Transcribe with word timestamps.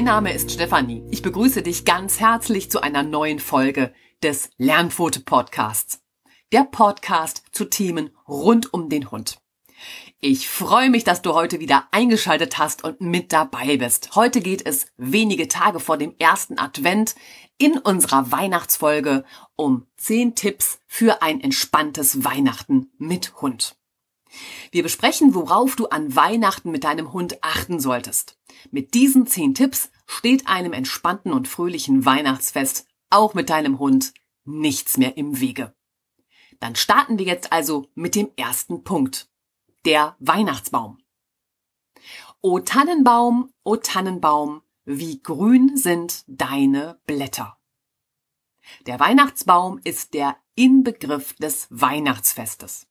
Mein 0.00 0.06
Name 0.06 0.32
ist 0.32 0.50
Stefanie. 0.50 1.02
Ich 1.10 1.20
begrüße 1.20 1.60
dich 1.60 1.84
ganz 1.84 2.20
herzlich 2.20 2.70
zu 2.70 2.80
einer 2.80 3.02
neuen 3.02 3.38
Folge 3.38 3.92
des 4.22 4.48
Lernpfote 4.56 5.20
Podcasts. 5.20 6.00
Der 6.52 6.64
Podcast 6.64 7.42
zu 7.52 7.66
Themen 7.66 8.08
rund 8.26 8.72
um 8.72 8.88
den 8.88 9.10
Hund. 9.10 9.42
Ich 10.18 10.48
freue 10.48 10.88
mich, 10.88 11.04
dass 11.04 11.20
du 11.20 11.34
heute 11.34 11.60
wieder 11.60 11.86
eingeschaltet 11.90 12.56
hast 12.56 12.82
und 12.82 13.02
mit 13.02 13.34
dabei 13.34 13.76
bist. 13.76 14.16
Heute 14.16 14.40
geht 14.40 14.64
es 14.64 14.86
wenige 14.96 15.48
Tage 15.48 15.80
vor 15.80 15.98
dem 15.98 16.14
ersten 16.18 16.58
Advent 16.58 17.14
in 17.58 17.76
unserer 17.76 18.32
Weihnachtsfolge 18.32 19.26
um 19.54 19.86
10 19.98 20.34
Tipps 20.34 20.80
für 20.86 21.20
ein 21.20 21.42
entspanntes 21.42 22.24
Weihnachten 22.24 22.90
mit 22.96 23.42
Hund. 23.42 23.76
Wir 24.70 24.82
besprechen, 24.82 25.34
worauf 25.34 25.76
du 25.76 25.86
an 25.86 26.14
Weihnachten 26.14 26.70
mit 26.70 26.84
deinem 26.84 27.12
Hund 27.12 27.42
achten 27.42 27.80
solltest. 27.80 28.38
Mit 28.70 28.94
diesen 28.94 29.26
10 29.26 29.54
Tipps 29.54 29.90
steht 30.10 30.48
einem 30.48 30.72
entspannten 30.72 31.32
und 31.32 31.46
fröhlichen 31.46 32.04
Weihnachtsfest 32.04 32.86
auch 33.10 33.34
mit 33.34 33.48
deinem 33.48 33.78
Hund 33.78 34.12
nichts 34.44 34.96
mehr 34.96 35.16
im 35.16 35.40
Wege. 35.40 35.72
Dann 36.58 36.74
starten 36.74 37.18
wir 37.18 37.24
jetzt 37.24 37.52
also 37.52 37.86
mit 37.94 38.16
dem 38.16 38.28
ersten 38.36 38.82
Punkt 38.82 39.30
der 39.84 40.16
Weihnachtsbaum. 40.18 40.98
O 42.42 42.58
Tannenbaum, 42.58 43.52
o 43.62 43.76
Tannenbaum, 43.76 44.62
wie 44.84 45.22
grün 45.22 45.76
sind 45.76 46.24
deine 46.26 47.00
Blätter. 47.06 47.58
Der 48.86 48.98
Weihnachtsbaum 48.98 49.80
ist 49.84 50.14
der 50.14 50.36
Inbegriff 50.56 51.34
des 51.34 51.68
Weihnachtsfestes. 51.70 52.88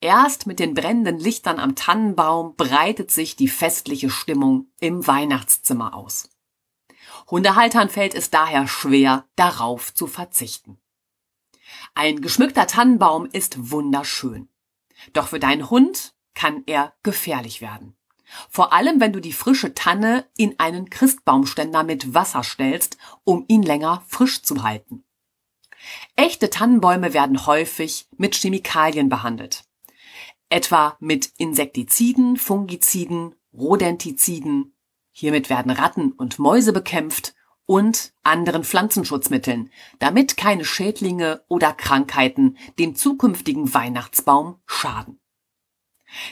Erst 0.00 0.46
mit 0.46 0.58
den 0.58 0.74
brennenden 0.74 1.18
Lichtern 1.18 1.58
am 1.58 1.74
Tannenbaum 1.74 2.54
breitet 2.54 3.10
sich 3.10 3.34
die 3.34 3.48
festliche 3.48 4.10
Stimmung 4.10 4.68
im 4.78 5.06
Weihnachtszimmer 5.06 5.94
aus. 5.94 6.28
Hundehaltern 7.34 7.88
fällt 7.88 8.14
es 8.14 8.30
daher 8.30 8.68
schwer, 8.68 9.24
darauf 9.34 9.92
zu 9.92 10.06
verzichten. 10.06 10.78
Ein 11.92 12.20
geschmückter 12.20 12.68
Tannenbaum 12.68 13.26
ist 13.26 13.72
wunderschön. 13.72 14.48
Doch 15.14 15.26
für 15.26 15.40
deinen 15.40 15.68
Hund 15.68 16.14
kann 16.34 16.62
er 16.66 16.94
gefährlich 17.02 17.60
werden. 17.60 17.96
Vor 18.48 18.72
allem, 18.72 19.00
wenn 19.00 19.12
du 19.12 19.18
die 19.18 19.32
frische 19.32 19.74
Tanne 19.74 20.28
in 20.36 20.60
einen 20.60 20.90
Christbaumständer 20.90 21.82
mit 21.82 22.14
Wasser 22.14 22.44
stellst, 22.44 22.98
um 23.24 23.44
ihn 23.48 23.64
länger 23.64 24.04
frisch 24.06 24.42
zu 24.42 24.62
halten. 24.62 25.02
Echte 26.14 26.50
Tannenbäume 26.50 27.14
werden 27.14 27.46
häufig 27.46 28.06
mit 28.16 28.36
Chemikalien 28.36 29.08
behandelt. 29.08 29.64
Etwa 30.50 30.96
mit 31.00 31.32
Insektiziden, 31.36 32.36
Fungiziden, 32.36 33.34
Rodentiziden. 33.52 34.73
Hiermit 35.16 35.48
werden 35.48 35.70
Ratten 35.70 36.10
und 36.10 36.40
Mäuse 36.40 36.72
bekämpft 36.72 37.34
und 37.66 38.12
anderen 38.24 38.64
Pflanzenschutzmitteln, 38.64 39.70
damit 40.00 40.36
keine 40.36 40.64
Schädlinge 40.64 41.44
oder 41.48 41.72
Krankheiten 41.72 42.58
dem 42.80 42.96
zukünftigen 42.96 43.72
Weihnachtsbaum 43.72 44.60
schaden. 44.66 45.20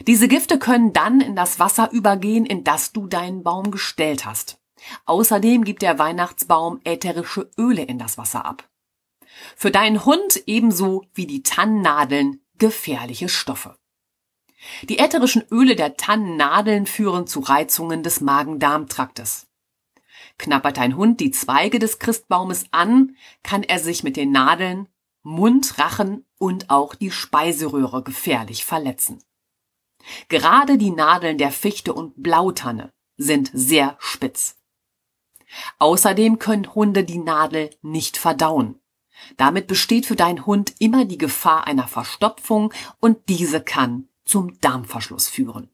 Diese 0.09 0.26
Gifte 0.26 0.59
können 0.59 0.92
dann 0.92 1.21
in 1.21 1.37
das 1.37 1.60
Wasser 1.60 1.92
übergehen, 1.92 2.44
in 2.44 2.65
das 2.65 2.92
du 2.92 3.06
deinen 3.06 3.44
Baum 3.44 3.71
gestellt 3.71 4.25
hast. 4.25 4.59
Außerdem 5.04 5.62
gibt 5.62 5.82
der 5.82 6.00
Weihnachtsbaum 6.00 6.81
ätherische 6.82 7.48
Öle 7.56 7.82
in 7.82 8.00
das 8.00 8.19
Wasser 8.19 8.44
ab. 8.44 8.69
Für 9.56 9.71
deinen 9.71 10.04
Hund 10.04 10.42
ebenso 10.47 11.04
wie 11.15 11.28
die 11.28 11.44
Tannennadeln 11.44 12.41
gefährliche 12.59 13.28
Stoffe. 13.28 13.78
Die 14.83 14.99
ätherischen 14.99 15.45
Öle 15.50 15.77
der 15.77 15.97
Tannennadeln 15.97 16.87
führen 16.87 17.27
zu 17.27 17.41
Reizungen 17.41 18.03
des 18.03 18.21
Magen-Darm-Traktes. 18.21 19.49
Knabbert 20.39 20.77
dein 20.77 20.97
Hund 20.97 21.21
die 21.21 21.31
Zweige 21.31 21.78
des 21.78 21.99
Christbaumes 21.99 22.67
an, 22.71 23.17
kann 23.43 23.62
er 23.62 23.78
sich 23.78 24.03
mit 24.03 24.17
den 24.17 24.33
Nadeln 24.33 24.89
Mund, 25.22 25.78
Rachen 25.78 26.27
und 26.39 26.71
auch 26.71 26.95
die 26.97 27.12
Speiseröhre 27.12 28.03
gefährlich 28.03 28.65
verletzen. 28.65 29.22
Gerade 30.28 30.78
die 30.78 30.91
Nadeln 30.91 31.39
der 31.39 31.53
Fichte 31.53 31.95
und 31.95 32.21
Blautanne 32.21 32.93
sind 33.17 33.51
sehr 33.55 33.97
spitz. 34.01 34.56
Außerdem 35.78 36.41
können 36.41 36.75
Hunde 36.75 37.05
die 37.05 37.19
Nadel 37.19 37.71
nicht 37.83 38.17
verdauen. 38.17 38.81
Damit 39.37 39.69
besteht 39.69 40.06
für 40.06 40.17
deinen 40.17 40.45
Hund 40.47 40.75
immer 40.81 41.05
die 41.05 41.19
Gefahr 41.19 41.69
einer 41.69 41.87
Verstopfung 41.87 42.72
und 42.99 43.28
diese 43.28 43.62
kann 43.62 44.09
zum 44.32 44.59
Darmverschluss 44.62 45.28
führen. 45.28 45.69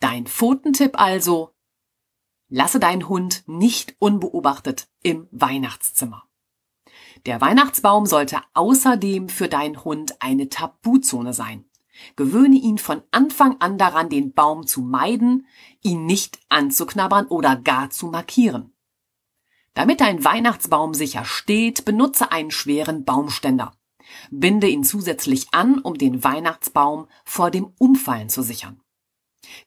Dein 0.00 0.26
Pfotentipp 0.26 0.98
also, 0.98 1.54
lasse 2.48 2.80
deinen 2.80 3.06
Hund 3.06 3.44
nicht 3.46 3.96
unbeobachtet 3.98 4.88
im 5.02 5.28
Weihnachtszimmer. 5.30 6.24
Der 7.26 7.42
Weihnachtsbaum 7.42 8.06
sollte 8.06 8.40
außerdem 8.54 9.28
für 9.28 9.46
deinen 9.46 9.84
Hund 9.84 10.22
eine 10.22 10.48
Tabuzone 10.48 11.34
sein. 11.34 11.66
Gewöhne 12.16 12.56
ihn 12.56 12.78
von 12.78 13.02
Anfang 13.10 13.60
an 13.60 13.76
daran, 13.76 14.08
den 14.08 14.32
Baum 14.32 14.66
zu 14.66 14.80
meiden, 14.80 15.46
ihn 15.82 16.06
nicht 16.06 16.38
anzuknabbern 16.48 17.26
oder 17.26 17.56
gar 17.56 17.90
zu 17.90 18.06
markieren. 18.06 18.72
Damit 19.74 20.00
dein 20.00 20.24
Weihnachtsbaum 20.24 20.94
sicher 20.94 21.26
steht, 21.26 21.84
benutze 21.84 22.32
einen 22.32 22.50
schweren 22.50 23.04
Baumständer. 23.04 23.76
Binde 24.30 24.68
ihn 24.68 24.84
zusätzlich 24.84 25.48
an, 25.52 25.78
um 25.78 25.98
den 25.98 26.24
Weihnachtsbaum 26.24 27.06
vor 27.24 27.50
dem 27.50 27.72
Umfallen 27.78 28.28
zu 28.28 28.42
sichern. 28.42 28.80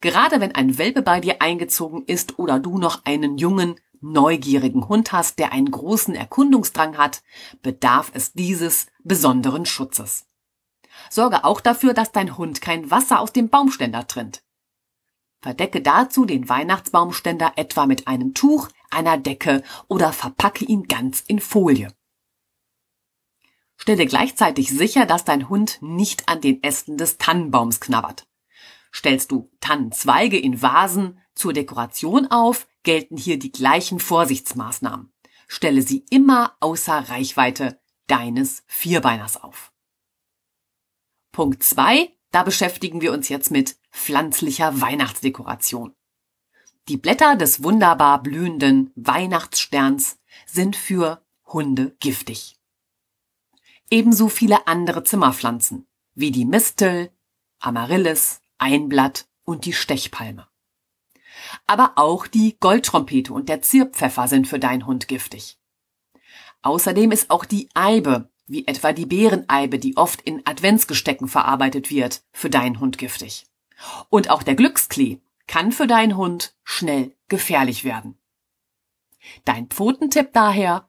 Gerade 0.02 0.40
wenn 0.42 0.56
ein 0.56 0.78
Welpe 0.78 1.02
bei 1.02 1.20
dir 1.20 1.42
eingezogen 1.42 2.04
ist 2.06 2.40
oder 2.40 2.60
du 2.60 2.78
noch 2.78 3.06
einen 3.06 3.38
jungen, 3.38 3.76
neugierigen 4.02 4.88
Hund 4.88 5.12
hast, 5.12 5.40
der 5.40 5.52
einen 5.52 5.72
großen 5.72 6.16
Erkundungsdrang 6.16 6.98
hat, 6.98 7.22
bedarf 7.62 8.12
es 8.14 8.34
dieses 8.34 8.88
besonderen 9.04 9.66
Schutzes. 9.66 10.26
Sorge 11.10 11.44
auch 11.44 11.62
dafür, 11.62 11.94
dass 11.94 12.12
dein 12.12 12.38
Hund 12.38 12.62
kein 12.62 12.92
Wasser 12.92 13.20
aus 13.20 13.34
dem 13.34 13.50
Baumständer 13.50 14.08
trinnt. 14.08 14.44
Verdecke 15.42 15.82
dazu 15.82 16.26
den 16.26 16.50
Weihnachtsbaumständer 16.50 17.54
etwa 17.56 17.86
mit 17.86 18.08
einem 18.08 18.34
Tuch, 18.34 18.68
einer 18.90 19.18
Decke 19.18 19.64
oder 19.88 20.12
verpacke 20.12 20.66
ihn 20.66 20.84
ganz 20.84 21.24
in 21.26 21.40
Folie. 21.40 21.94
Stelle 23.82 24.06
gleichzeitig 24.06 24.70
sicher, 24.70 25.06
dass 25.06 25.24
dein 25.24 25.48
Hund 25.48 25.78
nicht 25.82 26.28
an 26.28 26.42
den 26.42 26.62
Ästen 26.62 26.98
des 26.98 27.18
Tannenbaums 27.18 27.80
knabbert. 27.80 28.28
Stellst 28.94 29.32
du 29.32 29.50
Tannenzweige 29.62 30.38
in 30.38 30.62
Vasen 30.62 31.20
zur 31.34 31.54
Dekoration 31.54 32.28
auf, 32.28 32.68
gelten 32.84 33.16
hier 33.16 33.40
die 33.40 33.54
gleichen 33.54 34.02
Vorsichtsmaßnahmen. 34.02 35.14
Stelle 35.48 35.82
sie 35.82 36.06
immer 36.10 36.58
außer 36.60 37.10
Reichweite 37.10 37.80
deines 38.08 38.64
Vierbeiners 38.68 39.42
auf. 39.42 39.72
Punkt 41.32 41.64
zwei: 41.64 42.14
Da 42.32 42.44
beschäftigen 42.44 43.00
wir 43.00 43.14
uns 43.14 43.30
jetzt 43.30 43.50
mit 43.50 43.78
pflanzlicher 43.92 44.82
Weihnachtsdekoration. 44.82 45.96
Die 46.90 46.98
Blätter 46.98 47.38
des 47.38 47.64
wunderbar 47.64 48.22
blühenden 48.22 48.92
Weihnachtssterns 48.96 50.20
sind 50.46 50.76
für 50.76 51.24
Hunde 51.46 51.96
giftig 52.02 52.59
ebenso 53.90 54.30
viele 54.30 54.68
andere 54.68 55.04
Zimmerpflanzen 55.04 55.86
wie 56.16 56.32
die 56.32 56.46
Mistel, 56.46 57.12
Amaryllis, 57.60 58.42
Einblatt 58.58 59.28
und 59.46 59.66
die 59.66 59.74
Stechpalme. 59.74 60.48
Aber 61.66 61.94
auch 61.96 62.28
die 62.28 62.58
Goldtrompete 62.60 63.34
und 63.34 63.48
der 63.48 63.62
Zierpfeffer 63.62 64.28
sind 64.28 64.48
für 64.48 64.60
deinen 64.60 64.86
Hund 64.86 65.08
giftig. 65.08 65.58
Außerdem 66.62 67.12
ist 67.12 67.30
auch 67.30 67.46
die 67.46 67.70
Eibe, 67.74 68.30
wie 68.48 68.68
etwa 68.68 68.92
die 68.92 69.06
Beereneibe, 69.06 69.80
die 69.80 69.96
oft 69.96 70.22
in 70.22 70.42
Adventsgestecken 70.46 71.30
verarbeitet 71.30 71.90
wird, 71.90 72.24
für 72.34 72.50
deinen 72.50 72.82
Hund 72.82 72.98
giftig. 72.98 73.46
Und 74.10 74.30
auch 74.30 74.44
der 74.44 74.56
Glücksklee 74.56 75.20
kann 75.48 75.72
für 75.72 75.88
deinen 75.88 76.18
Hund 76.18 76.54
schnell 76.64 77.16
gefährlich 77.30 77.86
werden. 77.86 78.18
Dein 79.46 79.68
Pfotentipp 79.68 80.34
daher, 80.34 80.89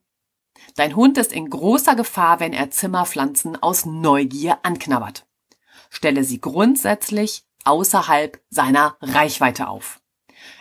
Dein 0.77 0.97
Hund 0.97 1.19
ist 1.19 1.33
in 1.33 1.51
großer 1.51 1.95
Gefahr, 1.97 2.41
wenn 2.41 2.53
er 2.53 2.71
Zimmerpflanzen 2.71 3.61
aus 3.62 3.87
Neugier 3.87 4.59
anknabbert. 4.62 5.27
Stelle 5.91 6.25
sie 6.25 6.41
grundsätzlich 6.41 7.45
außerhalb 7.65 8.41
seiner 8.49 8.97
Reichweite 9.01 9.69
auf. 9.69 10.01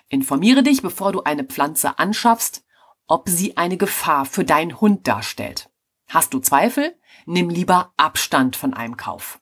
Informiere 0.10 0.64
dich, 0.64 0.82
bevor 0.82 1.12
du 1.12 1.24
eine 1.24 1.44
Pflanze 1.44 2.00
anschaffst, 2.00 2.64
ob 3.08 3.30
sie 3.30 3.58
eine 3.58 3.78
Gefahr 3.78 4.26
für 4.26 4.44
deinen 4.44 4.80
Hund 4.82 5.08
darstellt. 5.08 5.70
Hast 6.08 6.34
du 6.34 6.40
Zweifel? 6.40 6.98
Nimm 7.26 7.50
lieber 7.50 7.94
Abstand 7.98 8.56
von 8.56 8.74
einem 8.74 8.98
Kauf. 8.98 9.40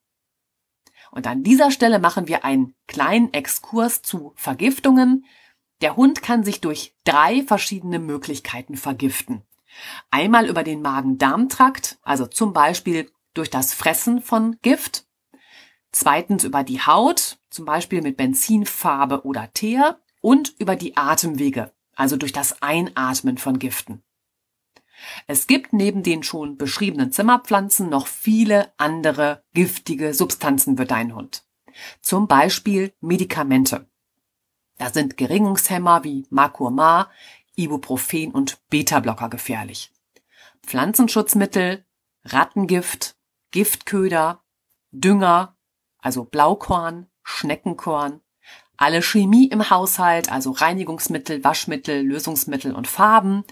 Und 1.11 1.25
an 1.25 1.43
dieser 1.43 1.71
Stelle 1.71 1.99
machen 1.99 2.27
wir 2.27 2.43
einen 2.43 2.75
kleinen 2.87 3.33
Exkurs 3.33 4.01
zu 4.01 4.33
Vergiftungen. 4.35 5.25
Der 5.81 5.95
Hund 5.95 6.21
kann 6.21 6.43
sich 6.43 6.59
durch 6.59 6.95
drei 7.05 7.43
verschiedene 7.43 7.99
Möglichkeiten 7.99 8.75
vergiften. 8.75 9.43
Einmal 10.11 10.47
über 10.47 10.63
den 10.63 10.81
Magen-Darm-Trakt, 10.81 11.97
also 12.01 12.25
zum 12.25 12.53
Beispiel 12.53 13.11
durch 13.33 13.49
das 13.49 13.73
Fressen 13.73 14.21
von 14.21 14.57
Gift. 14.61 15.05
Zweitens 15.91 16.43
über 16.43 16.63
die 16.63 16.81
Haut, 16.81 17.39
zum 17.49 17.65
Beispiel 17.65 18.01
mit 18.01 18.17
Benzinfarbe 18.17 19.25
oder 19.25 19.51
Teer. 19.53 19.99
Und 20.19 20.55
über 20.59 20.75
die 20.75 20.97
Atemwege, 20.97 21.71
also 21.95 22.17
durch 22.17 22.33
das 22.33 22.61
Einatmen 22.61 23.37
von 23.37 23.59
Giften. 23.59 24.03
Es 25.27 25.47
gibt 25.47 25.73
neben 25.73 26.03
den 26.03 26.23
schon 26.23 26.57
beschriebenen 26.57 27.11
Zimmerpflanzen 27.11 27.89
noch 27.89 28.07
viele 28.07 28.73
andere 28.77 29.43
giftige 29.53 30.13
Substanzen 30.13 30.75
für 30.75 30.85
deinen 30.85 31.15
Hund. 31.15 31.45
Zum 32.01 32.27
Beispiel 32.27 32.93
Medikamente. 32.99 33.87
Da 34.77 34.91
sind 34.91 35.17
Geringungshemmer 35.17 36.03
wie 36.03 36.25
Macurmar, 36.29 37.09
Ibuprofen 37.57 38.31
und 38.31 38.59
Beta-Blocker 38.69 39.29
gefährlich. 39.29 39.91
Pflanzenschutzmittel, 40.65 41.85
Rattengift, 42.23 43.15
Giftköder, 43.51 44.43
Dünger, 44.91 45.57
also 45.99 46.23
Blaukorn, 46.23 47.07
Schneckenkorn, 47.23 48.21
alle 48.77 49.01
Chemie 49.01 49.47
im 49.47 49.69
Haushalt, 49.69 50.31
also 50.31 50.51
Reinigungsmittel, 50.51 51.43
Waschmittel, 51.43 52.01
Lösungsmittel 52.01 52.73
und 52.73 52.87
Farben. 52.87 53.43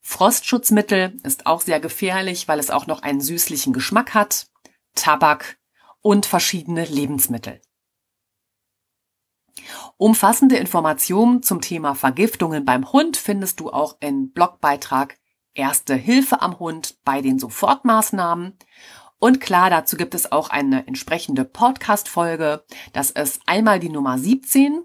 Frostschutzmittel 0.00 1.16
ist 1.22 1.46
auch 1.46 1.60
sehr 1.60 1.80
gefährlich, 1.80 2.48
weil 2.48 2.58
es 2.58 2.70
auch 2.70 2.86
noch 2.86 3.02
einen 3.02 3.20
süßlichen 3.20 3.72
Geschmack 3.72 4.14
hat. 4.14 4.48
Tabak 4.94 5.58
und 6.00 6.26
verschiedene 6.26 6.84
Lebensmittel. 6.84 7.60
Umfassende 10.00 10.56
Informationen 10.56 11.42
zum 11.42 11.60
Thema 11.60 11.96
Vergiftungen 11.96 12.64
beim 12.64 12.92
Hund 12.92 13.16
findest 13.16 13.58
du 13.58 13.70
auch 13.70 13.96
im 13.98 14.30
Blogbeitrag 14.30 15.18
Erste 15.54 15.96
Hilfe 15.96 16.40
am 16.40 16.60
Hund 16.60 16.98
bei 17.04 17.20
den 17.20 17.40
Sofortmaßnahmen. 17.40 18.56
Und 19.18 19.40
klar, 19.40 19.70
dazu 19.70 19.96
gibt 19.96 20.14
es 20.14 20.30
auch 20.30 20.50
eine 20.50 20.86
entsprechende 20.86 21.44
Podcast-Folge. 21.44 22.64
Das 22.92 23.10
ist 23.10 23.42
einmal 23.46 23.80
die 23.80 23.88
Nummer 23.88 24.20
17, 24.20 24.84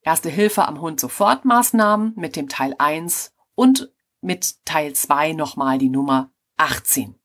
Erste 0.00 0.30
Hilfe 0.30 0.66
am 0.66 0.80
Hund 0.80 0.98
Sofortmaßnahmen 0.98 2.14
mit 2.16 2.34
dem 2.34 2.48
Teil 2.48 2.74
1 2.78 3.34
und 3.54 3.92
mit 4.22 4.64
Teil 4.64 4.94
2 4.94 5.34
nochmal 5.34 5.76
die 5.76 5.90
Nummer 5.90 6.32
18. 6.56 7.16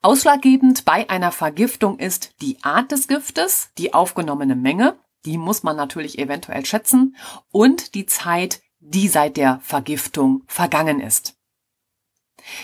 Ausschlaggebend 0.00 0.86
bei 0.86 1.10
einer 1.10 1.30
Vergiftung 1.30 1.98
ist 1.98 2.40
die 2.40 2.56
Art 2.62 2.90
des 2.90 3.06
Giftes, 3.06 3.70
die 3.76 3.92
aufgenommene 3.92 4.56
Menge, 4.56 4.98
die 5.24 5.38
muss 5.38 5.62
man 5.62 5.76
natürlich 5.76 6.18
eventuell 6.18 6.64
schätzen, 6.64 7.16
und 7.50 7.94
die 7.94 8.06
Zeit, 8.06 8.60
die 8.80 9.08
seit 9.08 9.36
der 9.36 9.60
Vergiftung 9.62 10.44
vergangen 10.46 11.00
ist. 11.00 11.36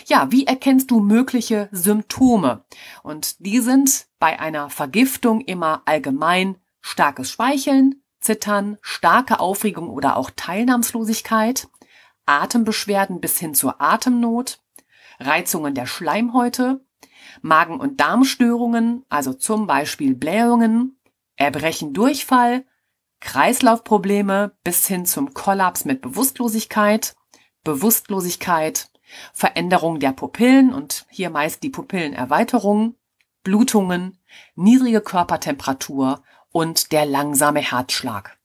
Ja, 0.06 0.30
wie 0.30 0.46
erkennst 0.46 0.90
du 0.90 1.00
mögliche 1.00 1.68
Symptome? 1.72 2.64
Und 3.02 3.44
die 3.44 3.60
sind 3.60 4.06
bei 4.18 4.38
einer 4.40 4.70
Vergiftung 4.70 5.40
immer 5.40 5.82
allgemein 5.84 6.56
starkes 6.80 7.30
Speicheln, 7.30 8.02
Zittern, 8.20 8.78
starke 8.80 9.40
Aufregung 9.40 9.90
oder 9.90 10.16
auch 10.16 10.30
Teilnahmslosigkeit, 10.34 11.68
Atembeschwerden 12.26 13.20
bis 13.20 13.38
hin 13.38 13.54
zur 13.54 13.82
Atemnot, 13.82 14.60
Reizungen 15.20 15.74
der 15.74 15.86
Schleimhäute, 15.86 16.84
Magen- 17.42 17.80
und 17.80 18.00
Darmstörungen, 18.00 19.04
also 19.08 19.34
zum 19.34 19.66
Beispiel 19.66 20.14
Blähungen, 20.14 20.98
Erbrechen, 21.36 21.92
Durchfall, 21.92 22.64
Kreislaufprobleme 23.20 24.56
bis 24.62 24.86
hin 24.86 25.06
zum 25.06 25.34
Kollaps 25.34 25.84
mit 25.84 26.02
Bewusstlosigkeit, 26.02 27.14
Bewusstlosigkeit, 27.64 28.90
Veränderung 29.32 30.00
der 30.00 30.12
Pupillen 30.12 30.72
und 30.72 31.06
hier 31.08 31.30
meist 31.30 31.62
die 31.62 31.70
Pupillenerweiterung, 31.70 32.96
Blutungen, 33.42 34.18
niedrige 34.54 35.00
Körpertemperatur 35.00 36.22
und 36.50 36.92
der 36.92 37.06
langsame 37.06 37.60
Herzschlag. 37.60 38.38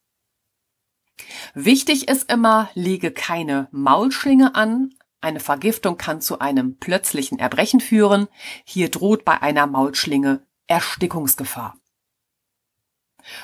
Wichtig 1.53 2.07
ist 2.07 2.31
immer, 2.31 2.69
lege 2.73 3.11
keine 3.11 3.67
Maulschlinge 3.71 4.55
an. 4.55 4.93
Eine 5.21 5.39
Vergiftung 5.39 5.97
kann 5.97 6.21
zu 6.21 6.39
einem 6.39 6.77
plötzlichen 6.77 7.39
Erbrechen 7.39 7.81
führen. 7.81 8.27
Hier 8.63 8.89
droht 8.89 9.25
bei 9.25 9.41
einer 9.41 9.67
Maulschlinge 9.67 10.45
Erstickungsgefahr. 10.67 11.78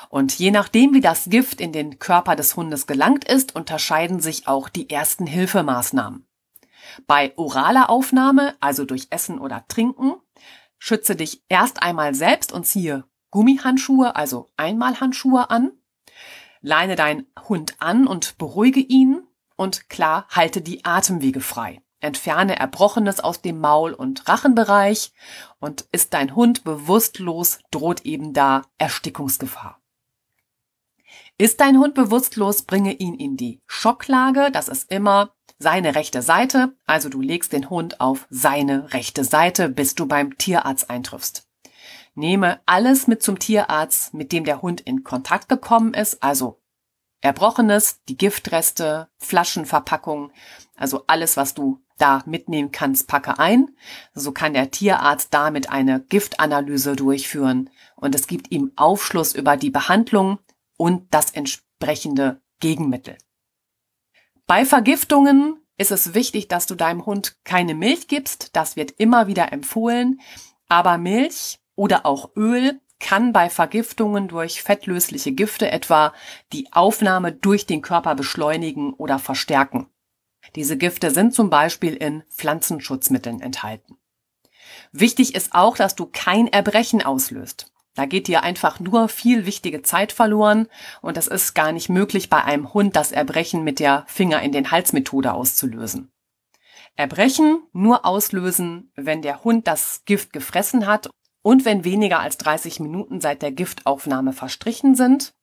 Und 0.10 0.38
je 0.38 0.52
nachdem, 0.52 0.94
wie 0.94 1.02
das 1.02 1.26
Gift 1.30 1.62
in 1.62 1.72
den 1.72 2.00
Körper 2.00 2.36
des 2.36 2.56
Hundes 2.56 2.88
gelangt 2.88 3.26
ist, 3.26 3.56
unterscheiden 3.56 4.20
sich 4.20 4.48
auch 4.48 4.70
die 4.70 4.90
ersten 4.90 5.28
Hilfemaßnahmen. 5.28 6.28
Bei 7.08 7.34
oraler 7.38 7.90
Aufnahme, 7.90 8.56
also 8.60 8.86
durch 8.86 9.08
Essen 9.10 9.40
oder 9.40 9.66
Trinken, 9.68 10.14
schütze 10.78 11.16
dich 11.16 11.44
erst 11.50 11.82
einmal 11.82 12.14
selbst 12.16 12.52
und 12.52 12.66
ziehe 12.66 13.06
Gummihandschuhe, 13.32 14.16
also 14.16 14.50
Einmalhandschuhe 14.56 15.50
an. 15.50 15.72
Leine 16.62 16.96
deinen 16.96 17.28
Hund 17.48 17.76
an 17.80 18.08
und 18.08 18.38
beruhige 18.38 18.80
ihn 18.80 19.24
und 19.56 19.90
klar 19.90 20.26
halte 20.30 20.62
die 20.62 20.86
Atemwege 20.86 21.42
frei. 21.42 21.82
Entferne 22.06 22.58
Erbrochenes 22.58 23.20
aus 23.20 23.42
dem 23.42 23.60
Maul- 23.60 23.94
und 23.94 24.28
Rachenbereich 24.28 25.12
und 25.60 25.86
ist 25.92 26.14
dein 26.14 26.36
Hund 26.36 26.64
bewusstlos, 26.64 27.60
droht 27.72 28.06
eben 28.06 28.34
da 28.34 28.62
Erstickungsgefahr. 28.78 29.82
Ist 31.38 31.60
dein 31.60 31.78
Hund 31.78 31.96
bewusstlos, 31.96 32.62
bringe 32.62 32.94
ihn 32.94 33.16
in 33.16 33.36
die 33.36 33.62
Schocklage. 33.68 34.52
Das 34.52 34.70
ist 34.70 34.90
immer 34.90 35.36
seine 35.58 35.96
rechte 35.96 36.22
Seite. 36.22 36.76
Also 36.86 37.10
du 37.10 37.20
legst 37.20 37.52
den 37.52 37.70
Hund 37.70 38.00
auf 38.00 38.28
seine 38.30 38.94
rechte 38.94 39.24
Seite, 39.24 39.68
bis 39.68 39.96
du 39.96 40.06
beim 40.06 40.38
Tierarzt 40.38 40.90
eintriffst. 40.90 41.50
Nehme 42.14 42.62
alles 42.66 43.08
mit 43.08 43.22
zum 43.22 43.40
Tierarzt, 43.40 44.14
mit 44.14 44.32
dem 44.32 44.46
der 44.46 44.62
Hund 44.62 44.80
in 44.80 45.04
Kontakt 45.04 45.50
gekommen 45.50 45.94
ist, 45.94 46.24
also 46.24 46.62
Erbrochenes, 47.26 48.04
die 48.08 48.18
Giftreste, 48.18 49.10
Flaschenverpackung, 49.18 50.32
also 50.76 51.06
alles, 51.08 51.38
was 51.38 51.56
du 51.56 51.82
da 51.98 52.22
mitnehmen 52.28 52.72
kannst, 52.72 53.08
packe 53.08 53.40
ein. 53.40 53.76
So 54.14 54.32
kann 54.32 54.54
der 54.54 54.70
Tierarzt 54.70 55.34
damit 55.34 55.72
eine 55.72 56.02
Giftanalyse 56.02 56.96
durchführen 56.96 57.72
und 57.96 58.14
es 58.14 58.28
gibt 58.28 58.52
ihm 58.52 58.74
Aufschluss 58.76 59.34
über 59.34 59.58
die 59.58 59.72
Behandlung 59.72 60.38
und 60.78 61.12
das 61.12 61.32
entsprechende 61.32 62.42
Gegenmittel. 62.60 63.18
Bei 64.46 64.64
Vergiftungen 64.64 65.60
ist 65.80 65.92
es 65.92 66.14
wichtig, 66.14 66.48
dass 66.48 66.68
du 66.68 66.76
deinem 66.76 67.08
Hund 67.08 67.38
keine 67.44 67.74
Milch 67.74 68.08
gibst. 68.08 68.56
Das 68.56 68.76
wird 68.76 68.92
immer 68.92 69.26
wieder 69.26 69.52
empfohlen. 69.52 70.22
Aber 70.70 71.00
Milch 71.00 71.60
oder 71.76 72.06
auch 72.06 72.36
Öl 72.36 72.80
kann 73.06 73.34
bei 73.34 73.52
Vergiftungen 73.52 74.28
durch 74.28 74.64
fettlösliche 74.64 75.32
Gifte 75.32 75.70
etwa 75.70 76.12
die 76.52 76.74
Aufnahme 76.74 77.32
durch 77.32 77.68
den 77.68 77.84
Körper 77.84 78.16
beschleunigen 78.16 78.94
oder 78.94 79.20
verstärken. 79.20 79.86
Diese 80.56 80.76
Gifte 80.76 81.12
sind 81.12 81.36
zum 81.36 81.52
Beispiel 81.52 81.94
in 81.94 82.24
Pflanzenschutzmitteln 82.32 83.42
enthalten. 83.42 84.00
Wichtig 84.92 85.36
ist 85.36 85.54
auch, 85.54 85.78
dass 85.78 85.94
du 85.96 86.08
kein 86.12 86.48
Erbrechen 86.48 87.04
auslöst. 87.04 87.72
Da 87.94 88.08
geht 88.08 88.28
dir 88.28 88.42
einfach 88.42 88.80
nur 88.80 89.08
viel 89.08 89.46
wichtige 89.46 89.84
Zeit 89.84 90.12
verloren 90.12 90.68
und 91.04 91.16
es 91.16 91.28
ist 91.28 91.54
gar 91.54 91.74
nicht 91.74 91.90
möglich, 91.90 92.32
bei 92.32 92.44
einem 92.44 92.74
Hund 92.74 92.96
das 92.96 93.12
Erbrechen 93.12 93.64
mit 93.64 93.80
der 93.80 94.06
Finger 94.08 94.42
in 94.42 94.52
den 94.52 94.72
Hals 94.72 94.94
Methode 94.94 95.34
auszulösen. 95.34 96.12
Erbrechen 96.96 97.62
nur 97.72 98.04
auslösen, 98.04 98.92
wenn 98.96 99.22
der 99.22 99.44
Hund 99.44 99.68
das 99.68 100.02
Gift 100.06 100.34
gefressen 100.34 100.88
hat 100.88 101.12
und 101.46 101.64
wenn 101.64 101.84
weniger 101.84 102.22
als 102.22 102.38
30 102.38 102.80
Minuten 102.80 103.22
seit 103.22 103.44
der 103.44 103.52
Giftaufnahme 103.52 104.34
verstrichen 104.34 104.96
sind, 104.96 105.36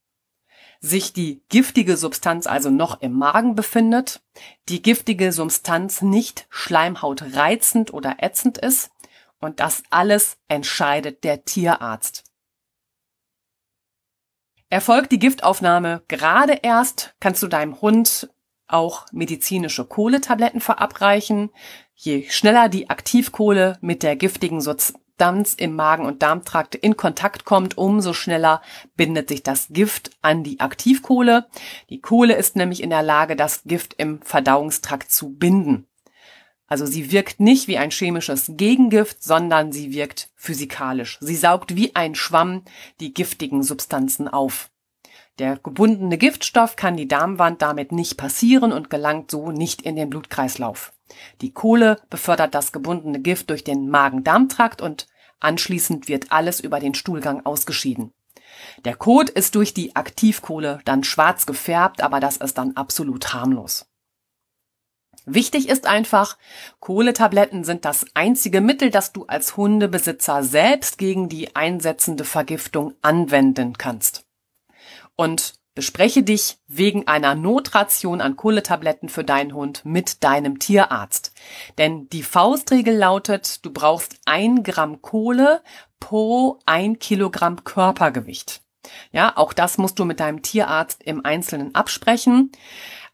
sich 0.81 1.13
die 1.13 1.45
giftige 1.49 1.97
Substanz 1.97 2.49
also 2.49 2.71
noch 2.71 3.03
im 3.03 3.13
Magen 3.13 3.55
befindet, 3.55 4.21
die 4.69 4.83
giftige 4.83 5.31
Substanz 5.31 6.03
nicht 6.03 6.49
schleimhautreizend 6.51 7.95
oder 7.95 8.17
ätzend 8.19 8.59
ist 8.59 8.91
und 9.39 9.61
das 9.61 9.85
alles 9.91 10.39
entscheidet 10.49 11.23
der 11.23 11.45
Tierarzt. 11.45 12.25
Erfolgt 14.71 15.13
die 15.13 15.21
Giftaufnahme 15.21 16.03
gerade 16.09 16.55
erst, 16.65 17.15
kannst 17.21 17.45
du 17.45 17.47
deinem 17.47 17.81
Hund 17.81 18.29
auch 18.67 19.07
medizinische 19.13 19.85
Kohletabletten 19.85 20.61
verabreichen. 20.61 21.51
Je 21.95 22.29
schneller 22.29 22.69
die 22.69 22.91
Aktivkohle 22.91 23.79
mit 23.83 24.03
der 24.03 24.17
giftigen 24.17 24.61
Substanz 24.61 25.02
im 25.57 25.77
Magen- 25.77 26.07
und 26.07 26.23
Darmtrakt 26.23 26.75
in 26.75 26.97
Kontakt 26.97 27.45
kommt, 27.45 27.79
umso 27.79 28.13
schneller 28.13 28.61
bindet 28.97 29.29
sich 29.29 29.43
das 29.43 29.69
Gift 29.71 30.11
an 30.21 30.43
die 30.43 30.59
Aktivkohle. 30.61 31.47
Die 31.91 32.01
Kohle 32.01 32.35
ist 32.35 32.57
nämlich 32.57 32.83
in 32.83 32.91
der 32.91 33.03
Lage, 33.03 33.37
das 33.37 33.63
Gift 33.65 33.95
im 33.95 34.21
Verdauungstrakt 34.23 35.13
zu 35.13 35.35
binden. 35.35 35.87
Also 36.67 36.87
sie 36.87 37.13
wirkt 37.13 37.39
nicht 37.39 37.69
wie 37.69 37.79
ein 37.79 37.91
chemisches 37.91 38.53
Gegengift, 38.57 39.23
sondern 39.23 39.73
sie 39.73 39.93
wirkt 39.93 40.31
physikalisch. 40.35 41.19
Sie 41.21 41.37
saugt 41.37 41.77
wie 41.77 41.95
ein 41.95 42.15
Schwamm 42.15 42.65
die 42.99 43.15
giftigen 43.15 43.63
Substanzen 43.63 44.27
auf. 44.27 44.71
Der 45.39 45.57
gebundene 45.57 46.19
Giftstoff 46.19 46.77
kann 46.77 46.97
die 46.97 47.09
Darmwand 47.09 47.63
damit 47.63 47.93
nicht 47.93 48.17
passieren 48.17 48.73
und 48.73 48.91
gelangt 48.91 49.31
so 49.31 49.51
nicht 49.51 49.83
in 49.83 49.97
den 49.97 50.11
Blutkreislauf. 50.11 50.93
Die 51.41 51.53
Kohle 51.53 52.01
befördert 52.11 52.55
das 52.55 52.73
gebundene 52.73 53.21
Gift 53.21 53.51
durch 53.51 53.65
den 53.65 53.89
Magen-Darm-Trakt 53.89 54.81
und 54.83 55.07
Anschließend 55.43 56.07
wird 56.07 56.31
alles 56.31 56.61
über 56.61 56.79
den 56.79 56.95
Stuhlgang 56.95 57.45
ausgeschieden. 57.45 58.13
Der 58.85 58.95
Kot 58.95 59.29
ist 59.29 59.57
durch 59.57 59.75
die 59.75 59.97
Aktivkohle 59.97 60.79
dann 60.85 61.03
schwarz 61.03 61.47
gefärbt, 61.47 62.01
aber 62.01 62.21
das 62.21 62.37
ist 62.37 62.59
dann 62.59 62.77
absolut 62.77 63.35
harmlos. 63.35 63.87
Wichtig 65.25 65.69
ist 65.69 65.87
einfach, 65.87 66.39
Kohletabletten 66.79 67.65
sind 67.65 67.85
das 67.85 68.07
einzige 68.15 68.61
Mittel, 68.61 68.91
das 68.91 69.13
du 69.13 69.25
als 69.27 69.57
Hundebesitzer 69.57 70.45
selbst 70.45 70.97
gegen 70.99 71.29
die 71.29 71.57
einsetzende 71.57 72.25
Vergiftung 72.25 72.95
anwenden 73.03 73.77
kannst. 73.79 74.25
Und 75.17 75.55
bespreche 75.75 76.23
dich 76.23 76.59
wegen 76.67 77.09
einer 77.09 77.35
Notration 77.35 78.21
an 78.21 78.37
Kohletabletten 78.37 79.09
für 79.09 79.25
deinen 79.25 79.55
Hund 79.55 79.85
mit 79.85 80.23
deinem 80.23 80.59
Tierarzt. 80.59 81.33
Denn 81.79 82.09
die 82.11 82.23
Faustregel 82.23 82.97
lautet, 82.97 83.65
du 83.65 83.73
brauchst 83.73 84.17
ein 84.25 84.63
Gramm 84.63 85.03
Kohle 85.03 85.63
pro 86.01 86.59
ein 86.67 86.99
Kilogramm 86.99 87.65
Körpergewicht. 87.65 88.63
Ja, 89.13 89.37
auch 89.37 89.53
das 89.53 89.79
musst 89.79 89.99
du 89.99 90.05
mit 90.05 90.21
deinem 90.21 90.43
Tierarzt 90.43 91.03
im 91.03 91.25
Einzelnen 91.25 91.75
absprechen. 91.75 92.51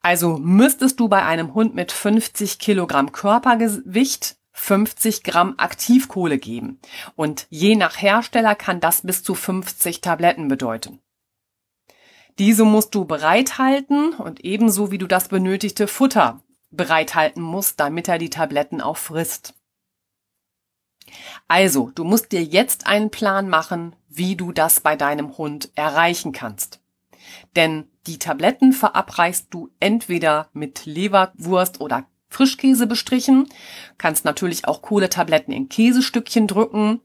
Also 0.00 0.38
müsstest 0.38 1.00
du 1.00 1.08
bei 1.08 1.22
einem 1.24 1.54
Hund 1.54 1.74
mit 1.74 1.92
50 1.92 2.58
Kilogramm 2.58 3.12
Körpergewicht 3.12 4.36
50 4.52 5.22
Gramm 5.22 5.54
Aktivkohle 5.56 6.38
geben. 6.38 6.80
Und 7.14 7.46
je 7.48 7.76
nach 7.76 8.00
Hersteller 8.00 8.54
kann 8.54 8.80
das 8.80 9.02
bis 9.02 9.22
zu 9.22 9.34
50 9.34 10.00
Tabletten 10.00 10.48
bedeuten. 10.48 11.00
Diese 12.38 12.64
musst 12.64 12.94
du 12.94 13.04
bereithalten 13.04 14.14
und 14.14 14.44
ebenso 14.44 14.90
wie 14.90 14.98
du 14.98 15.06
das 15.06 15.28
benötigte 15.28 15.88
Futter 15.88 16.42
bereithalten 16.70 17.42
musst, 17.42 17.80
damit 17.80 18.08
er 18.08 18.18
die 18.18 18.30
Tabletten 18.30 18.80
auch 18.80 18.96
frisst. 18.96 19.54
Also, 21.48 21.90
du 21.94 22.04
musst 22.04 22.32
dir 22.32 22.44
jetzt 22.44 22.86
einen 22.86 23.10
Plan 23.10 23.48
machen, 23.48 23.96
wie 24.08 24.36
du 24.36 24.52
das 24.52 24.80
bei 24.80 24.94
deinem 24.94 25.38
Hund 25.38 25.70
erreichen 25.74 26.32
kannst. 26.32 26.80
Denn 27.56 27.88
die 28.06 28.18
Tabletten 28.18 28.72
verabreichst 28.72 29.48
du 29.50 29.70
entweder 29.80 30.48
mit 30.52 30.86
Leberwurst 30.86 31.80
oder 31.80 32.06
Frischkäse 32.28 32.86
bestrichen, 32.86 33.48
kannst 33.96 34.24
natürlich 34.24 34.68
auch 34.68 34.82
Kohletabletten 34.82 35.52
in 35.52 35.68
Käsestückchen 35.68 36.46
drücken. 36.46 37.00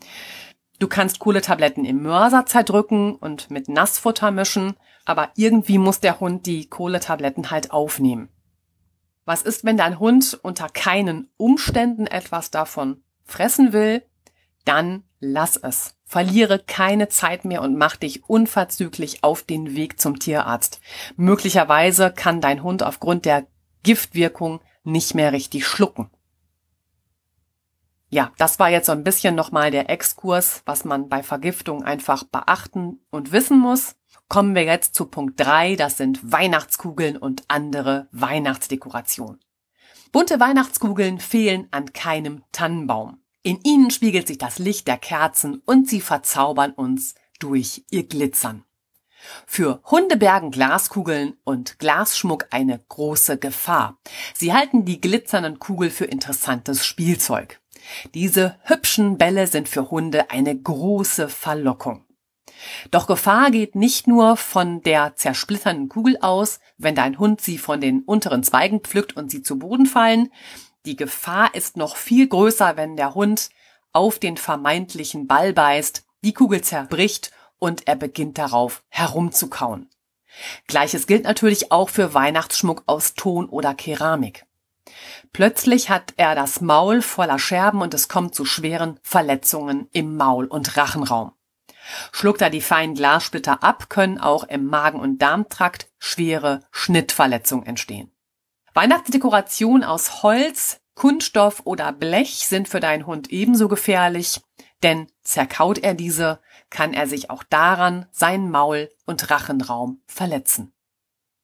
Du 0.80 0.88
kannst 0.88 1.20
Kohletabletten 1.20 1.86
im 1.86 2.04
Mörser 2.04 2.46
zerdrücken 2.46 3.16
und 3.16 3.50
mit 3.50 3.70
Nassfutter 3.70 4.32
mischen, 4.32 4.76
aber 5.06 5.32
irgendwie 5.36 5.78
muss 5.78 6.00
der 6.00 6.20
Hund 6.20 6.46
die 6.46 6.68
Kohletabletten 6.70 7.52
halt 7.52 7.72
aufnehmen. 7.72 8.30
Was 9.26 9.42
ist, 9.42 9.64
wenn 9.64 9.78
dein 9.78 10.00
Hund 10.00 10.40
unter 10.42 10.70
keinen 10.70 11.30
Umständen 11.38 12.08
etwas 12.08 12.52
davon 12.52 13.04
fressen 13.24 13.74
will? 13.74 14.04
Dann 14.66 15.04
lass 15.20 15.58
es. 15.58 15.96
Verliere 16.06 16.60
keine 16.60 17.08
Zeit 17.10 17.46
mehr 17.46 17.62
und 17.62 17.78
mach 17.78 17.96
dich 17.96 18.30
unverzüglich 18.30 19.24
auf 19.24 19.44
den 19.44 19.76
Weg 19.76 20.00
zum 20.00 20.20
Tierarzt. 20.20 20.80
Möglicherweise 21.16 22.12
kann 22.12 22.42
dein 22.42 22.64
Hund 22.64 22.84
aufgrund 22.84 23.26
der 23.26 23.48
Giftwirkung 23.84 24.62
nicht 24.84 25.16
mehr 25.16 25.32
richtig 25.32 25.66
schlucken. 25.66 26.10
Ja, 28.10 28.32
das 28.38 28.60
war 28.60 28.70
jetzt 28.70 28.86
so 28.86 28.92
ein 28.92 29.04
bisschen 29.04 29.34
nochmal 29.34 29.72
der 29.72 29.90
Exkurs, 29.90 30.62
was 30.66 30.86
man 30.86 31.10
bei 31.10 31.24
Vergiftung 31.24 31.84
einfach 31.84 32.24
beachten 32.24 33.00
und 33.10 33.32
wissen 33.32 33.58
muss. 33.58 33.96
Kommen 34.34 34.56
wir 34.56 34.64
jetzt 34.64 34.96
zu 34.96 35.06
Punkt 35.06 35.40
drei. 35.40 35.76
das 35.76 35.98
sind 35.98 36.32
Weihnachtskugeln 36.32 37.18
und 37.18 37.44
andere 37.50 38.08
Weihnachtsdekorationen. 38.12 39.40
Bunte 40.12 40.40
Weihnachtskugeln 40.40 41.20
fehlen 41.20 41.68
an 41.70 41.94
keinem 41.94 42.42
Tannenbaum. 42.52 43.20
In 43.44 43.60
ihnen 43.62 43.92
spiegelt 43.92 44.26
sich 44.26 44.40
das 44.40 44.58
Licht 44.58 44.88
der 44.88 44.98
Kerzen 44.98 45.62
und 45.68 45.88
sie 45.88 46.02
verzaubern 46.02 46.72
uns 46.72 47.14
durch 47.38 47.86
ihr 47.92 48.08
Glitzern. 48.08 48.64
Für 49.46 49.82
Hunde 49.92 50.18
bergen 50.18 50.50
Glaskugeln 50.50 51.38
und 51.44 51.78
Glasschmuck 51.78 52.48
eine 52.50 52.80
große 52.90 53.38
Gefahr. 53.38 54.00
Sie 54.34 54.52
halten 54.52 54.84
die 54.84 55.00
glitzernden 55.00 55.60
Kugel 55.60 55.92
für 55.92 56.06
interessantes 56.06 56.84
Spielzeug. 56.84 57.62
Diese 58.16 58.58
hübschen 58.64 59.20
Bälle 59.20 59.46
sind 59.46 59.70
für 59.70 59.92
Hunde 59.92 60.32
eine 60.32 60.60
große 60.60 61.30
Verlockung. 61.30 62.04
Doch 62.92 63.08
Gefahr 63.08 63.52
geht 63.52 63.76
nicht 63.76 64.08
nur 64.08 64.38
von 64.38 64.82
der 64.82 65.16
zersplitternden 65.16 65.90
Kugel 65.90 66.18
aus, 66.22 66.60
wenn 66.78 66.96
dein 66.96 67.20
Hund 67.20 67.42
sie 67.42 67.58
von 67.58 67.82
den 67.82 68.02
unteren 68.04 68.44
Zweigen 68.44 68.82
pflückt 68.82 69.16
und 69.16 69.32
sie 69.32 69.42
zu 69.42 69.60
Boden 69.60 69.86
fallen. 69.86 70.32
Die 70.86 70.96
Gefahr 70.96 71.56
ist 71.56 71.78
noch 71.78 71.96
viel 71.96 72.28
größer, 72.28 72.76
wenn 72.78 72.96
der 72.96 73.16
Hund 73.16 73.50
auf 73.94 74.20
den 74.20 74.38
vermeintlichen 74.38 75.28
Ball 75.28 75.54
beißt, 75.54 76.06
die 76.24 76.34
Kugel 76.34 76.62
zerbricht 76.62 77.32
und 77.60 77.88
er 77.88 77.96
beginnt 77.96 78.38
darauf 78.38 78.84
herumzukauen. 78.90 79.90
Gleiches 80.68 81.08
gilt 81.08 81.24
natürlich 81.24 81.72
auch 81.72 81.90
für 81.90 82.14
Weihnachtsschmuck 82.14 82.84
aus 82.88 83.14
Ton 83.14 83.48
oder 83.48 83.74
Keramik. 83.74 84.46
Plötzlich 85.32 85.90
hat 85.90 86.14
er 86.18 86.36
das 86.36 86.62
Maul 86.62 87.02
voller 87.02 87.40
Scherben 87.40 87.82
und 87.82 87.94
es 87.94 88.08
kommt 88.08 88.36
zu 88.36 88.46
schweren 88.46 89.00
Verletzungen 89.02 89.88
im 89.92 90.18
Maul- 90.18 90.48
und 90.48 90.76
Rachenraum. 90.76 91.32
Schluckt 92.12 92.42
er 92.42 92.50
die 92.50 92.62
feinen 92.62 92.96
Glassplitter 92.96 93.64
ab, 93.64 93.90
können 93.90 94.20
auch 94.20 94.44
im 94.46 94.66
Magen- 94.66 95.00
und 95.00 95.20
Darmtrakt 95.20 95.90
schwere 96.00 96.62
Schnittverletzungen 96.72 97.66
entstehen. 97.66 98.12
Weihnachtsdekorationen 98.74 99.84
aus 99.84 100.24
Holz, 100.24 100.80
Kunststoff 100.96 101.62
oder 101.66 101.92
Blech 101.92 102.48
sind 102.48 102.68
für 102.68 102.80
deinen 102.80 103.06
Hund 103.06 103.32
ebenso 103.32 103.68
gefährlich, 103.68 104.42
denn 104.84 105.08
zerkaut 105.24 105.80
er 105.80 105.94
diese, 105.94 106.40
kann 106.70 106.94
er 106.94 107.08
sich 107.08 107.30
auch 107.30 107.44
daran 107.44 108.08
seinen 108.12 108.50
Maul- 108.50 108.90
und 109.06 109.30
Rachenraum 109.30 110.02
verletzen. 110.08 110.74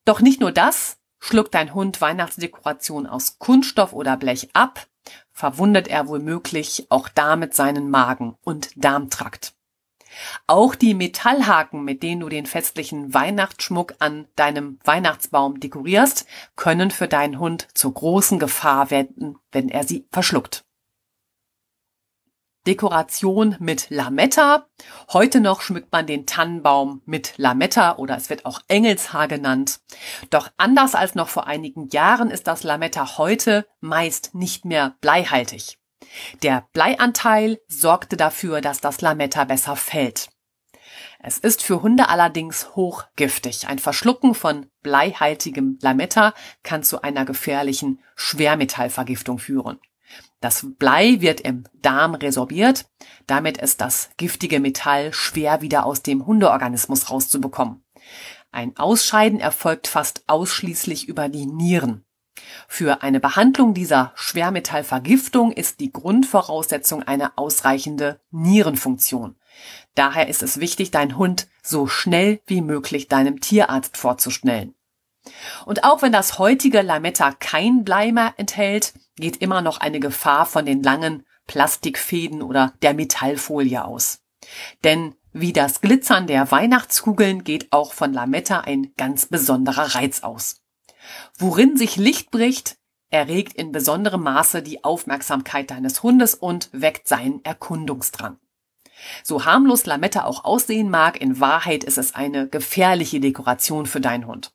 Doch 0.06 0.22
nicht 0.22 0.40
nur 0.40 0.52
das, 0.52 0.98
schluckt 1.20 1.54
dein 1.54 1.74
Hund 1.74 2.02
Weihnachtsdekoration 2.02 3.06
aus 3.08 3.38
Kunststoff 3.40 3.94
oder 3.94 4.18
Blech 4.18 4.50
ab, 4.54 4.88
verwundet 5.32 5.88
er 5.88 6.08
womöglich 6.08 6.88
auch 6.90 7.10
damit 7.10 7.54
seinen 7.54 7.90
Magen- 7.90 8.36
und 8.44 8.72
Darmtrakt. 8.76 9.54
Auch 10.48 10.76
die 10.76 10.94
Metallhaken, 10.94 11.84
mit 11.84 12.04
denen 12.04 12.22
du 12.22 12.30
den 12.30 12.46
festlichen 12.46 13.14
Weihnachtsschmuck 13.14 13.96
an 14.00 14.28
deinem 14.36 14.80
Weihnachtsbaum 14.84 15.60
dekorierst, 15.60 16.26
können 16.56 16.92
für 16.92 17.08
deinen 17.08 17.40
Hund 17.40 17.68
zur 17.74 17.94
großen 17.94 18.40
Gefahr 18.40 18.92
werden, 18.92 19.38
wenn 19.52 19.70
er 19.70 19.84
sie 19.84 20.08
verschluckt. 20.12 20.66
Dekoration 22.68 23.56
mit 23.60 23.90
Lametta. 23.90 24.68
Heute 25.12 25.40
noch 25.40 25.62
schmückt 25.62 25.92
man 25.92 26.06
den 26.06 26.28
Tannenbaum 26.28 27.02
mit 27.06 27.34
Lametta 27.38 27.96
oder 27.96 28.16
es 28.16 28.30
wird 28.30 28.46
auch 28.46 28.62
Engelshaar 28.68 29.28
genannt. 29.28 29.80
Doch 30.30 30.50
anders 30.58 30.94
als 30.94 31.16
noch 31.16 31.30
vor 31.30 31.48
einigen 31.48 31.88
Jahren 31.90 32.30
ist 32.30 32.46
das 32.46 32.62
Lametta 32.62 33.18
heute 33.18 33.66
meist 33.80 34.36
nicht 34.36 34.66
mehr 34.66 34.96
bleihaltig. 35.02 35.79
Der 36.44 36.68
Bleianteil 36.74 37.60
sorgte 37.68 38.18
dafür, 38.18 38.62
dass 38.62 38.82
das 38.82 39.02
Lametta 39.02 39.44
besser 39.44 39.76
fällt. 39.76 40.30
Es 41.22 41.38
ist 41.38 41.62
für 41.62 41.82
Hunde 41.82 42.10
allerdings 42.10 42.76
hochgiftig. 42.76 43.68
Ein 43.68 43.80
Verschlucken 43.80 44.34
von 44.34 44.68
bleihaltigem 44.82 45.78
Lametta 45.82 46.34
kann 46.64 46.84
zu 46.84 47.02
einer 47.02 47.26
gefährlichen 47.26 48.02
Schwermetallvergiftung 48.16 49.38
führen. 49.38 49.80
Das 50.40 50.66
Blei 50.78 51.20
wird 51.20 51.42
im 51.42 51.66
Darm 51.74 52.16
resorbiert, 52.16 52.90
damit 53.28 53.58
ist 53.58 53.82
das 53.82 54.10
giftige 54.18 54.60
Metall 54.60 55.14
schwer 55.14 55.62
wieder 55.62 55.86
aus 55.86 56.02
dem 56.02 56.26
Hundeorganismus 56.26 57.12
rauszubekommen. 57.12 57.84
Ein 58.52 58.76
Ausscheiden 58.78 59.40
erfolgt 59.40 59.88
fast 59.88 60.24
ausschließlich 60.28 61.08
über 61.08 61.30
die 61.30 61.46
Nieren. 61.46 62.06
Für 62.68 63.02
eine 63.02 63.20
Behandlung 63.20 63.74
dieser 63.74 64.12
Schwermetallvergiftung 64.16 65.52
ist 65.52 65.80
die 65.80 65.92
Grundvoraussetzung 65.92 67.04
eine 67.04 67.38
ausreichende 67.38 68.20
Nierenfunktion. 68.32 69.36
Daher 69.96 70.28
ist 70.28 70.44
es 70.44 70.60
wichtig, 70.60 70.92
deinen 70.92 71.18
Hund 71.18 71.48
so 71.62 71.88
schnell 71.88 72.42
wie 72.46 72.62
möglich 72.62 73.08
deinem 73.08 73.42
Tierarzt 73.42 73.98
vorzustellen. 73.98 74.76
Und 75.66 75.84
auch 75.84 76.02
wenn 76.02 76.12
das 76.12 76.40
heutige 76.40 76.82
Lametta 76.82 77.34
kein 77.34 77.84
Blei 77.84 78.12
mehr 78.12 78.34
enthält, 78.38 78.94
geht 79.18 79.38
immer 79.38 79.62
noch 79.62 79.80
eine 79.80 80.00
Gefahr 80.00 80.46
von 80.46 80.66
den 80.66 80.82
langen 80.82 81.26
Plastikfäden 81.48 82.42
oder 82.42 82.74
der 82.82 82.94
Metallfolie 82.94 83.84
aus. 83.84 84.22
Denn 84.84 85.16
wie 85.34 85.54
das 85.54 85.82
Glitzern 85.82 86.28
der 86.28 86.50
Weihnachtskugeln 86.52 87.44
geht 87.44 87.72
auch 87.72 87.94
von 87.94 88.14
Lametta 88.14 88.62
ein 88.62 88.94
ganz 88.98 89.26
besonderer 89.26 89.96
Reiz 89.96 90.22
aus. 90.22 90.62
Worin 91.38 91.78
sich 91.78 91.96
Licht 91.96 92.32
bricht, 92.32 92.78
erregt 93.10 93.54
in 93.54 93.72
besonderem 93.72 94.24
Maße 94.24 94.62
die 94.62 94.84
Aufmerksamkeit 94.84 95.72
deines 95.72 96.04
Hundes 96.04 96.36
und 96.36 96.70
weckt 96.72 97.08
seinen 97.08 97.44
Erkundungsdrang. 97.44 98.38
So 99.24 99.46
harmlos 99.46 99.86
Lametta 99.86 100.26
auch 100.26 100.44
aussehen 100.44 100.90
mag, 100.90 101.20
in 101.22 101.40
Wahrheit 101.40 101.84
ist 101.84 101.98
es 101.98 102.16
eine 102.16 102.48
gefährliche 102.48 103.20
Dekoration 103.20 103.86
für 103.86 104.02
deinen 104.02 104.28
Hund. 104.28 104.54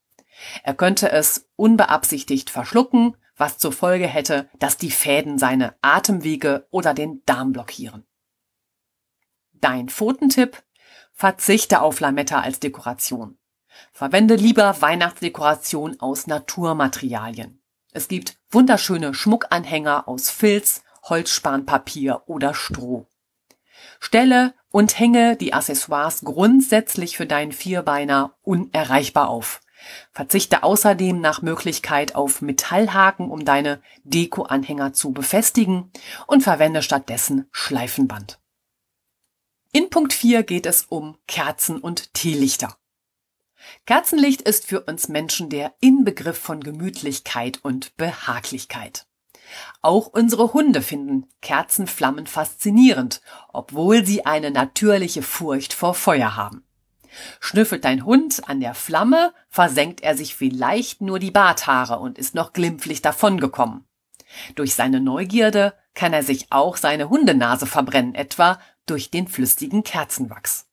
Er 0.62 0.74
könnte 0.74 1.10
es 1.10 1.48
unbeabsichtigt 1.56 2.50
verschlucken, 2.50 3.16
was 3.36 3.58
zur 3.58 3.72
Folge 3.72 4.06
hätte, 4.06 4.48
dass 4.58 4.76
die 4.76 4.90
Fäden 4.90 5.38
seine 5.38 5.74
Atemwege 5.82 6.66
oder 6.70 6.94
den 6.94 7.22
Darm 7.26 7.52
blockieren. 7.52 8.04
Dein 9.52 9.88
Pfotentipp 9.88 10.62
Verzichte 11.16 11.80
auf 11.80 12.00
Lametta 12.00 12.40
als 12.40 12.58
Dekoration. 12.58 13.38
Verwende 13.92 14.34
lieber 14.34 14.80
Weihnachtsdekoration 14.80 16.00
aus 16.00 16.26
Naturmaterialien. 16.26 17.60
Es 17.92 18.08
gibt 18.08 18.36
wunderschöne 18.50 19.14
Schmuckanhänger 19.14 20.08
aus 20.08 20.30
Filz, 20.30 20.82
Holzspanpapier 21.04 22.22
oder 22.26 22.54
Stroh. 22.54 23.06
Stelle 24.00 24.54
und 24.70 24.98
hänge 24.98 25.36
die 25.36 25.52
Accessoires 25.52 26.22
grundsätzlich 26.22 27.16
für 27.16 27.26
deinen 27.26 27.52
Vierbeiner 27.52 28.34
unerreichbar 28.42 29.28
auf. 29.28 29.60
Verzichte 30.12 30.62
außerdem 30.62 31.20
nach 31.20 31.42
Möglichkeit 31.42 32.14
auf 32.14 32.42
Metallhaken, 32.42 33.30
um 33.30 33.44
deine 33.44 33.82
Dekoanhänger 34.02 34.92
zu 34.92 35.12
befestigen 35.12 35.92
und 36.26 36.42
verwende 36.42 36.82
stattdessen 36.82 37.48
Schleifenband. 37.52 38.40
In 39.72 39.90
Punkt 39.90 40.12
4 40.12 40.42
geht 40.44 40.66
es 40.66 40.86
um 40.88 41.18
Kerzen 41.26 41.78
und 41.78 42.14
Teelichter. 42.14 42.76
Kerzenlicht 43.86 44.42
ist 44.42 44.66
für 44.66 44.82
uns 44.82 45.08
Menschen 45.08 45.50
der 45.50 45.74
Inbegriff 45.80 46.38
von 46.38 46.60
Gemütlichkeit 46.60 47.60
und 47.62 47.96
Behaglichkeit. 47.96 49.06
Auch 49.82 50.06
unsere 50.06 50.52
Hunde 50.52 50.82
finden 50.82 51.28
Kerzenflammen 51.42 52.26
faszinierend, 52.26 53.20
obwohl 53.52 54.04
sie 54.04 54.26
eine 54.26 54.50
natürliche 54.50 55.22
Furcht 55.22 55.72
vor 55.72 55.94
Feuer 55.94 56.36
haben. 56.36 56.64
Schnüffelt 57.40 57.84
dein 57.84 58.04
Hund 58.04 58.48
an 58.48 58.60
der 58.60 58.74
Flamme, 58.74 59.32
versenkt 59.48 60.02
er 60.02 60.16
sich 60.16 60.34
vielleicht 60.34 61.00
nur 61.00 61.18
die 61.18 61.30
Barthaare 61.30 61.98
und 61.98 62.18
ist 62.18 62.34
noch 62.34 62.52
glimpflich 62.52 63.02
davongekommen. 63.02 63.84
Durch 64.56 64.74
seine 64.74 65.00
Neugierde 65.00 65.74
kann 65.94 66.12
er 66.12 66.24
sich 66.24 66.46
auch 66.50 66.76
seine 66.76 67.08
Hundenase 67.08 67.66
verbrennen, 67.66 68.14
etwa 68.14 68.58
durch 68.86 69.10
den 69.10 69.28
flüssigen 69.28 69.84
Kerzenwachs. 69.84 70.66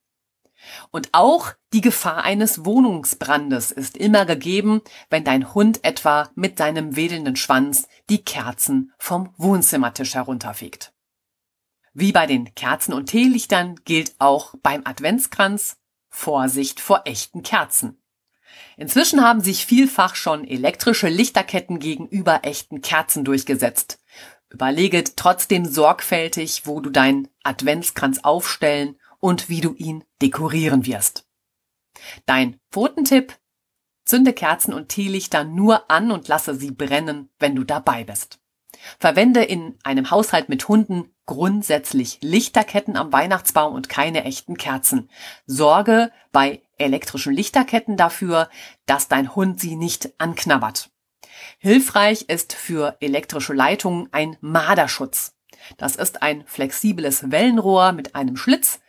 Und 0.92 1.10
auch 1.12 1.54
die 1.74 1.82
Gefahr 1.82 2.24
eines 2.24 2.66
Wohnungsbrandes 2.66 3.72
ist 3.72 3.98
immer 3.98 4.26
gegeben, 4.26 4.82
wenn 5.10 5.24
dein 5.24 5.54
Hund 5.54 5.84
etwa 5.84 6.30
mit 6.36 6.58
seinem 6.58 6.96
wedelnden 6.96 7.36
Schwanz 7.36 7.88
die 8.10 8.24
Kerzen 8.24 8.94
vom 8.98 9.34
Wohnzimmertisch 9.38 10.16
herunterfegt. 10.16 10.94
Wie 11.94 12.12
bei 12.12 12.26
den 12.26 12.56
Kerzen 12.56 12.94
und 12.94 13.08
Teelichtern 13.08 13.76
gilt 13.84 14.14
auch 14.20 14.54
beim 14.62 14.82
Adventskranz 14.86 15.78
Vorsicht 16.10 16.80
vor 16.80 17.04
echten 17.06 17.42
Kerzen. 17.42 17.98
Inzwischen 18.78 19.22
haben 19.22 19.42
sich 19.42 19.66
vielfach 19.66 20.16
schon 20.16 20.46
elektrische 20.48 21.08
Lichterketten 21.08 21.80
gegenüber 21.80 22.42
echten 22.44 22.82
Kerzen 22.82 23.24
durchgesetzt. 23.24 24.00
Überlege 24.50 25.04
trotzdem 25.16 25.66
sorgfältig, 25.66 26.64
wo 26.66 26.82
du 26.82 26.90
deinen 26.90 27.30
Adventskranz 27.44 28.20
aufstellen 28.24 28.98
und 29.22 29.48
wie 29.48 29.62
du 29.62 29.74
ihn 29.76 30.04
dekorieren 30.22 30.86
wirst. 30.86 31.26
Dein 32.26 32.60
Pfotentipp? 32.72 33.38
Zünde 34.04 34.34
Kerzen 34.34 34.74
und 34.74 34.90
Teelichter 34.90 35.46
nur 35.46 35.90
an 35.90 36.12
und 36.12 36.28
lasse 36.28 36.56
sie 36.56 36.72
brennen, 36.72 37.30
wenn 37.40 37.56
du 37.56 37.64
dabei 37.64 38.04
bist. 38.04 38.40
Verwende 39.00 39.44
in 39.44 39.78
einem 39.84 40.12
Haushalt 40.12 40.50
mit 40.50 40.68
Hunden 40.68 41.14
grundsätzlich 41.26 42.18
Lichterketten 42.22 42.98
am 42.98 43.14
Weihnachtsbaum 43.14 43.74
und 43.76 43.90
keine 43.90 44.24
echten 44.24 44.58
Kerzen. 44.58 45.10
Sorge 45.46 46.12
bei 46.32 46.62
elektrischen 46.78 47.34
Lichterketten 47.34 47.96
dafür, 47.96 48.50
dass 48.86 49.08
dein 49.08 49.36
Hund 49.36 49.62
sie 49.62 49.76
nicht 49.76 50.14
anknabbert. 50.18 50.90
Hilfreich 51.60 52.24
ist 52.24 52.54
für 52.54 52.98
elektrische 53.02 53.54
Leitungen 53.54 54.10
ein 54.12 54.38
Marderschutz. 54.42 55.36
Das 55.78 55.96
ist 55.96 56.22
ein 56.22 56.44
flexibles 56.48 57.32
Wellenrohr 57.32 57.92
mit 57.92 58.16
einem 58.16 58.36
Schlitz, 58.36 58.80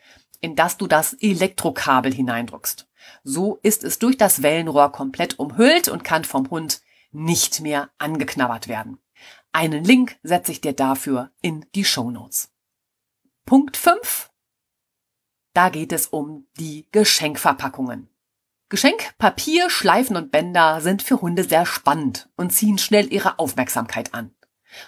in 0.43 0.57
das 0.57 0.77
du 0.77 0.87
das 0.87 1.13
Elektrokabel 1.13 2.13
hineindrückst. 2.13 2.89
So 3.23 3.59
ist 3.63 3.85
es 3.85 3.97
durch 3.97 4.17
das 4.17 4.43
Wellenrohr 4.43 4.91
komplett 4.91 5.39
umhüllt 5.39 5.87
und 5.87 6.03
kann 6.03 6.25
vom 6.25 6.49
Hund 6.49 6.81
nicht 7.11 7.61
mehr 7.61 7.89
angeknabbert 7.97 8.67
werden. 8.67 8.97
Einen 9.53 9.85
Link 9.85 10.17
setze 10.21 10.51
ich 10.51 10.59
dir 10.59 10.73
dafür 10.73 11.31
in 11.41 11.65
die 11.75 11.85
Show 11.85 12.11
Notes. 12.11 12.51
Punkt 13.45 13.77
5. 13.77 14.31
Da 15.53 15.69
geht 15.69 15.93
es 15.93 16.07
um 16.07 16.47
die 16.59 16.87
Geschenkverpackungen. 16.91 18.09
Geschenkpapier, 18.67 19.69
Schleifen 19.69 20.17
und 20.17 20.31
Bänder 20.31 20.81
sind 20.81 21.03
für 21.03 21.21
Hunde 21.21 21.45
sehr 21.45 21.65
spannend 21.65 22.29
und 22.35 22.51
ziehen 22.51 22.79
schnell 22.79 23.13
ihre 23.13 23.39
Aufmerksamkeit 23.39 24.13
an. 24.13 24.35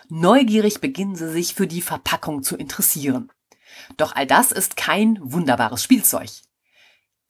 Neugierig 0.10 0.82
beginnen 0.82 1.15
sie 1.15 1.30
sich 1.32 1.54
für 1.54 1.68
die 1.68 1.82
Verpackung 1.82 2.44
zu 2.44 2.58
interessieren. 2.58 3.32
Doch 3.98 4.15
all 4.15 4.28
das 4.28 4.52
ist 4.52 4.78
kein 4.78 5.17
wunderbares 5.21 5.84
Spielzeug. 5.84 6.30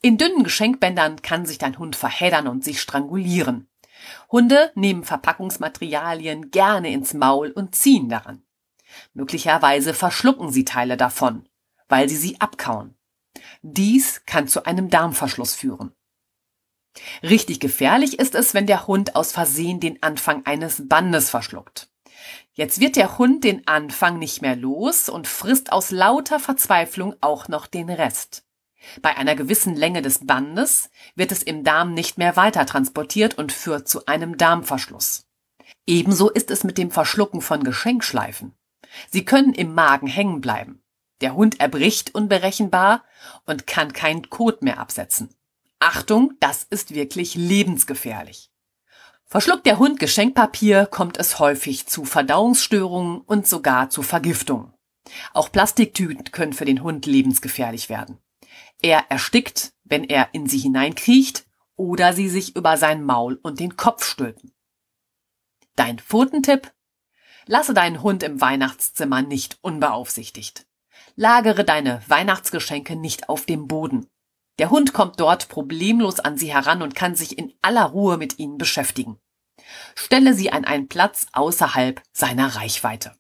In 0.01 0.17
dünnen 0.17 0.43
Geschenkbändern 0.43 1.21
kann 1.21 1.45
sich 1.45 1.57
dein 1.57 1.77
Hund 1.77 1.95
verheddern 1.95 2.47
und 2.47 2.63
sich 2.63 2.79
strangulieren. 2.79 3.67
Hunde 4.31 4.71
nehmen 4.75 5.03
Verpackungsmaterialien 5.03 6.51
gerne 6.51 6.91
ins 6.91 7.13
Maul 7.13 7.51
und 7.51 7.75
ziehen 7.75 8.09
daran. 8.09 8.43
Möglicherweise 9.13 9.93
verschlucken 9.93 10.51
sie 10.51 10.65
Teile 10.65 10.97
davon, 10.97 11.47
weil 11.87 12.07
sie 12.09 12.17
sie 12.17 12.39
abkauen. 12.39 12.95
Dies 13.61 14.25
kann 14.25 14.47
zu 14.47 14.65
einem 14.65 14.89
Darmverschluss 14.89 15.55
führen. 15.55 15.91
Richtig 17.23 17.59
gefährlich 17.59 18.19
ist 18.19 18.35
es, 18.35 18.53
wenn 18.53 18.67
der 18.67 18.87
Hund 18.87 19.15
aus 19.15 19.31
Versehen 19.31 19.79
den 19.79 20.01
Anfang 20.01 20.45
eines 20.45 20.87
Bandes 20.87 21.29
verschluckt. 21.29 21.89
Jetzt 22.55 22.79
wird 22.79 22.95
der 22.95 23.17
Hund 23.17 23.43
den 23.43 23.67
Anfang 23.67 24.17
nicht 24.17 24.41
mehr 24.41 24.55
los 24.55 25.09
und 25.09 25.27
frisst 25.27 25.73
aus 25.73 25.91
lauter 25.91 26.39
Verzweiflung 26.39 27.13
auch 27.19 27.49
noch 27.49 27.67
den 27.67 27.89
Rest. 27.89 28.45
Bei 29.01 29.17
einer 29.17 29.35
gewissen 29.35 29.75
Länge 29.75 30.01
des 30.01 30.25
Bandes 30.25 30.89
wird 31.15 31.33
es 31.33 31.43
im 31.43 31.65
Darm 31.65 31.93
nicht 31.93 32.17
mehr 32.17 32.37
weiter 32.37 32.65
transportiert 32.65 33.37
und 33.37 33.51
führt 33.51 33.89
zu 33.89 34.05
einem 34.05 34.37
Darmverschluss. 34.37 35.27
Ebenso 35.85 36.29
ist 36.29 36.49
es 36.49 36.63
mit 36.63 36.77
dem 36.77 36.91
Verschlucken 36.91 37.41
von 37.41 37.63
Geschenkschleifen. 37.63 38.53
Sie 39.11 39.25
können 39.25 39.53
im 39.53 39.73
Magen 39.73 40.07
hängen 40.07 40.39
bleiben. 40.39 40.81
Der 41.19 41.35
Hund 41.35 41.59
erbricht 41.59 42.15
unberechenbar 42.15 43.03
und 43.45 43.67
kann 43.67 43.91
kein 43.91 44.29
Kot 44.29 44.61
mehr 44.61 44.79
absetzen. 44.79 45.29
Achtung, 45.79 46.35
das 46.39 46.63
ist 46.63 46.93
wirklich 46.93 47.35
lebensgefährlich. 47.35 48.49
Verschluckt 49.35 49.65
der 49.65 49.79
Hund 49.79 49.99
Geschenkpapier, 49.99 50.85
kommt 50.85 51.17
es 51.17 51.39
häufig 51.39 51.87
zu 51.87 52.05
Verdauungsstörungen 52.05 53.19
und 53.19 53.45
sogar 53.45 53.89
zu 53.89 54.01
Vergiftung. 54.01 54.71
Auch 55.33 55.51
Plastiktüten 55.51 56.31
können 56.31 56.53
für 56.53 56.63
den 56.63 56.81
Hund 56.81 57.05
lebensgefährlich 57.05 57.89
werden. 57.89 58.17
Er 58.81 59.07
erstickt, 59.09 59.73
wenn 59.83 60.05
er 60.05 60.29
in 60.31 60.47
sie 60.47 60.59
hineinkriecht 60.59 61.45
oder 61.75 62.13
sie 62.13 62.29
sich 62.29 62.55
über 62.55 62.77
sein 62.77 63.03
Maul 63.03 63.37
und 63.43 63.59
den 63.59 63.75
Kopf 63.75 64.05
stülpen. 64.05 64.53
Dein 65.75 65.99
Pfotentipp? 65.99 66.71
Lasse 67.45 67.73
deinen 67.73 68.01
Hund 68.01 68.23
im 68.23 68.39
Weihnachtszimmer 68.39 69.21
nicht 69.21 69.57
unbeaufsichtigt. 69.59 70.65
Lagere 71.17 71.65
deine 71.65 72.01
Weihnachtsgeschenke 72.07 72.95
nicht 72.95 73.27
auf 73.27 73.45
dem 73.45 73.67
Boden. 73.67 74.07
Der 74.59 74.69
Hund 74.69 74.93
kommt 74.93 75.19
dort 75.19 75.49
problemlos 75.49 76.21
an 76.21 76.37
sie 76.37 76.53
heran 76.53 76.81
und 76.81 76.95
kann 76.95 77.15
sich 77.15 77.37
in 77.37 77.53
aller 77.61 77.83
Ruhe 77.83 78.15
mit 78.15 78.39
ihnen 78.39 78.57
beschäftigen. 78.57 79.19
Stelle 79.95 80.33
sie 80.33 80.51
an 80.51 80.65
einen 80.65 80.87
Platz 80.87 81.27
außerhalb 81.33 82.01
seiner 82.11 82.55
Reichweite. 82.55 83.15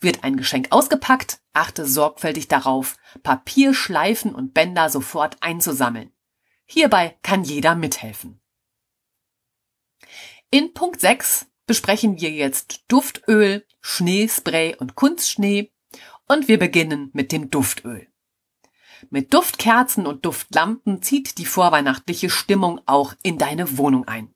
Wird 0.00 0.24
ein 0.24 0.36
Geschenk 0.36 0.68
ausgepackt, 0.70 1.40
achte 1.52 1.86
sorgfältig 1.86 2.48
darauf, 2.48 2.96
Papier, 3.22 3.74
Schleifen 3.74 4.34
und 4.34 4.54
Bänder 4.54 4.90
sofort 4.90 5.36
einzusammeln. 5.40 6.12
Hierbei 6.66 7.16
kann 7.22 7.44
jeder 7.44 7.74
mithelfen. 7.74 8.40
In 10.50 10.74
Punkt 10.74 11.00
6 11.00 11.46
besprechen 11.66 12.20
wir 12.20 12.30
jetzt 12.30 12.84
Duftöl, 12.88 13.66
Schneespray 13.80 14.76
und 14.76 14.94
Kunstschnee 14.94 15.72
und 16.28 16.48
wir 16.48 16.58
beginnen 16.58 17.10
mit 17.12 17.32
dem 17.32 17.50
Duftöl. 17.50 18.08
Mit 19.10 19.34
Duftkerzen 19.34 20.06
und 20.06 20.24
Duftlampen 20.24 21.02
zieht 21.02 21.38
die 21.38 21.46
vorweihnachtliche 21.46 22.30
Stimmung 22.30 22.80
auch 22.86 23.14
in 23.22 23.38
deine 23.38 23.76
Wohnung 23.78 24.08
ein. 24.08 24.34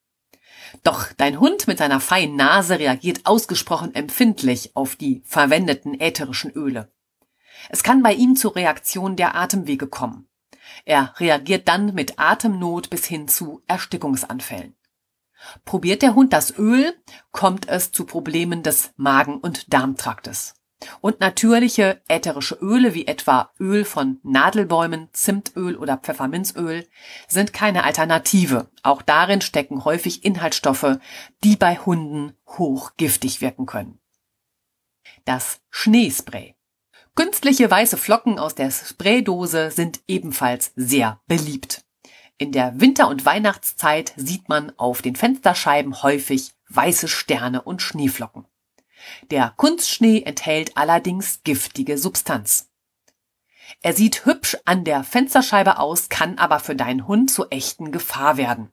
Doch 0.83 1.13
dein 1.17 1.41
Hund 1.41 1.67
mit 1.67 1.79
seiner 1.79 2.01
feinen 2.01 2.37
Nase 2.37 2.79
reagiert 2.79 3.21
ausgesprochen 3.25 3.95
empfindlich 3.95 4.75
auf 4.75 4.97
die 4.97 5.23
verwendeten 5.25 6.01
ätherischen 6.01 6.51
Öle. 6.53 6.91
Es 7.69 7.83
kann 7.83 8.03
bei 8.03 8.15
ihm 8.15 8.37
zur 8.37 8.57
Reaktion 8.57 9.17
der 9.17 9.35
Atemwege 9.35 9.87
kommen. 9.87 10.29
Er 10.85 11.15
reagiert 11.19 11.69
dann 11.69 11.95
mit 11.95 12.19
Atemnot 12.19 12.89
bis 12.89 13.05
hin 13.05 13.29
zu 13.29 13.63
Erstickungsanfällen. 13.67 14.75
Probiert 15.65 16.03
der 16.03 16.15
Hund 16.15 16.33
das 16.33 16.57
Öl, 16.59 16.95
kommt 17.33 17.69
es 17.69 17.93
zu 17.93 18.05
Problemen 18.05 18.63
des 18.63 18.93
Magen- 18.97 19.39
und 19.39 19.73
Darmtraktes. 19.73 20.55
Und 21.01 21.21
natürliche 21.21 22.01
ätherische 22.09 22.55
Öle 22.55 22.95
wie 22.95 23.07
etwa 23.07 23.51
Öl 23.61 23.85
von 23.85 24.19
Nadelbäumen, 24.23 25.09
Zimtöl 25.13 25.77
oder 25.77 25.99
Pfefferminzöl 25.99 26.87
sind 27.29 27.53
keine 27.53 27.85
Alternative. 27.85 28.71
Auch 28.83 29.03
darin 29.03 29.41
stecken 29.43 29.85
häufig 29.85 30.25
Inhaltsstoffe, 30.25 30.99
die 31.45 31.57
bei 31.57 31.77
Hunden 31.77 32.33
hochgiftig 32.47 33.41
wirken 33.41 33.67
können. 33.67 33.99
Das 35.25 35.61
Schneespray. 35.71 36.55
Künstliche 37.15 37.71
weiße 37.71 37.97
Flocken 37.97 38.39
aus 38.39 38.55
der 38.55 38.71
Spraydose 38.71 39.71
sind 39.71 40.01
ebenfalls 40.09 40.73
sehr 40.77 41.21
beliebt. 41.27 41.85
In 42.39 42.53
der 42.53 42.81
Winter- 42.81 43.09
und 43.09 43.27
Weihnachtszeit 43.27 44.15
sieht 44.17 44.49
man 44.49 44.73
auf 44.79 45.03
den 45.03 45.17
Fensterscheiben 45.17 46.03
häufig 46.03 46.53
weiße 46.71 47.09
Sterne 47.09 47.61
und 47.61 47.83
Schneeflocken. 47.83 48.47
Der 49.31 49.55
Kunstschnee 49.57 50.23
enthält 50.23 50.77
allerdings 50.77 51.43
giftige 51.45 51.99
Substanz. 51.99 52.69
Er 53.83 53.95
sieht 53.95 54.27
hübsch 54.27 54.57
an 54.65 54.85
der 54.85 55.05
Fensterscheibe 55.05 55.79
aus, 55.79 56.09
kann 56.09 56.39
aber 56.39 56.59
für 56.59 56.75
deinen 56.75 57.07
Hund 57.07 57.31
zur 57.31 57.53
echten 57.53 57.93
Gefahr 57.93 58.37
werden. 58.37 58.73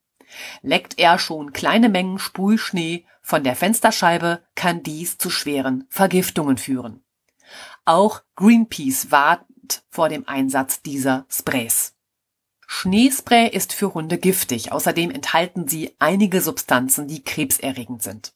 Leckt 0.61 0.99
er 0.99 1.19
schon 1.19 1.53
kleine 1.53 1.89
Mengen 1.89 2.19
Sprühschnee 2.19 3.05
von 3.21 3.43
der 3.43 3.55
Fensterscheibe, 3.55 4.43
kann 4.55 4.83
dies 4.83 5.17
zu 5.17 5.29
schweren 5.29 5.85
Vergiftungen 5.89 6.57
führen. 6.57 7.03
Auch 7.85 8.21
Greenpeace 8.35 9.11
warnt 9.11 9.83
vor 9.89 10.09
dem 10.09 10.27
Einsatz 10.27 10.81
dieser 10.81 11.25
Sprays. 11.29 11.93
Schneespray 12.67 13.47
ist 13.47 13.71
für 13.71 13.93
Hunde 13.93 14.17
giftig. 14.17 14.73
Außerdem 14.73 15.09
enthalten 15.09 15.69
sie 15.69 15.95
einige 15.99 16.41
Substanzen, 16.41 17.07
die 17.07 17.23
krebserregend 17.23 18.03
sind. 18.03 18.33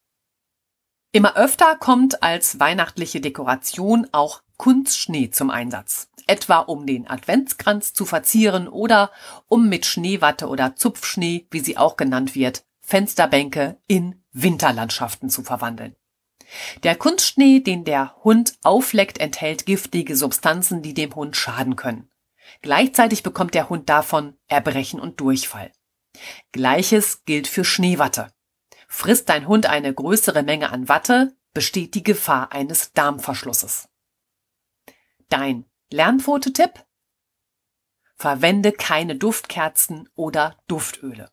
Immer 1.13 1.35
öfter 1.35 1.75
kommt 1.75 2.23
als 2.23 2.59
weihnachtliche 2.59 3.19
Dekoration 3.19 4.07
auch 4.13 4.41
Kunstschnee 4.55 5.29
zum 5.29 5.49
Einsatz. 5.49 6.09
Etwa 6.25 6.59
um 6.59 6.85
den 6.85 7.09
Adventskranz 7.09 7.93
zu 7.93 8.05
verzieren 8.05 8.69
oder 8.69 9.11
um 9.47 9.67
mit 9.67 9.85
Schneewatte 9.85 10.47
oder 10.47 10.77
Zupfschnee, 10.77 11.47
wie 11.51 11.59
sie 11.59 11.77
auch 11.77 11.97
genannt 11.97 12.33
wird, 12.33 12.63
Fensterbänke 12.79 13.77
in 13.87 14.23
Winterlandschaften 14.31 15.29
zu 15.29 15.43
verwandeln. 15.43 15.95
Der 16.83 16.95
Kunstschnee, 16.95 17.59
den 17.59 17.83
der 17.83 18.15
Hund 18.23 18.53
aufleckt, 18.63 19.19
enthält 19.19 19.65
giftige 19.65 20.15
Substanzen, 20.15 20.81
die 20.81 20.93
dem 20.93 21.13
Hund 21.15 21.35
schaden 21.35 21.75
können. 21.75 22.09
Gleichzeitig 22.61 23.23
bekommt 23.23 23.53
der 23.53 23.69
Hund 23.69 23.89
davon 23.89 24.37
Erbrechen 24.47 24.99
und 24.99 25.19
Durchfall. 25.19 25.71
Gleiches 26.51 27.25
gilt 27.25 27.47
für 27.47 27.65
Schneewatte. 27.65 28.29
Frisst 28.93 29.29
dein 29.29 29.47
Hund 29.47 29.67
eine 29.67 29.93
größere 29.93 30.43
Menge 30.43 30.69
an 30.69 30.89
Watte, 30.89 31.33
besteht 31.53 31.95
die 31.95 32.03
Gefahr 32.03 32.51
eines 32.51 32.91
Darmverschlusses. 32.91 33.87
Dein 35.29 35.65
Lernpfote-Tipp? 35.91 36.73
Verwende 38.15 38.73
keine 38.73 39.15
Duftkerzen 39.15 40.09
oder 40.15 40.57
Duftöle. 40.67 41.31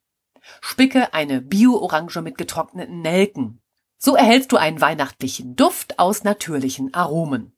Spicke 0.61 1.12
eine 1.12 1.42
Bio-Orange 1.42 2.23
mit 2.23 2.38
getrockneten 2.38 3.03
Nelken. 3.03 3.61
So 3.99 4.14
erhältst 4.14 4.53
du 4.53 4.57
einen 4.57 4.81
weihnachtlichen 4.81 5.57
Duft 5.57 5.99
aus 5.99 6.23
natürlichen 6.23 6.94
Aromen. 6.94 7.58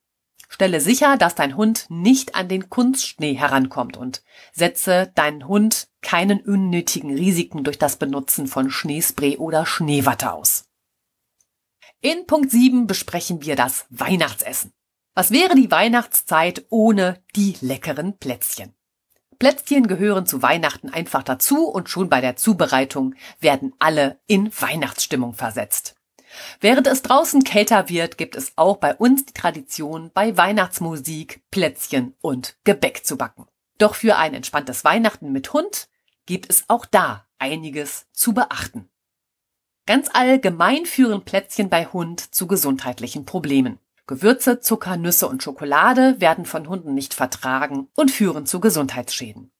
Stelle 0.53 0.81
sicher, 0.81 1.17
dass 1.17 1.37
dein 1.37 1.57
Hund 1.57 1.87
nicht 1.89 2.35
an 2.35 2.49
den 2.49 2.69
Kunstschnee 2.69 3.35
herankommt 3.35 3.97
und 3.97 4.25
setze 4.53 5.13
deinen 5.15 5.47
Hund 5.47 5.89
keinen 6.03 6.41
unnötigen 6.41 7.15
Risiken 7.15 7.63
durch 7.63 7.79
das 7.79 7.97
Benutzen 7.97 8.49
von 8.49 8.69
Schneespray 8.69 9.37
oder 9.37 9.65
Schneewatte 9.65 10.33
aus. 10.33 10.65
In 12.01 12.27
Punkt 12.27 12.51
7 12.51 12.89
besprechen 12.89 13.45
wir 13.45 13.55
das 13.55 13.87
Weihnachtsessen. 13.91 14.73
Was 15.15 15.31
wäre 15.31 15.55
die 15.55 15.71
Weihnachtszeit 15.71 16.67
ohne 16.69 17.23
die 17.37 17.57
leckeren 17.61 18.19
Plätzchen? 18.19 18.75
Plätzchen 19.39 19.87
gehören 19.87 20.27
zu 20.27 20.43
Weihnachten 20.43 20.91
einfach 20.91 21.23
dazu 21.23 21.69
und 21.69 21.89
schon 21.89 22.09
bei 22.09 22.21
der 22.21 22.35
Zubereitung 22.35 23.15
werden 23.39 23.73
alle 23.79 24.21
in 24.27 24.51
Weihnachtsstimmung 24.61 25.33
versetzt. 25.33 25.95
Während 26.61 26.87
es 26.87 27.03
draußen 27.03 27.45
kälter 27.45 27.89
wird, 27.89 28.19
gibt 28.19 28.37
es 28.37 28.53
auch 28.57 28.77
bei 28.77 28.95
uns 28.95 29.27
die 29.27 29.35
Tradition, 29.35 30.11
bei 30.13 30.37
Weihnachtsmusik 30.37 31.43
Plätzchen 31.51 32.15
und 32.21 32.57
Gebäck 32.65 33.05
zu 33.05 33.17
backen. 33.17 33.47
Doch 33.79 33.95
für 33.95 34.17
ein 34.17 34.35
entspanntes 34.35 34.85
Weihnachten 34.85 35.33
mit 35.33 35.53
Hund 35.53 35.89
gibt 36.27 36.51
es 36.51 36.65
auch 36.69 36.87
da 36.87 37.27
einiges 37.39 38.07
zu 38.13 38.35
beachten. 38.35 38.89
Ganz 39.87 40.09
allgemein 40.13 40.87
führen 40.87 41.25
Plätzchen 41.25 41.69
bei 41.69 41.87
Hund 41.87 42.35
zu 42.35 42.47
gesundheitlichen 42.47 43.25
Problemen. 43.25 43.79
Gewürze, 44.07 44.61
Zucker, 44.61 44.97
Nüsse 44.97 45.29
und 45.29 45.43
Schokolade 45.43 46.21
werden 46.21 46.45
von 46.45 46.69
Hunden 46.69 46.95
nicht 46.95 47.15
vertragen 47.15 47.89
und 47.97 48.11
führen 48.11 48.45
zu 48.45 48.61
Gesundheitsschäden. 48.61 49.51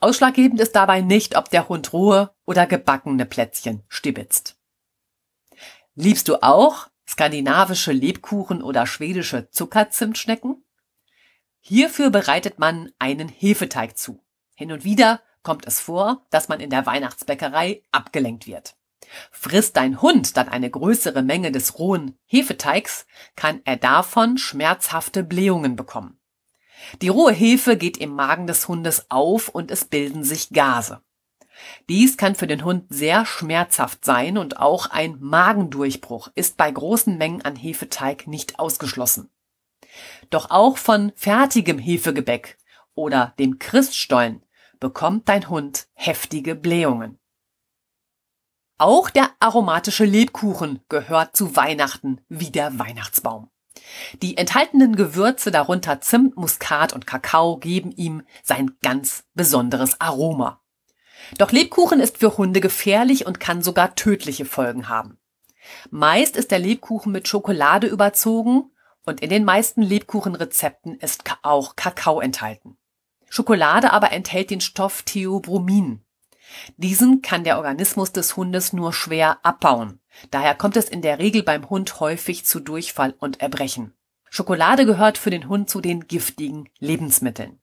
Ausschlaggebend 0.00 0.60
ist 0.60 0.76
dabei 0.76 1.00
nicht, 1.00 1.36
ob 1.36 1.50
der 1.50 1.68
Hund 1.68 1.92
rohe 1.92 2.34
oder 2.44 2.66
gebackene 2.66 3.26
Plätzchen 3.26 3.82
stibitzt. 3.88 4.56
Liebst 5.96 6.26
du 6.26 6.42
auch 6.42 6.88
skandinavische 7.08 7.92
Lebkuchen 7.92 8.62
oder 8.62 8.84
schwedische 8.84 9.48
Zuckerzimtschnecken? 9.50 10.64
Hierfür 11.60 12.10
bereitet 12.10 12.58
man 12.58 12.90
einen 12.98 13.28
Hefeteig 13.28 13.96
zu. 13.96 14.20
Hin 14.56 14.72
und 14.72 14.82
wieder 14.82 15.20
kommt 15.44 15.66
es 15.66 15.78
vor, 15.80 16.26
dass 16.30 16.48
man 16.48 16.58
in 16.58 16.70
der 16.70 16.84
Weihnachtsbäckerei 16.86 17.82
abgelenkt 17.92 18.48
wird. 18.48 18.74
Frisst 19.30 19.76
dein 19.76 20.02
Hund 20.02 20.36
dann 20.36 20.48
eine 20.48 20.68
größere 20.68 21.22
Menge 21.22 21.52
des 21.52 21.78
rohen 21.78 22.18
Hefeteigs, 22.26 23.06
kann 23.36 23.60
er 23.64 23.76
davon 23.76 24.36
schmerzhafte 24.36 25.22
Blähungen 25.22 25.76
bekommen. 25.76 26.18
Die 27.02 27.08
rohe 27.08 27.32
Hefe 27.32 27.76
geht 27.76 27.98
im 27.98 28.10
Magen 28.10 28.48
des 28.48 28.66
Hundes 28.66 29.10
auf 29.10 29.48
und 29.48 29.70
es 29.70 29.84
bilden 29.84 30.24
sich 30.24 30.50
Gase. 30.50 31.02
Dies 31.88 32.16
kann 32.16 32.34
für 32.34 32.46
den 32.46 32.64
Hund 32.64 32.86
sehr 32.88 33.26
schmerzhaft 33.26 34.04
sein 34.04 34.38
und 34.38 34.58
auch 34.58 34.90
ein 34.90 35.16
Magendurchbruch 35.20 36.28
ist 36.34 36.56
bei 36.56 36.70
großen 36.70 37.16
Mengen 37.16 37.42
an 37.42 37.56
Hefeteig 37.56 38.26
nicht 38.26 38.58
ausgeschlossen. 38.58 39.30
Doch 40.30 40.50
auch 40.50 40.78
von 40.78 41.12
fertigem 41.14 41.78
Hefegebäck 41.78 42.58
oder 42.94 43.34
dem 43.38 43.58
Christstollen 43.58 44.42
bekommt 44.80 45.28
dein 45.28 45.48
Hund 45.48 45.88
heftige 45.94 46.54
Blähungen. 46.54 47.18
Auch 48.76 49.08
der 49.08 49.30
aromatische 49.38 50.04
Lebkuchen 50.04 50.80
gehört 50.88 51.36
zu 51.36 51.54
Weihnachten 51.54 52.20
wie 52.28 52.50
der 52.50 52.78
Weihnachtsbaum. 52.78 53.50
Die 54.22 54.36
enthaltenen 54.36 54.96
Gewürze, 54.96 55.50
darunter 55.50 56.00
Zimt, 56.00 56.36
Muskat 56.36 56.92
und 56.92 57.06
Kakao, 57.06 57.56
geben 57.56 57.92
ihm 57.92 58.22
sein 58.42 58.76
ganz 58.82 59.24
besonderes 59.34 60.00
Aroma. 60.00 60.63
Doch 61.38 61.52
Lebkuchen 61.52 62.00
ist 62.00 62.18
für 62.18 62.36
Hunde 62.36 62.60
gefährlich 62.60 63.26
und 63.26 63.40
kann 63.40 63.62
sogar 63.62 63.94
tödliche 63.94 64.44
Folgen 64.44 64.88
haben. 64.88 65.18
Meist 65.90 66.36
ist 66.36 66.50
der 66.50 66.58
Lebkuchen 66.58 67.12
mit 67.12 67.28
Schokolade 67.28 67.86
überzogen 67.86 68.70
und 69.04 69.20
in 69.20 69.30
den 69.30 69.44
meisten 69.44 69.82
Lebkuchenrezepten 69.82 70.98
ist 70.98 71.24
auch 71.42 71.76
Kakao 71.76 72.20
enthalten. 72.20 72.76
Schokolade 73.28 73.92
aber 73.92 74.12
enthält 74.12 74.50
den 74.50 74.60
Stoff 74.60 75.02
Theobromin. 75.02 76.04
Diesen 76.76 77.22
kann 77.22 77.44
der 77.44 77.56
Organismus 77.56 78.12
des 78.12 78.36
Hundes 78.36 78.72
nur 78.72 78.92
schwer 78.92 79.38
abbauen. 79.42 80.00
Daher 80.30 80.54
kommt 80.54 80.76
es 80.76 80.88
in 80.88 81.02
der 81.02 81.18
Regel 81.18 81.42
beim 81.42 81.68
Hund 81.68 82.00
häufig 82.00 82.44
zu 82.44 82.60
Durchfall 82.60 83.14
und 83.18 83.40
Erbrechen. 83.40 83.94
Schokolade 84.30 84.86
gehört 84.86 85.18
für 85.18 85.30
den 85.30 85.48
Hund 85.48 85.68
zu 85.70 85.80
den 85.80 86.06
giftigen 86.06 86.68
Lebensmitteln. 86.78 87.60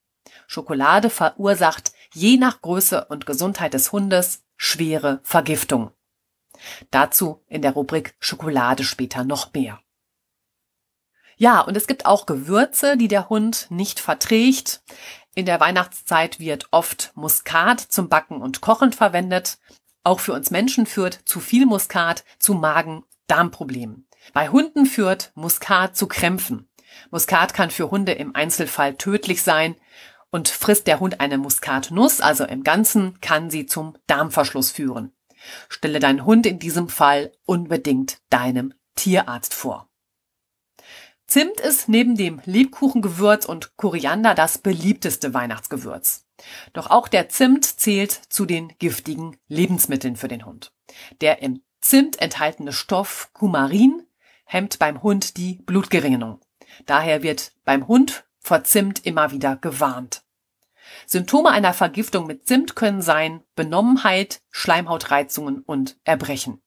Schokolade 0.47 1.09
verursacht 1.09 1.93
je 2.13 2.37
nach 2.37 2.61
Größe 2.61 3.05
und 3.05 3.25
Gesundheit 3.25 3.73
des 3.73 3.91
Hundes 3.91 4.43
schwere 4.57 5.19
Vergiftung. 5.23 5.91
Dazu 6.91 7.43
in 7.47 7.61
der 7.61 7.71
Rubrik 7.71 8.15
Schokolade 8.19 8.83
später 8.83 9.23
noch 9.23 9.53
mehr. 9.53 9.79
Ja, 11.37 11.61
und 11.61 11.75
es 11.75 11.87
gibt 11.87 12.05
auch 12.05 12.27
Gewürze, 12.27 12.97
die 12.97 13.07
der 13.07 13.29
Hund 13.29 13.65
nicht 13.69 13.99
verträgt. 13.99 14.83
In 15.33 15.45
der 15.45 15.59
Weihnachtszeit 15.59 16.39
wird 16.39 16.67
oft 16.71 17.11
Muskat 17.15 17.79
zum 17.79 18.09
Backen 18.09 18.41
und 18.41 18.61
Kochen 18.61 18.93
verwendet. 18.93 19.57
Auch 20.03 20.19
für 20.19 20.33
uns 20.33 20.51
Menschen 20.51 20.85
führt 20.85 21.19
zu 21.25 21.39
viel 21.39 21.65
Muskat 21.65 22.25
zu 22.37 22.53
Magen-Darmproblemen. 22.53 24.07
Bei 24.33 24.49
Hunden 24.49 24.85
führt 24.85 25.31
Muskat 25.33 25.95
zu 25.95 26.07
Krämpfen. 26.07 26.69
Muskat 27.09 27.53
kann 27.53 27.71
für 27.71 27.89
Hunde 27.89 28.11
im 28.11 28.35
Einzelfall 28.35 28.95
tödlich 28.95 29.41
sein 29.41 29.75
und 30.31 30.47
frisst 30.47 30.87
der 30.87 30.99
Hund 30.99 31.19
eine 31.19 31.37
Muskatnuss, 31.37 32.21
also 32.21 32.45
im 32.45 32.63
Ganzen, 32.63 33.19
kann 33.21 33.49
sie 33.49 33.65
zum 33.65 33.97
Darmverschluss 34.07 34.71
führen. 34.71 35.11
Stelle 35.69 35.99
deinen 35.99 36.25
Hund 36.25 36.45
in 36.45 36.59
diesem 36.59 36.89
Fall 36.89 37.31
unbedingt 37.45 38.19
deinem 38.29 38.73
Tierarzt 38.95 39.53
vor. 39.53 39.89
Zimt 41.27 41.61
ist 41.61 41.87
neben 41.87 42.15
dem 42.15 42.41
Lebkuchengewürz 42.45 43.45
und 43.45 43.77
Koriander 43.77 44.35
das 44.35 44.57
beliebteste 44.57 45.33
Weihnachtsgewürz. 45.33 46.25
Doch 46.73 46.89
auch 46.89 47.07
der 47.07 47.29
Zimt 47.29 47.65
zählt 47.65 48.11
zu 48.11 48.45
den 48.45 48.73
giftigen 48.79 49.37
Lebensmitteln 49.47 50.15
für 50.15 50.27
den 50.27 50.45
Hund. 50.45 50.73
Der 51.21 51.41
im 51.41 51.63
Zimt 51.79 52.21
enthaltene 52.21 52.73
Stoff 52.73 53.29
Kumarin 53.33 54.05
hemmt 54.45 54.77
beim 54.77 55.01
Hund 55.01 55.37
die 55.37 55.61
Blutgerinnung. 55.65 56.41
Daher 56.85 57.23
wird 57.23 57.53
beim 57.63 57.87
Hund 57.87 58.25
vor 58.41 58.63
Zimt 58.63 59.05
immer 59.05 59.31
wieder 59.31 59.55
gewarnt. 59.55 60.23
Symptome 61.05 61.49
einer 61.49 61.73
Vergiftung 61.73 62.27
mit 62.27 62.47
Zimt 62.47 62.75
können 62.75 63.01
sein 63.01 63.43
Benommenheit, 63.55 64.41
Schleimhautreizungen 64.49 65.61
und 65.61 65.97
Erbrechen. 66.03 66.61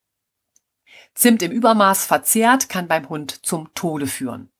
Zimt 1.13 1.41
im 1.41 1.51
Übermaß 1.51 2.05
verzehrt 2.05 2.69
kann 2.69 2.87
beim 2.87 3.09
Hund 3.09 3.45
zum 3.45 3.73
Tode 3.73 4.07
führen. 4.07 4.51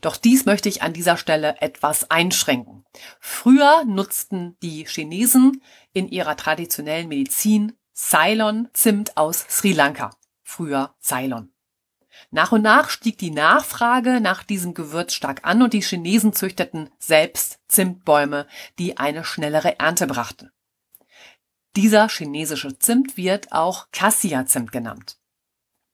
Doch 0.00 0.16
dies 0.16 0.44
möchte 0.44 0.68
ich 0.68 0.82
an 0.82 0.92
dieser 0.92 1.16
Stelle 1.16 1.60
etwas 1.60 2.10
einschränken. 2.10 2.84
Früher 3.18 3.84
nutzten 3.86 4.56
die 4.62 4.84
Chinesen 4.86 5.62
in 5.92 6.08
ihrer 6.08 6.36
traditionellen 6.36 7.08
Medizin 7.08 7.72
Ceylon 7.94 8.68
Zimt 8.72 9.16
aus 9.16 9.44
Sri 9.48 9.72
Lanka. 9.72 10.10
Früher 10.42 10.94
Ceylon. 11.00 11.52
Nach 12.30 12.52
und 12.52 12.62
nach 12.62 12.90
stieg 12.90 13.18
die 13.18 13.30
Nachfrage 13.30 14.20
nach 14.20 14.42
diesem 14.42 14.74
Gewürz 14.74 15.14
stark 15.14 15.40
an 15.44 15.62
und 15.62 15.72
die 15.72 15.82
Chinesen 15.82 16.32
züchteten 16.32 16.90
selbst 16.98 17.58
Zimtbäume, 17.68 18.46
die 18.78 18.98
eine 18.98 19.24
schnellere 19.24 19.78
Ernte 19.78 20.06
brachten. 20.06 20.50
Dieser 21.76 22.08
chinesische 22.08 22.78
Zimt 22.78 23.16
wird 23.16 23.52
auch 23.52 23.88
Cassia-Zimt 23.92 24.72
genannt. 24.72 25.18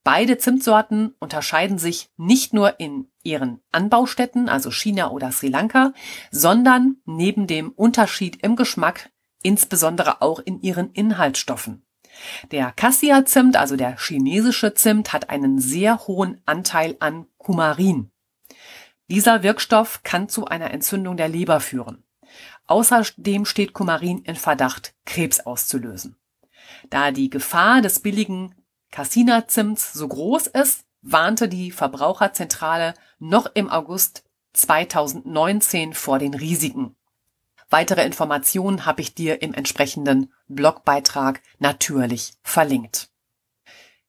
Beide 0.04 0.38
Zimtsorten 0.38 1.14
unterscheiden 1.18 1.78
sich 1.78 2.10
nicht 2.16 2.54
nur 2.54 2.78
in 2.78 3.10
ihren 3.24 3.60
Anbaustätten, 3.72 4.48
also 4.48 4.70
China 4.70 5.10
oder 5.10 5.32
Sri 5.32 5.48
Lanka, 5.48 5.92
sondern 6.30 6.98
neben 7.04 7.46
dem 7.46 7.70
Unterschied 7.70 8.42
im 8.42 8.56
Geschmack 8.56 9.10
insbesondere 9.42 10.22
auch 10.22 10.40
in 10.40 10.60
ihren 10.60 10.90
Inhaltsstoffen. 10.92 11.85
Der 12.50 12.72
Cassia-Zimt, 12.72 13.56
also 13.56 13.76
der 13.76 13.98
chinesische 13.98 14.74
Zimt, 14.74 15.12
hat 15.12 15.30
einen 15.30 15.58
sehr 15.58 16.06
hohen 16.06 16.40
Anteil 16.46 16.96
an 17.00 17.26
Kumarin. 17.38 18.10
Dieser 19.08 19.42
Wirkstoff 19.42 20.02
kann 20.02 20.28
zu 20.28 20.46
einer 20.46 20.70
Entzündung 20.72 21.16
der 21.16 21.28
Leber 21.28 21.60
führen. 21.60 22.02
Außerdem 22.66 23.44
steht 23.44 23.72
Kumarin 23.72 24.18
in 24.22 24.34
Verdacht, 24.34 24.94
Krebs 25.04 25.40
auszulösen. 25.40 26.16
Da 26.90 27.12
die 27.12 27.30
Gefahr 27.30 27.80
des 27.80 28.00
billigen 28.00 28.54
Cassina-Zimts 28.90 29.92
so 29.92 30.08
groß 30.08 30.48
ist, 30.48 30.84
warnte 31.02 31.48
die 31.48 31.70
Verbraucherzentrale 31.70 32.94
noch 33.18 33.46
im 33.54 33.70
August 33.70 34.24
2019 34.54 35.94
vor 35.94 36.18
den 36.18 36.34
Risiken. 36.34 36.95
Weitere 37.68 38.04
Informationen 38.04 38.86
habe 38.86 39.00
ich 39.00 39.14
dir 39.14 39.42
im 39.42 39.52
entsprechenden 39.52 40.32
Blogbeitrag 40.48 41.42
natürlich 41.58 42.34
verlinkt. 42.42 43.10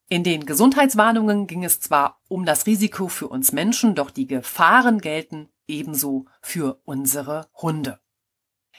In 0.09 0.23
den 0.23 0.45
Gesundheitswarnungen 0.45 1.47
ging 1.47 1.65
es 1.65 1.79
zwar 1.79 2.21
um 2.29 2.45
das 2.45 2.65
Risiko 2.65 3.07
für 3.07 3.27
uns 3.27 3.51
Menschen, 3.51 3.95
doch 3.95 4.09
die 4.09 4.27
Gefahren 4.27 4.99
gelten 4.99 5.49
ebenso 5.67 6.25
für 6.41 6.79
unsere 6.85 7.47
Hunde. 7.55 7.99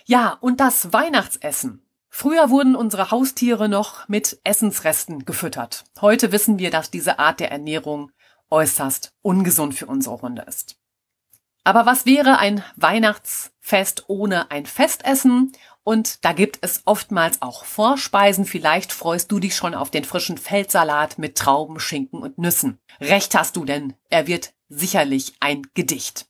Ja, 0.06 0.38
und 0.40 0.60
das 0.60 0.92
Weihnachtsessen. 0.92 1.84
Früher 2.08 2.48
wurden 2.48 2.74
unsere 2.74 3.10
Haustiere 3.10 3.68
noch 3.68 4.08
mit 4.08 4.40
Essensresten 4.42 5.26
gefüttert. 5.26 5.84
Heute 6.00 6.32
wissen 6.32 6.58
wir, 6.58 6.70
dass 6.70 6.90
diese 6.90 7.18
Art 7.18 7.40
der 7.40 7.50
Ernährung 7.50 8.10
äußerst 8.48 9.12
ungesund 9.20 9.74
für 9.74 9.86
unsere 9.86 10.22
Hunde 10.22 10.42
ist. 10.42 10.77
Aber 11.68 11.84
was 11.84 12.06
wäre 12.06 12.38
ein 12.38 12.64
Weihnachtsfest 12.76 14.04
ohne 14.06 14.50
ein 14.50 14.64
Festessen? 14.64 15.52
Und 15.84 16.24
da 16.24 16.32
gibt 16.32 16.60
es 16.62 16.80
oftmals 16.86 17.42
auch 17.42 17.66
Vorspeisen. 17.66 18.46
Vielleicht 18.46 18.90
freust 18.90 19.30
du 19.30 19.38
dich 19.38 19.54
schon 19.54 19.74
auf 19.74 19.90
den 19.90 20.04
frischen 20.04 20.38
Feldsalat 20.38 21.18
mit 21.18 21.36
Trauben, 21.36 21.78
Schinken 21.78 22.22
und 22.22 22.38
Nüssen. 22.38 22.78
Recht 23.02 23.34
hast 23.34 23.54
du 23.54 23.66
denn, 23.66 23.92
er 24.08 24.26
wird 24.26 24.54
sicherlich 24.70 25.34
ein 25.40 25.60
Gedicht. 25.74 26.26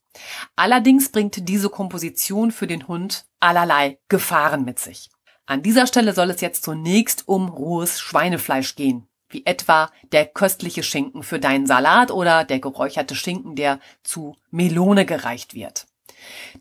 Allerdings 0.57 1.09
bringt 1.09 1.47
diese 1.47 1.69
Komposition 1.69 2.51
für 2.51 2.67
den 2.67 2.89
Hund 2.89 3.25
allerlei 3.39 3.97
Gefahren 4.09 4.65
mit 4.65 4.77
sich. 4.79 5.09
An 5.45 5.63
dieser 5.63 5.87
Stelle 5.87 6.11
soll 6.11 6.31
es 6.31 6.41
jetzt 6.41 6.63
zunächst 6.63 7.29
um 7.29 7.47
rohes 7.47 8.01
Schweinefleisch 8.01 8.75
gehen, 8.75 9.07
wie 9.29 9.45
etwa 9.45 9.91
der 10.11 10.25
köstliche 10.25 10.83
Schinken 10.83 11.23
für 11.23 11.39
deinen 11.39 11.67
Salat 11.67 12.11
oder 12.11 12.43
der 12.43 12.59
geräucherte 12.59 13.15
Schinken, 13.15 13.55
der 13.55 13.79
zu 14.03 14.35
Melone 14.51 15.05
gereicht 15.05 15.53
wird. 15.53 15.87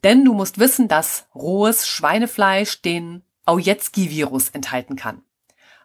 Denn 0.05 0.25
du 0.25 0.35
musst 0.35 0.59
wissen, 0.59 0.89
dass 0.89 1.27
rohes 1.35 1.87
Schweinefleisch 1.87 2.83
den 2.83 3.23
Aujetski-Virus 3.47 4.51
enthalten 4.51 4.97
kann, 4.97 5.23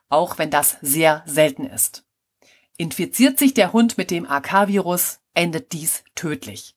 auch 0.09 0.37
wenn 0.37 0.49
das 0.49 0.77
sehr 0.81 1.23
selten 1.25 1.65
ist. 1.65 2.05
Infiziert 2.77 3.39
sich 3.39 3.53
der 3.53 3.71
Hund 3.73 3.97
mit 3.97 4.11
dem 4.11 4.29
AK-Virus, 4.29 5.19
endet 5.33 5.71
dies 5.71 6.03
tödlich. 6.15 6.75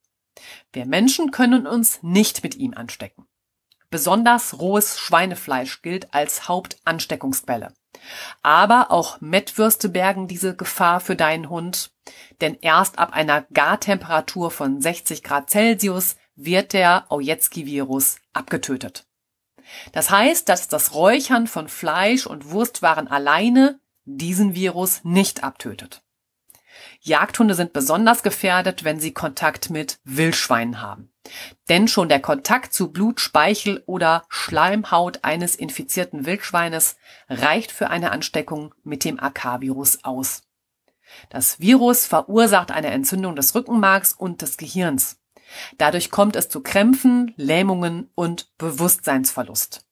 Wir 0.73 0.87
Menschen 0.87 1.31
können 1.31 1.67
uns 1.67 2.03
nicht 2.03 2.43
mit 2.43 2.55
ihm 2.55 2.75
anstecken. 2.75 3.27
Besonders 3.91 4.59
rohes 4.59 4.99
Schweinefleisch 4.99 5.83
gilt 5.83 6.13
als 6.13 6.49
Hauptansteckungsquelle. 6.49 7.73
Aber 8.43 8.91
auch 8.91 9.21
Mettwürste 9.21 9.89
bergen 9.89 10.29
diese 10.29 10.55
Gefahr 10.55 11.01
für 11.01 11.17
deinen 11.17 11.49
Hund, 11.49 11.93
denn 12.41 12.57
erst 12.61 12.99
ab 12.99 13.13
einer 13.13 13.43
Gartemperatur 13.53 14.51
von 14.51 14.81
60 14.81 15.23
Grad 15.23 15.51
Celsius 15.51 16.17
wird 16.37 16.73
der 16.73 17.11
Aujetski-Virus 17.11 18.17
abgetötet. 18.33 19.07
Das 19.93 20.11
heißt, 20.11 20.49
dass 20.49 20.69
das 20.69 20.95
Räuchern 20.95 21.47
von 21.47 21.69
Fleisch 21.69 22.27
und 22.27 22.51
Wurstwaren 22.51 23.09
alleine 23.09 23.81
diesen 24.05 24.55
Virus 24.55 25.01
nicht 25.03 25.43
abtötet. 25.43 26.03
Jagdhunde 27.01 27.55
sind 27.55 27.73
besonders 27.73 28.23
gefährdet, 28.23 28.85
wenn 28.85 29.01
sie 29.01 29.13
Kontakt 29.13 29.71
mit 29.71 29.99
Wildschweinen 30.05 30.81
haben. 30.81 31.13
Denn 31.69 31.89
schon 31.89 32.09
der 32.09 32.21
Kontakt 32.21 32.73
zu 32.73 32.93
Blut, 32.93 33.21
Speichel 33.21 33.83
oder 33.87 34.25
Schleimhaut 34.29 35.25
eines 35.25 35.57
infizierten 35.57 36.27
Wildschweines 36.27 36.97
reicht 37.29 37.73
für 37.73 37.91
eine 37.91 38.11
Ansteckung 38.13 38.75
mit 38.85 39.05
dem 39.05 39.21
AK-Virus 39.21 40.05
aus. 40.05 40.43
Das 41.31 41.61
Virus 41.61 42.07
verursacht 42.07 42.71
eine 42.71 42.89
Entzündung 42.89 43.37
des 43.37 43.55
Rückenmarks 43.55 44.13
und 44.13 44.43
des 44.43 44.57
Gehirns. 44.57 45.21
Dadurch 45.79 46.11
kommt 46.11 46.35
es 46.37 46.49
zu 46.49 46.61
Krämpfen, 46.61 47.33
Lähmungen 47.37 48.11
und 48.15 48.57
Bewusstseinsverlust. 48.59 49.87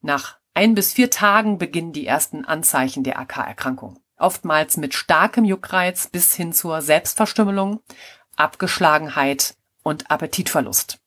Nach 0.00 0.38
ein 0.54 0.74
bis 0.74 0.94
vier 0.94 1.10
Tagen 1.10 1.58
beginnen 1.58 1.92
die 1.92 2.06
ersten 2.06 2.46
Anzeichen 2.46 3.04
der 3.04 3.18
AK-Erkrankung 3.18 4.00
oftmals 4.16 4.76
mit 4.76 4.94
starkem 4.94 5.44
Juckreiz 5.44 6.08
bis 6.08 6.34
hin 6.34 6.52
zur 6.52 6.80
Selbstverstümmelung, 6.80 7.80
Abgeschlagenheit 8.36 9.56
und 9.86 10.10
Appetitverlust. 10.10 10.98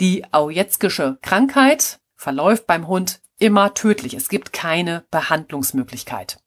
Die 0.00 0.24
Aujetzkische 0.32 1.18
Krankheit 1.20 2.00
verläuft 2.16 2.66
beim 2.66 2.88
Hund 2.88 3.20
immer 3.38 3.74
tödlich. 3.74 4.14
Es 4.14 4.30
gibt 4.30 4.54
keine 4.54 5.04
Behandlungsmöglichkeit. 5.10 6.38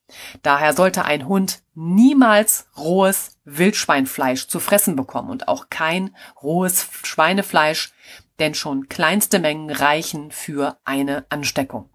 Daher 0.41 0.73
sollte 0.73 1.05
ein 1.05 1.27
Hund 1.27 1.61
niemals 1.75 2.67
rohes 2.75 3.37
Wildschweinfleisch 3.45 4.47
zu 4.47 4.59
fressen 4.59 4.95
bekommen 4.95 5.29
und 5.29 5.47
auch 5.47 5.69
kein 5.69 6.15
rohes 6.41 6.87
Schweinefleisch, 7.03 7.93
denn 8.39 8.55
schon 8.55 8.89
kleinste 8.89 9.37
Mengen 9.37 9.69
reichen 9.69 10.31
für 10.31 10.79
eine 10.83 11.25
Ansteckung. 11.29 11.91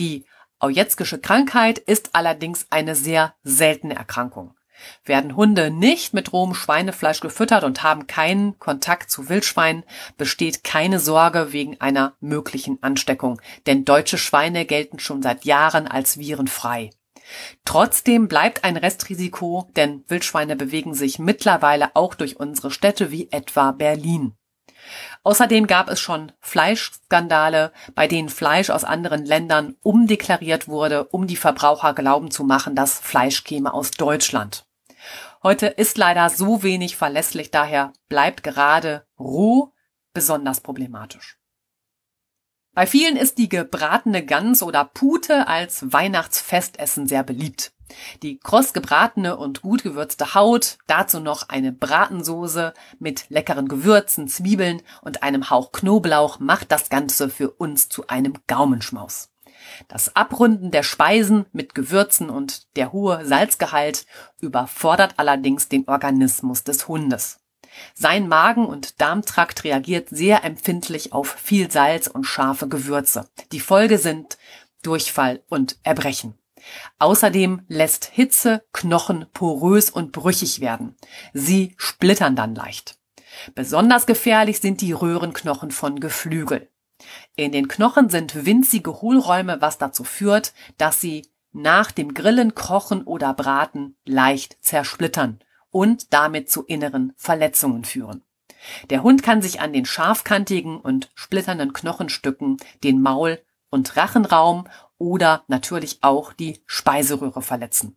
Die 0.00 0.26
Aujetzkische 0.58 1.20
Krankheit 1.20 1.78
ist 1.78 2.16
allerdings 2.16 2.66
eine 2.70 2.96
sehr 2.96 3.36
seltene 3.44 3.94
Erkrankung. 3.94 4.55
Werden 5.04 5.36
Hunde 5.36 5.70
nicht 5.70 6.14
mit 6.14 6.32
rohem 6.32 6.54
Schweinefleisch 6.54 7.20
gefüttert 7.20 7.64
und 7.64 7.82
haben 7.82 8.06
keinen 8.06 8.58
Kontakt 8.58 9.10
zu 9.10 9.28
Wildschweinen, 9.28 9.84
besteht 10.16 10.64
keine 10.64 11.00
Sorge 11.00 11.52
wegen 11.52 11.80
einer 11.80 12.14
möglichen 12.20 12.82
Ansteckung, 12.82 13.40
denn 13.66 13.84
deutsche 13.84 14.18
Schweine 14.18 14.64
gelten 14.64 14.98
schon 14.98 15.22
seit 15.22 15.44
Jahren 15.44 15.86
als 15.86 16.18
virenfrei. 16.18 16.90
Trotzdem 17.64 18.28
bleibt 18.28 18.64
ein 18.64 18.76
Restrisiko, 18.76 19.68
denn 19.76 20.04
Wildschweine 20.08 20.56
bewegen 20.56 20.94
sich 20.94 21.18
mittlerweile 21.18 21.94
auch 21.94 22.14
durch 22.14 22.38
unsere 22.38 22.70
Städte 22.70 23.10
wie 23.10 23.28
etwa 23.30 23.72
Berlin. 23.72 24.36
Außerdem 25.22 25.66
gab 25.66 25.88
es 25.90 26.00
schon 26.00 26.32
Fleischskandale, 26.40 27.72
bei 27.94 28.06
denen 28.06 28.28
Fleisch 28.28 28.70
aus 28.70 28.84
anderen 28.84 29.24
Ländern 29.24 29.76
umdeklariert 29.82 30.68
wurde, 30.68 31.04
um 31.04 31.26
die 31.26 31.36
Verbraucher 31.36 31.94
glauben 31.94 32.30
zu 32.30 32.44
machen, 32.44 32.74
dass 32.74 32.98
Fleisch 32.98 33.44
käme 33.44 33.74
aus 33.74 33.90
Deutschland. 33.90 34.66
Heute 35.42 35.66
ist 35.66 35.98
leider 35.98 36.28
so 36.30 36.62
wenig 36.62 36.96
verlässlich, 36.96 37.50
daher 37.50 37.92
bleibt 38.08 38.42
gerade 38.42 39.06
roh 39.18 39.72
besonders 40.12 40.60
problematisch. 40.60 41.38
Bei 42.72 42.86
vielen 42.86 43.16
ist 43.16 43.38
die 43.38 43.48
gebratene 43.48 44.24
Gans 44.24 44.62
oder 44.62 44.84
Pute 44.84 45.46
als 45.46 45.92
Weihnachtsfestessen 45.92 47.06
sehr 47.06 47.22
beliebt. 47.22 47.72
Die 48.22 48.38
kross 48.38 48.72
gebratene 48.72 49.36
und 49.36 49.62
gut 49.62 49.82
gewürzte 49.82 50.34
Haut, 50.34 50.78
dazu 50.86 51.20
noch 51.20 51.48
eine 51.48 51.72
Bratensoße 51.72 52.74
mit 52.98 53.26
leckeren 53.28 53.68
Gewürzen, 53.68 54.28
Zwiebeln 54.28 54.82
und 55.02 55.22
einem 55.22 55.50
Hauch 55.50 55.72
Knoblauch 55.72 56.40
macht 56.40 56.72
das 56.72 56.88
Ganze 56.88 57.28
für 57.28 57.50
uns 57.50 57.88
zu 57.88 58.06
einem 58.08 58.34
Gaumenschmaus. 58.46 59.30
Das 59.88 60.14
Abrunden 60.14 60.70
der 60.70 60.82
Speisen 60.82 61.46
mit 61.52 61.74
Gewürzen 61.74 62.30
und 62.30 62.76
der 62.76 62.92
hohe 62.92 63.24
Salzgehalt 63.24 64.06
überfordert 64.40 65.14
allerdings 65.16 65.68
den 65.68 65.88
Organismus 65.88 66.64
des 66.64 66.88
Hundes. 66.88 67.40
Sein 67.94 68.28
Magen- 68.28 68.66
und 68.66 69.00
Darmtrakt 69.00 69.64
reagiert 69.64 70.08
sehr 70.08 70.44
empfindlich 70.44 71.12
auf 71.12 71.28
viel 71.28 71.70
Salz 71.70 72.06
und 72.06 72.24
scharfe 72.24 72.68
Gewürze. 72.68 73.28
Die 73.52 73.60
Folge 73.60 73.98
sind 73.98 74.38
Durchfall 74.82 75.42
und 75.48 75.78
Erbrechen. 75.82 76.38
Außerdem 76.98 77.62
lässt 77.68 78.06
Hitze 78.06 78.64
Knochen 78.72 79.26
porös 79.32 79.90
und 79.90 80.12
brüchig 80.12 80.60
werden. 80.60 80.96
Sie 81.32 81.74
splittern 81.76 82.36
dann 82.36 82.54
leicht. 82.54 82.98
Besonders 83.54 84.06
gefährlich 84.06 84.60
sind 84.60 84.80
die 84.80 84.92
Röhrenknochen 84.92 85.70
von 85.70 86.00
Geflügel. 86.00 86.70
In 87.34 87.52
den 87.52 87.68
Knochen 87.68 88.08
sind 88.08 88.46
winzige 88.46 89.02
Hohlräume, 89.02 89.60
was 89.60 89.78
dazu 89.78 90.04
führt, 90.04 90.54
dass 90.78 91.00
sie 91.00 91.26
nach 91.52 91.90
dem 91.90 92.14
Grillen, 92.14 92.54
Kochen 92.54 93.02
oder 93.04 93.34
Braten 93.34 93.96
leicht 94.04 94.56
zersplittern 94.60 95.40
und 95.70 96.12
damit 96.12 96.50
zu 96.50 96.64
inneren 96.64 97.12
Verletzungen 97.16 97.84
führen. 97.84 98.22
Der 98.90 99.02
Hund 99.02 99.22
kann 99.22 99.42
sich 99.42 99.60
an 99.60 99.72
den 99.72 99.84
scharfkantigen 99.84 100.78
und 100.78 101.10
splitternden 101.14 101.72
Knochenstücken 101.72 102.56
den 102.82 103.00
Maul- 103.00 103.42
und 103.70 103.96
Rachenraum 103.96 104.68
oder 104.98 105.44
natürlich 105.48 105.98
auch 106.02 106.32
die 106.32 106.60
Speiseröhre 106.66 107.42
verletzen. 107.42 107.96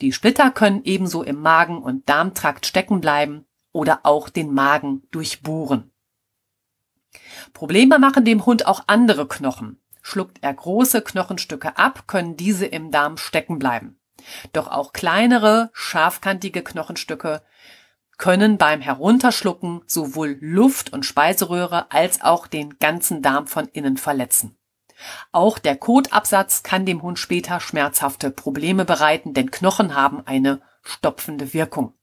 Die 0.00 0.12
Splitter 0.12 0.50
können 0.50 0.82
ebenso 0.84 1.22
im 1.22 1.40
Magen- 1.40 1.82
und 1.82 2.08
Darmtrakt 2.08 2.66
stecken 2.66 3.00
bleiben 3.00 3.46
oder 3.72 4.00
auch 4.02 4.28
den 4.28 4.52
Magen 4.52 5.02
durchbohren. 5.10 5.92
Probleme 7.52 7.98
machen 7.98 8.24
dem 8.24 8.44
Hund 8.46 8.66
auch 8.66 8.84
andere 8.86 9.28
Knochen. 9.28 9.80
Schluckt 10.02 10.38
er 10.42 10.52
große 10.52 11.02
Knochenstücke 11.02 11.76
ab, 11.76 12.08
können 12.08 12.36
diese 12.36 12.66
im 12.66 12.90
Darm 12.90 13.16
stecken 13.16 13.58
bleiben. 13.58 14.00
Doch 14.52 14.68
auch 14.68 14.92
kleinere, 14.92 15.70
scharfkantige 15.72 16.62
Knochenstücke 16.62 17.42
können 18.18 18.58
beim 18.58 18.80
Herunterschlucken 18.80 19.82
sowohl 19.86 20.36
Luft- 20.40 20.92
und 20.92 21.04
Speiseröhre 21.04 21.90
als 21.90 22.22
auch 22.22 22.46
den 22.46 22.78
ganzen 22.78 23.22
Darm 23.22 23.46
von 23.46 23.66
innen 23.68 23.96
verletzen. 23.96 24.56
Auch 25.32 25.58
der 25.58 25.76
Kotabsatz 25.76 26.62
kann 26.62 26.86
dem 26.86 27.02
Hund 27.02 27.18
später 27.18 27.60
schmerzhafte 27.60 28.30
Probleme 28.30 28.84
bereiten, 28.84 29.34
denn 29.34 29.50
Knochen 29.50 29.94
haben 29.94 30.26
eine 30.26 30.60
stopfende 30.82 31.52
Wirkung. 31.52 31.94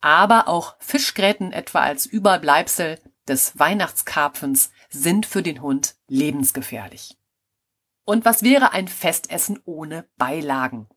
Aber 0.00 0.48
auch 0.48 0.76
Fischgräten 0.78 1.52
etwa 1.52 1.80
als 1.80 2.06
Überbleibsel 2.06 2.98
des 3.26 3.58
Weihnachtskarpfens 3.58 4.70
sind 4.88 5.26
für 5.26 5.42
den 5.42 5.60
Hund 5.60 5.96
lebensgefährlich. 6.08 7.18
Und 8.04 8.24
was 8.24 8.42
wäre 8.42 8.72
ein 8.72 8.88
Festessen 8.88 9.60
ohne 9.64 10.08
Beilagen? 10.16 10.88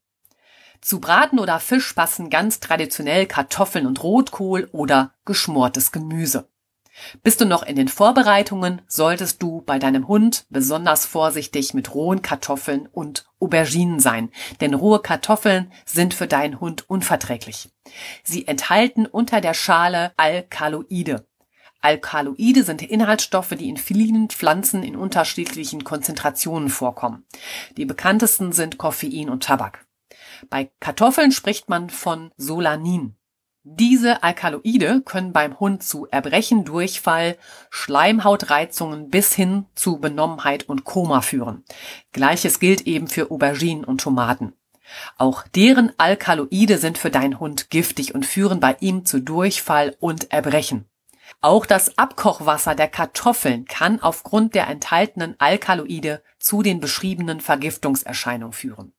Zu 0.79 0.99
Braten 0.99 1.39
oder 1.39 1.59
Fisch 1.59 1.93
passen 1.93 2.29
ganz 2.29 2.59
traditionell 2.59 3.27
Kartoffeln 3.27 3.85
und 3.85 4.01
Rotkohl 4.01 4.67
oder 4.71 5.13
geschmortes 5.25 5.91
Gemüse. 5.91 6.50
Bist 7.23 7.41
du 7.41 7.45
noch 7.45 7.63
in 7.63 7.75
den 7.75 7.87
Vorbereitungen, 7.87 8.81
solltest 8.87 9.41
du 9.41 9.61
bei 9.61 9.79
deinem 9.79 10.07
Hund 10.07 10.45
besonders 10.49 11.05
vorsichtig 11.05 11.73
mit 11.73 11.93
rohen 11.93 12.21
Kartoffeln 12.21 12.87
und 12.91 13.25
Auberginen 13.39 13.99
sein, 13.99 14.29
denn 14.59 14.73
rohe 14.73 15.01
Kartoffeln 15.01 15.71
sind 15.85 16.13
für 16.13 16.27
deinen 16.27 16.59
Hund 16.59 16.89
unverträglich. 16.89 17.69
Sie 18.23 18.47
enthalten 18.47 19.05
unter 19.05 19.41
der 19.41 19.53
Schale 19.53 20.11
Alkaloide. 20.17 21.25
Alkaloide 21.81 22.63
sind 22.63 22.83
Inhaltsstoffe, 22.83 23.55
die 23.57 23.67
in 23.67 23.77
vielen 23.77 24.29
Pflanzen 24.29 24.83
in 24.83 24.95
unterschiedlichen 24.95 25.83
Konzentrationen 25.83 26.69
vorkommen. 26.69 27.25
Die 27.77 27.85
bekanntesten 27.85 28.51
sind 28.51 28.77
Koffein 28.77 29.29
und 29.29 29.43
Tabak. 29.43 29.87
Bei 30.49 30.71
Kartoffeln 30.79 31.31
spricht 31.31 31.69
man 31.69 31.89
von 31.89 32.31
Solanin. 32.37 33.15
Diese 33.63 34.23
Alkaloide 34.23 35.01
können 35.01 35.33
beim 35.33 35.59
Hund 35.59 35.83
zu 35.83 36.07
Erbrechen, 36.09 36.65
Durchfall, 36.65 37.37
Schleimhautreizungen 37.69 39.11
bis 39.11 39.35
hin 39.35 39.67
zu 39.75 39.99
Benommenheit 39.99 40.67
und 40.67 40.83
Koma 40.83 41.21
führen. 41.21 41.63
Gleiches 42.11 42.59
gilt 42.59 42.87
eben 42.87 43.07
für 43.07 43.29
Auberginen 43.29 43.83
und 43.83 44.01
Tomaten. 44.01 44.53
Auch 45.15 45.43
deren 45.47 45.91
Alkaloide 45.99 46.79
sind 46.79 46.97
für 46.97 47.11
deinen 47.11 47.39
Hund 47.39 47.69
giftig 47.69 48.15
und 48.15 48.25
führen 48.25 48.59
bei 48.59 48.77
ihm 48.79 49.05
zu 49.05 49.21
Durchfall 49.21 49.95
und 49.99 50.31
Erbrechen. 50.31 50.89
Auch 51.39 51.67
das 51.67 51.99
Abkochwasser 51.99 52.73
der 52.73 52.87
Kartoffeln 52.87 53.65
kann 53.65 54.01
aufgrund 54.01 54.55
der 54.55 54.69
enthaltenen 54.69 55.35
Alkaloide 55.37 56.23
zu 56.39 56.63
den 56.63 56.79
beschriebenen 56.79 57.39
Vergiftungserscheinungen 57.41 58.53
führen. 58.53 58.93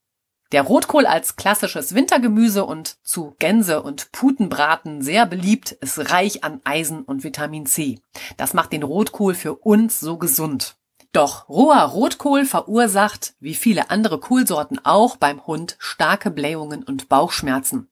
Der 0.52 0.62
Rotkohl 0.62 1.06
als 1.06 1.36
klassisches 1.36 1.94
Wintergemüse 1.94 2.66
und 2.66 2.98
zu 3.02 3.34
Gänse- 3.38 3.82
und 3.82 4.12
Putenbraten 4.12 5.00
sehr 5.00 5.24
beliebt, 5.24 5.72
ist 5.72 6.10
reich 6.10 6.44
an 6.44 6.60
Eisen 6.64 7.02
und 7.02 7.24
Vitamin 7.24 7.64
C. 7.64 8.00
Das 8.36 8.52
macht 8.52 8.72
den 8.72 8.82
Rotkohl 8.82 9.34
für 9.34 9.54
uns 9.54 9.98
so 9.98 10.18
gesund. 10.18 10.76
Doch 11.12 11.48
roher 11.48 11.84
Rotkohl 11.84 12.44
verursacht, 12.44 13.34
wie 13.40 13.54
viele 13.54 13.90
andere 13.90 14.20
Kohlsorten 14.20 14.78
auch, 14.84 15.16
beim 15.16 15.46
Hund 15.46 15.76
starke 15.78 16.30
Blähungen 16.30 16.82
und 16.82 17.08
Bauchschmerzen. 17.08 17.90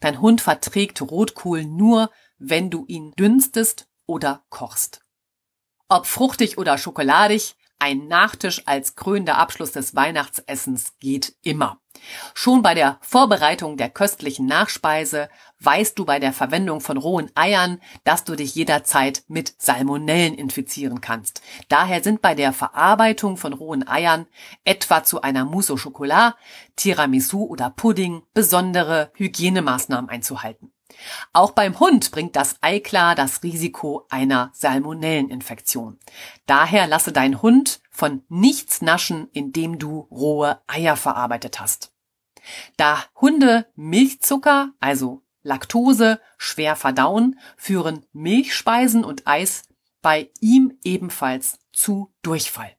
Dein 0.00 0.20
Hund 0.20 0.40
verträgt 0.40 1.00
Rotkohl 1.00 1.64
nur, 1.64 2.10
wenn 2.38 2.70
du 2.70 2.84
ihn 2.86 3.12
dünstest 3.12 3.88
oder 4.06 4.42
kochst. 4.50 5.04
Ob 5.88 6.06
fruchtig 6.06 6.58
oder 6.58 6.76
schokoladig, 6.76 7.56
ein 7.80 8.06
Nachtisch 8.08 8.62
als 8.66 8.94
krönender 8.94 9.38
Abschluss 9.38 9.72
des 9.72 9.94
Weihnachtsessens 9.94 10.92
geht 11.00 11.34
immer. 11.42 11.80
Schon 12.34 12.62
bei 12.62 12.74
der 12.74 12.98
Vorbereitung 13.00 13.76
der 13.76 13.90
köstlichen 13.90 14.46
Nachspeise 14.46 15.28
weißt 15.60 15.98
du 15.98 16.04
bei 16.04 16.18
der 16.18 16.32
Verwendung 16.32 16.80
von 16.80 16.96
rohen 16.96 17.30
Eiern, 17.34 17.80
dass 18.04 18.24
du 18.24 18.36
dich 18.36 18.54
jederzeit 18.54 19.24
mit 19.28 19.54
Salmonellen 19.58 20.34
infizieren 20.34 21.00
kannst. 21.00 21.42
Daher 21.68 22.02
sind 22.02 22.22
bei 22.22 22.34
der 22.34 22.52
Verarbeitung 22.52 23.36
von 23.36 23.52
rohen 23.52 23.86
Eiern, 23.86 24.26
etwa 24.64 25.02
zu 25.02 25.22
einer 25.22 25.44
Mousse 25.44 25.72
au 25.72 25.76
Chocolat, 25.76 26.36
Tiramisu 26.76 27.44
oder 27.44 27.70
Pudding, 27.70 28.22
besondere 28.34 29.10
Hygienemaßnahmen 29.14 30.08
einzuhalten. 30.10 30.72
Auch 31.32 31.52
beim 31.52 31.78
Hund 31.80 32.10
bringt 32.10 32.36
das 32.36 32.56
Eiklar 32.60 33.14
das 33.14 33.42
Risiko 33.42 34.06
einer 34.10 34.50
Salmonelleninfektion. 34.54 35.98
Daher 36.46 36.86
lasse 36.86 37.12
dein 37.12 37.42
Hund 37.42 37.80
von 37.90 38.22
nichts 38.28 38.82
naschen, 38.82 39.28
indem 39.32 39.78
du 39.78 40.00
rohe 40.10 40.60
Eier 40.66 40.96
verarbeitet 40.96 41.60
hast. 41.60 41.92
Da 42.76 43.04
Hunde 43.20 43.66
Milchzucker, 43.74 44.70
also 44.80 45.22
Laktose, 45.42 46.20
schwer 46.36 46.76
verdauen, 46.76 47.38
führen 47.56 48.06
Milchspeisen 48.12 49.04
und 49.04 49.26
Eis 49.26 49.62
bei 50.02 50.30
ihm 50.40 50.78
ebenfalls 50.82 51.58
zu 51.72 52.12
Durchfall. 52.22 52.76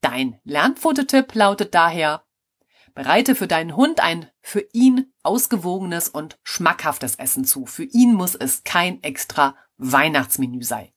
Dein 0.00 0.40
Lernfotetipp 0.44 1.34
lautet 1.34 1.74
daher, 1.74 2.24
Bereite 2.94 3.34
für 3.34 3.46
deinen 3.46 3.76
Hund 3.76 4.00
ein 4.00 4.30
für 4.40 4.64
ihn 4.72 5.12
ausgewogenes 5.22 6.08
und 6.08 6.38
schmackhaftes 6.42 7.16
Essen 7.16 7.44
zu. 7.44 7.66
Für 7.66 7.84
ihn 7.84 8.14
muss 8.14 8.34
es 8.34 8.64
kein 8.64 9.02
extra 9.02 9.56
Weihnachtsmenü 9.76 10.62
sein. 10.62 10.90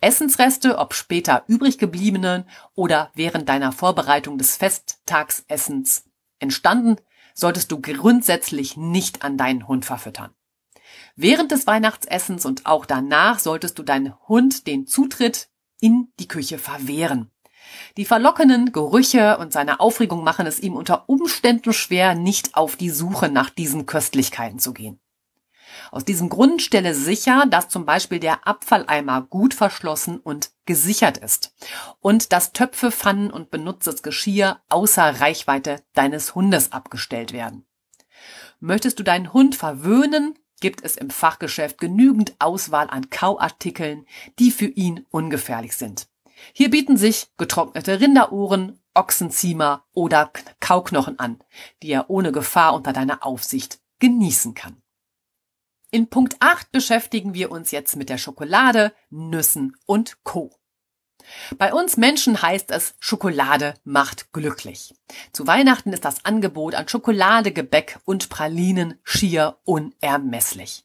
Essensreste, 0.00 0.78
ob 0.78 0.94
später 0.94 1.44
übrig 1.46 1.78
gebliebenen 1.78 2.44
oder 2.74 3.12
während 3.14 3.48
deiner 3.48 3.72
Vorbereitung 3.72 4.36
des 4.36 4.56
Festtagsessens 4.56 6.04
entstanden, 6.40 6.96
solltest 7.34 7.70
du 7.72 7.80
grundsätzlich 7.80 8.76
nicht 8.76 9.22
an 9.22 9.38
deinen 9.38 9.68
Hund 9.68 9.84
verfüttern. 9.84 10.34
Während 11.16 11.50
des 11.50 11.66
Weihnachtsessens 11.66 12.44
und 12.44 12.66
auch 12.66 12.84
danach 12.84 13.38
solltest 13.38 13.78
du 13.78 13.82
deinen 13.82 14.14
Hund 14.28 14.66
den 14.66 14.86
Zutritt 14.86 15.48
in 15.80 16.12
die 16.18 16.28
Küche 16.28 16.58
verwehren. 16.58 17.31
Die 17.96 18.04
verlockenden 18.04 18.72
Gerüche 18.72 19.38
und 19.38 19.52
seine 19.52 19.80
Aufregung 19.80 20.24
machen 20.24 20.46
es 20.46 20.60
ihm 20.60 20.74
unter 20.74 21.08
Umständen 21.08 21.72
schwer, 21.72 22.14
nicht 22.14 22.54
auf 22.54 22.76
die 22.76 22.90
Suche 22.90 23.28
nach 23.28 23.50
diesen 23.50 23.86
Köstlichkeiten 23.86 24.58
zu 24.58 24.72
gehen. 24.72 25.00
Aus 25.90 26.04
diesem 26.04 26.28
Grund 26.28 26.62
stelle 26.62 26.94
sicher, 26.94 27.44
dass 27.48 27.68
zum 27.68 27.84
Beispiel 27.84 28.18
der 28.20 28.46
Abfalleimer 28.46 29.22
gut 29.22 29.54
verschlossen 29.54 30.18
und 30.18 30.50
gesichert 30.64 31.18
ist 31.18 31.54
und 32.00 32.32
dass 32.32 32.52
Töpfe, 32.52 32.90
Pfannen 32.90 33.30
und 33.30 33.50
benutztes 33.50 34.02
Geschirr 34.02 34.60
außer 34.68 35.20
Reichweite 35.20 35.82
deines 35.94 36.34
Hundes 36.34 36.72
abgestellt 36.72 37.32
werden. 37.32 37.66
Möchtest 38.60 38.98
du 38.98 39.02
deinen 39.02 39.32
Hund 39.32 39.56
verwöhnen, 39.56 40.38
gibt 40.60 40.84
es 40.84 40.96
im 40.96 41.10
Fachgeschäft 41.10 41.78
genügend 41.78 42.36
Auswahl 42.38 42.88
an 42.88 43.10
Kauartikeln, 43.10 44.06
die 44.38 44.50
für 44.50 44.68
ihn 44.68 45.04
ungefährlich 45.10 45.76
sind. 45.76 46.08
Hier 46.52 46.70
bieten 46.70 46.96
sich 46.96 47.28
getrocknete 47.36 48.00
Rinderohren, 48.00 48.80
Ochsenziemer 48.94 49.84
oder 49.92 50.30
Kauknochen 50.60 51.18
an, 51.18 51.42
die 51.82 51.90
er 51.90 52.10
ohne 52.10 52.32
Gefahr 52.32 52.74
unter 52.74 52.92
deiner 52.92 53.24
Aufsicht 53.24 53.80
genießen 54.00 54.54
kann. 54.54 54.82
In 55.90 56.08
Punkt 56.08 56.36
8 56.40 56.72
beschäftigen 56.72 57.34
wir 57.34 57.50
uns 57.50 57.70
jetzt 57.70 57.96
mit 57.96 58.08
der 58.08 58.18
Schokolade, 58.18 58.94
Nüssen 59.10 59.76
und 59.86 60.24
Co. 60.24 60.50
Bei 61.58 61.72
uns 61.72 61.96
Menschen 61.96 62.40
heißt 62.40 62.70
es, 62.70 62.94
Schokolade 62.98 63.74
macht 63.84 64.32
glücklich. 64.32 64.94
Zu 65.32 65.46
Weihnachten 65.46 65.92
ist 65.92 66.04
das 66.04 66.24
Angebot 66.24 66.74
an 66.74 66.88
Schokolade, 66.88 67.52
Gebäck 67.52 67.98
und 68.04 68.28
Pralinen 68.28 68.98
schier 69.04 69.58
unermesslich. 69.64 70.84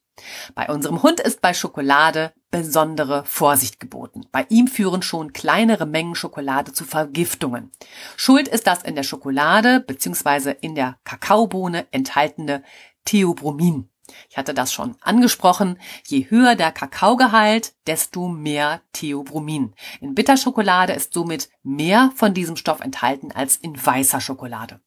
Bei 0.56 0.68
unserem 0.68 1.04
Hund 1.04 1.20
ist 1.20 1.42
bei 1.42 1.54
Schokolade 1.54 2.34
besondere 2.52 3.26
Vorsicht 3.26 3.80
geboten. 3.80 4.26
Bei 4.32 4.46
ihm 4.50 4.68
führen 4.68 5.02
schon 5.02 5.34
kleinere 5.34 5.86
Mengen 5.86 6.16
Schokolade 6.16 6.74
zu 6.74 6.86
Vergiftungen. 6.86 7.72
Schuld 8.16 8.48
ist 8.48 8.68
das 8.68 8.84
in 8.84 8.96
der 8.96 9.04
Schokolade 9.04 9.82
bzw. 9.82 10.56
in 10.62 10.76
der 10.76 10.98
Kakaobohne 11.04 11.88
enthaltene 11.92 12.64
Theobromin. 13.06 13.90
Ich 14.30 14.38
hatte 14.38 14.54
das 14.54 14.72
schon 14.72 14.96
angesprochen. 15.02 15.80
Je 16.06 16.30
höher 16.30 16.56
der 16.56 16.72
Kakaogehalt, 16.72 17.74
desto 17.88 18.28
mehr 18.30 18.82
Theobromin. 18.94 19.74
In 20.00 20.16
Bitterschokolade 20.16 20.94
ist 20.94 21.14
somit 21.14 21.50
mehr 21.64 22.12
von 22.16 22.34
diesem 22.34 22.56
Stoff 22.56 22.80
enthalten 22.80 23.32
als 23.32 23.58
in 23.58 23.86
weißer 23.86 24.22
Schokolade. 24.22 24.80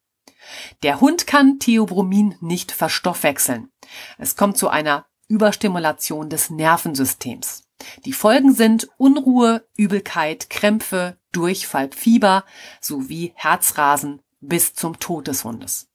Der 0.81 1.01
Hund 1.01 1.27
kann 1.27 1.59
Theobromin 1.59 2.35
nicht 2.41 2.71
verstoffwechseln. 2.71 3.69
Es 4.17 4.35
kommt 4.35 4.57
zu 4.57 4.69
einer 4.69 5.05
Überstimulation 5.31 6.29
des 6.29 6.49
Nervensystems. 6.49 7.63
Die 8.03 8.11
Folgen 8.11 8.53
sind 8.53 8.89
Unruhe, 8.97 9.65
Übelkeit, 9.77 10.49
Krämpfe, 10.49 11.17
Durchfall, 11.31 11.89
Fieber 11.95 12.43
sowie 12.81 13.31
Herzrasen 13.35 14.21
bis 14.41 14.73
zum 14.73 14.99
Tod 14.99 15.27
des 15.27 15.45
Hundes. 15.45 15.89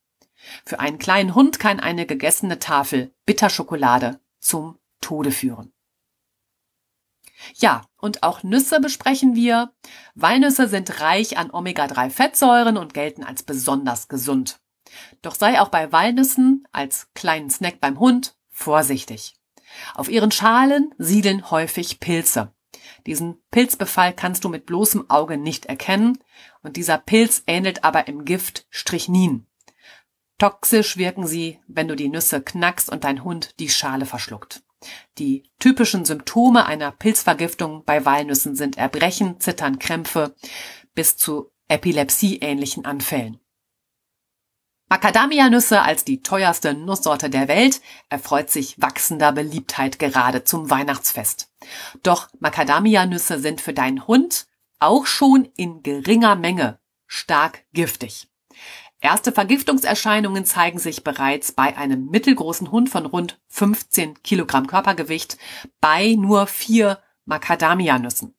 Für 0.64 0.80
einen 0.80 0.99
kleinen 0.99 1.34
Hund 1.34 1.59
kann 1.59 1.80
eine 1.80 2.07
gegessene 2.07 2.59
Tafel 2.59 3.12
Bitterschokolade 3.26 4.20
zum 4.39 4.78
Tode 5.03 5.30
führen. 5.30 5.70
Ja, 7.57 7.82
und 7.99 8.22
auch 8.22 8.43
Nüsse 8.43 8.80
besprechen 8.80 9.34
wir. 9.34 9.70
Walnüsse 10.14 10.66
sind 10.66 11.01
reich 11.01 11.37
an 11.37 11.51
Omega-3-Fettsäuren 11.51 12.78
und 12.78 12.95
gelten 12.95 13.22
als 13.22 13.43
besonders 13.43 14.09
gesund. 14.09 14.61
Doch 15.20 15.34
sei 15.34 15.61
auch 15.61 15.68
bei 15.68 15.93
Walnüssen 15.93 16.66
als 16.72 17.09
kleinen 17.14 17.51
Snack 17.51 17.80
beim 17.80 18.01
Hund 18.01 18.36
vorsichtig. 18.57 19.34
Auf 19.94 20.09
ihren 20.09 20.32
Schalen 20.32 20.94
siedeln 20.96 21.50
häufig 21.50 22.00
Pilze. 22.00 22.52
Diesen 23.07 23.36
Pilzbefall 23.50 24.14
kannst 24.14 24.44
du 24.44 24.48
mit 24.48 24.66
bloßem 24.66 25.11
Auge 25.11 25.36
nicht 25.36 25.66
erkennen 25.66 26.18
und 26.62 26.76
dieser 26.76 26.98
Pilz 26.98 27.42
ähnelt 27.46 27.84
aber 27.84 28.09
im 28.09 28.24
Gift 28.24 28.66
Strichnin. 28.70 29.46
Toxisch 30.38 30.96
wirken 30.96 31.26
sie, 31.26 31.61
wenn 31.68 31.88
du 31.88 31.96
die 31.96 32.09
Nüsse 32.09 32.40
knackst 32.40 32.90
und 32.90 33.04
dein 33.04 33.24
Hund 33.24 33.59
die 33.61 33.68
Schale 33.68 34.07
verschluckt. 34.07 34.62
Die 35.18 35.44
typischen 35.59 36.04
Symptome 36.04 36.66
einer 36.66 36.92
Pilzvergiftung 36.92 37.84
bei 37.84 38.04
Walnüssen 38.04 38.57
sind 38.57 38.78
Erbrechen, 38.78 39.38
Zittern, 39.40 39.78
Krämpfe 39.78 40.34
bis 40.94 41.16
zu 41.16 41.50
epilepsieähnlichen 41.68 42.84
Anfällen. 42.84 43.38
Macadamia-Nüsse 44.89 45.82
als 45.82 46.05
die 46.05 46.22
teuerste 46.22 46.72
Nusssorte 46.72 47.28
der 47.28 47.49
Welt 47.49 47.80
erfreut 48.09 48.51
sich 48.51 48.80
wachsender 48.80 49.32
Beliebtheit 49.32 49.99
gerade 49.99 50.45
zum 50.45 50.70
Weihnachtsfest. 50.70 51.51
Doch 52.05 52.28
Macadamia-Nüsse 52.39 53.41
sind 53.41 53.61
für 53.61 53.72
deinen 53.72 54.07
Hund 54.07 54.47
auch 54.78 55.07
schon 55.07 55.49
in 55.57 55.82
geringer 55.82 56.37
Menge 56.37 56.78
stark 57.09 57.64
giftig. 57.72 58.28
Erste 59.01 59.32
Vergiftungserscheinungen 59.32 60.45
zeigen 60.45 60.78
sich 60.78 61.03
bereits 61.03 61.51
bei 61.51 61.76
einem 61.76 62.07
mittelgroßen 62.07 62.70
Hund 62.70 62.89
von 62.89 63.07
rund 63.07 63.41
15 63.49 64.22
Kilogramm 64.22 64.68
Körpergewicht 64.68 65.37
bei 65.80 66.14
nur 66.14 66.47
vier 66.47 67.03
Macadamia-Nüssen. 67.24 68.36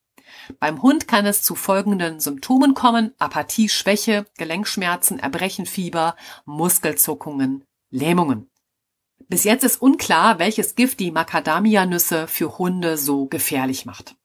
Beim 0.60 0.82
Hund 0.82 1.08
kann 1.08 1.26
es 1.26 1.44
zu 1.44 1.56
folgenden 1.56 2.20
Symptomen 2.20 2.74
kommen. 2.74 3.14
Apathie, 3.20 3.70
Schwäche, 3.70 4.26
Gelenkschmerzen, 4.38 5.20
Erbrechen, 5.20 5.66
Fieber, 5.66 6.16
Muskelzuckungen, 6.46 7.64
Lähmungen. 7.90 8.50
Bis 9.30 9.44
jetzt 9.44 9.64
ist 9.64 9.82
unklar, 9.82 10.40
welches 10.40 10.76
Gift 10.76 11.00
die 11.00 11.12
Macadamia-Nüsse 11.12 12.28
für 12.28 12.58
Hunde 12.58 12.98
so 12.98 13.26
gefährlich 13.26 13.86
macht. 13.86 14.16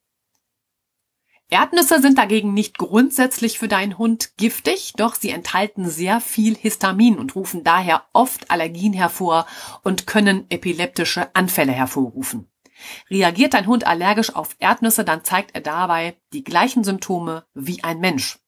Erdnüsse 1.48 2.00
sind 2.00 2.16
dagegen 2.16 2.54
nicht 2.54 2.78
grundsätzlich 2.78 3.58
für 3.58 3.68
deinen 3.68 3.98
Hund 3.98 4.38
giftig, 4.38 4.94
doch 4.96 5.14
sie 5.14 5.28
enthalten 5.28 5.86
sehr 5.86 6.20
viel 6.20 6.56
Histamin 6.56 7.18
und 7.18 7.34
rufen 7.36 7.62
daher 7.62 8.06
oft 8.14 8.50
Allergien 8.50 8.94
hervor 8.94 9.46
und 9.82 10.06
können 10.06 10.46
epileptische 10.48 11.34
Anfälle 11.34 11.72
hervorrufen. 11.72 12.51
Reagiert 13.10 13.54
dein 13.54 13.66
Hund 13.66 13.86
allergisch 13.86 14.34
auf 14.34 14.56
Erdnüsse, 14.58 15.04
dann 15.04 15.24
zeigt 15.24 15.54
er 15.54 15.60
dabei 15.60 16.16
die 16.32 16.44
gleichen 16.44 16.84
Symptome 16.84 17.44
wie 17.54 17.82
ein 17.84 18.00
Mensch. 18.00 18.38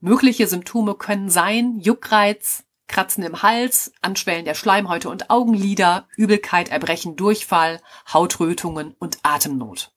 Mögliche 0.00 0.46
Symptome 0.46 0.94
können 0.94 1.30
sein 1.30 1.78
Juckreiz, 1.80 2.64
Kratzen 2.88 3.24
im 3.24 3.42
Hals, 3.42 3.92
Anschwellen 4.02 4.44
der 4.44 4.54
Schleimhäute 4.54 5.08
und 5.08 5.30
Augenlider, 5.30 6.06
Übelkeit, 6.16 6.68
Erbrechen, 6.68 7.16
Durchfall, 7.16 7.80
Hautrötungen 8.12 8.94
und 8.98 9.18
Atemnot. 9.22 9.92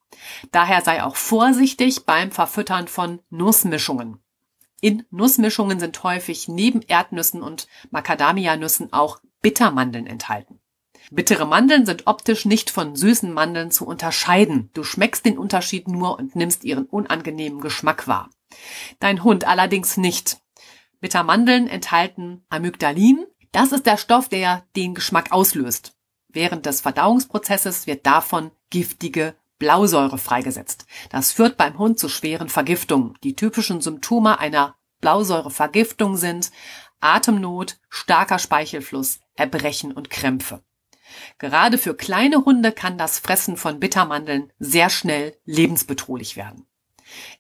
Daher 0.51 0.82
sei 0.82 1.03
auch 1.03 1.15
vorsichtig 1.15 2.05
beim 2.05 2.32
Verfüttern 2.32 2.88
von 2.88 3.19
Nussmischungen. 3.30 4.19
In 4.82 5.05
Nussmischungen 5.09 5.80
sind 5.80 6.01
häufig 6.03 6.47
neben 6.47 6.82
Erdnüssen 6.82 7.41
und 7.41 7.67
Macadamia-Nüssen 7.91 8.93
auch 8.93 9.19
Bittermandeln 9.41 10.07
enthalten. 10.07 10.59
Bittere 11.12 11.45
Mandeln 11.45 11.86
sind 11.86 12.08
optisch 12.08 12.45
nicht 12.45 12.70
von 12.70 12.95
süßen 12.95 13.32
Mandeln 13.32 13.72
zu 13.72 13.86
unterscheiden. 13.86 14.70
Du 14.74 14.84
schmeckst 14.84 15.26
den 15.26 15.38
Unterschied 15.38 15.88
nur 15.88 16.18
und 16.18 16.36
nimmst 16.36 16.64
ihren 16.64 16.86
unangenehmen 16.86 17.62
Geschmack 17.62 18.08
wahr. 18.08 18.30
Dein 18.99 19.24
Hund 19.24 19.45
allerdings 19.45 19.97
nicht. 19.97 20.38
Bittermandeln 21.01 21.68
enthalten 21.68 22.43
Amygdalin. 22.49 23.26
Das 23.51 23.72
ist 23.72 23.86
der 23.86 23.97
Stoff, 23.97 24.30
der 24.30 24.66
den 24.76 24.95
Geschmack 24.95 25.32
auslöst. 25.32 25.95
Während 26.30 26.66
des 26.66 26.82
Verdauungsprozesses 26.82 27.88
wird 27.88 28.06
davon 28.06 28.51
giftige 28.70 29.36
Blausäure 29.58 30.18
freigesetzt. 30.18 30.86
Das 31.10 31.32
führt 31.32 31.56
beim 31.56 31.78
Hund 31.78 31.99
zu 31.99 32.10
schweren 32.10 32.49
Vergiftungen. 32.49 33.14
Die 33.24 33.36
typischen 33.36 33.80
Symptome 33.82 34.39
einer 34.39 34.76
Blausäurevergiftung 34.99 36.18
sind 36.18 36.51
Atemnot, 36.99 37.78
starker 37.89 38.39
Speichelfluss, 38.39 39.20
Erbrechen 39.36 39.91
und 39.91 40.10
Krämpfe. 40.10 40.62
Gerade 41.38 41.78
für 41.78 41.95
kleine 41.95 42.45
Hunde 42.45 42.72
kann 42.72 42.97
das 42.97 43.20
Fressen 43.20 43.57
von 43.57 43.80
Bittermandeln 43.80 44.51
sehr 44.59 44.89
schnell 44.89 45.38
lebensbedrohlich 45.45 46.36
werden. 46.36 46.66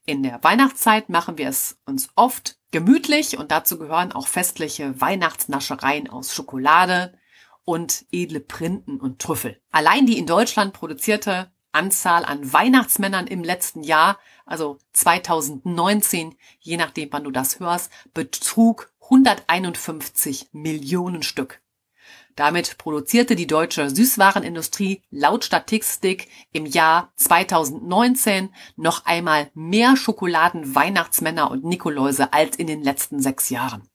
In 0.05 0.23
der 0.23 0.43
Weihnachtszeit 0.43 1.09
machen 1.09 1.37
wir 1.37 1.49
es 1.49 1.77
uns 1.85 2.09
oft 2.15 2.57
gemütlich 2.71 3.37
und 3.37 3.51
dazu 3.51 3.77
gehören 3.77 4.11
auch 4.11 4.27
festliche 4.27 4.99
Weihnachtsnaschereien 4.99 6.09
aus 6.09 6.33
Schokolade 6.33 7.17
und 7.63 8.05
edle 8.11 8.39
Printen 8.39 8.99
und 8.99 9.19
Trüffel. 9.19 9.59
Allein 9.71 10.05
die 10.05 10.19
in 10.19 10.27
Deutschland 10.27 10.73
produzierte 10.73 11.51
Anzahl 11.71 12.23
an 12.23 12.53
Weihnachtsmännern 12.53 13.27
im 13.27 13.43
letzten 13.43 13.83
Jahr, 13.83 14.17
also 14.45 14.77
2019, 14.93 16.35
je 16.59 16.77
nachdem 16.77 17.09
wann 17.11 17.25
du 17.25 17.31
das 17.31 17.59
hörst, 17.59 17.91
betrug 18.13 18.93
151 19.01 20.49
Millionen 20.53 21.21
Stück. 21.21 21.61
Damit 22.35 22.77
produzierte 22.77 23.37
die 23.37 23.47
deutsche 23.47 23.89
Süßwarenindustrie 23.89 25.01
laut 25.09 25.45
Statistik 25.45 26.27
im 26.51 26.65
Jahr 26.65 27.13
2019 27.15 28.53
noch 28.75 29.05
einmal 29.05 29.49
mehr 29.53 29.95
Schokoladen, 29.95 30.75
Weihnachtsmänner 30.75 31.49
und 31.49 31.63
Nikoläuse 31.63 32.33
als 32.33 32.57
in 32.57 32.67
den 32.67 32.83
letzten 32.83 33.21
sechs 33.21 33.49
Jahren. 33.49 33.89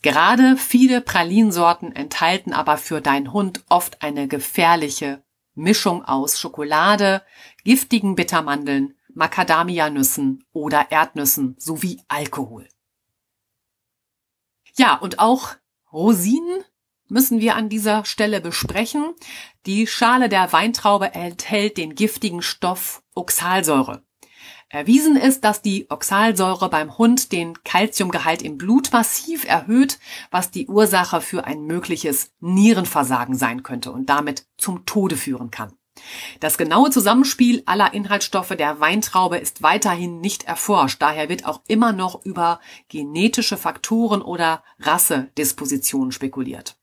Gerade 0.00 0.56
viele 0.56 1.00
Pralinsorten 1.00 1.90
enthalten 1.90 2.52
aber 2.52 2.76
für 2.76 3.00
deinen 3.00 3.32
Hund 3.32 3.64
oft 3.68 4.00
eine 4.00 4.28
gefährliche 4.28 5.24
Mischung 5.54 6.04
aus 6.04 6.38
Schokolade, 6.38 7.22
giftigen 7.64 8.14
Bittermandeln, 8.14 8.94
Macadamia-Nüssen 9.12 10.44
oder 10.52 10.92
Erdnüssen 10.92 11.56
sowie 11.58 12.00
Alkohol. 12.06 12.68
Ja, 14.76 14.94
und 14.94 15.18
auch 15.18 15.56
Rosinen 15.92 16.62
müssen 17.08 17.40
wir 17.40 17.56
an 17.56 17.68
dieser 17.68 18.04
Stelle 18.04 18.40
besprechen. 18.40 19.14
Die 19.66 19.86
Schale 19.86 20.28
der 20.28 20.52
Weintraube 20.52 21.14
enthält 21.14 21.76
den 21.76 21.94
giftigen 21.94 22.42
Stoff 22.42 23.02
Oxalsäure. 23.14 24.02
Erwiesen 24.70 25.16
ist, 25.16 25.44
dass 25.44 25.62
die 25.62 25.86
Oxalsäure 25.88 26.68
beim 26.68 26.98
Hund 26.98 27.32
den 27.32 27.54
Kalziumgehalt 27.64 28.42
im 28.42 28.58
Blut 28.58 28.92
massiv 28.92 29.46
erhöht, 29.46 29.98
was 30.30 30.50
die 30.50 30.66
Ursache 30.66 31.22
für 31.22 31.44
ein 31.46 31.62
mögliches 31.62 32.32
Nierenversagen 32.40 33.34
sein 33.34 33.62
könnte 33.62 33.90
und 33.90 34.10
damit 34.10 34.46
zum 34.58 34.84
Tode 34.84 35.16
führen 35.16 35.50
kann. 35.50 35.72
Das 36.40 36.58
genaue 36.58 36.90
Zusammenspiel 36.90 37.62
aller 37.66 37.94
Inhaltsstoffe 37.94 38.54
der 38.56 38.78
Weintraube 38.78 39.38
ist 39.38 39.62
weiterhin 39.62 40.20
nicht 40.20 40.44
erforscht, 40.44 41.00
daher 41.00 41.28
wird 41.28 41.46
auch 41.46 41.62
immer 41.66 41.92
noch 41.92 42.24
über 42.24 42.60
genetische 42.88 43.56
Faktoren 43.56 44.22
oder 44.22 44.62
Rassedispositionen 44.78 46.12
spekuliert. 46.12 46.77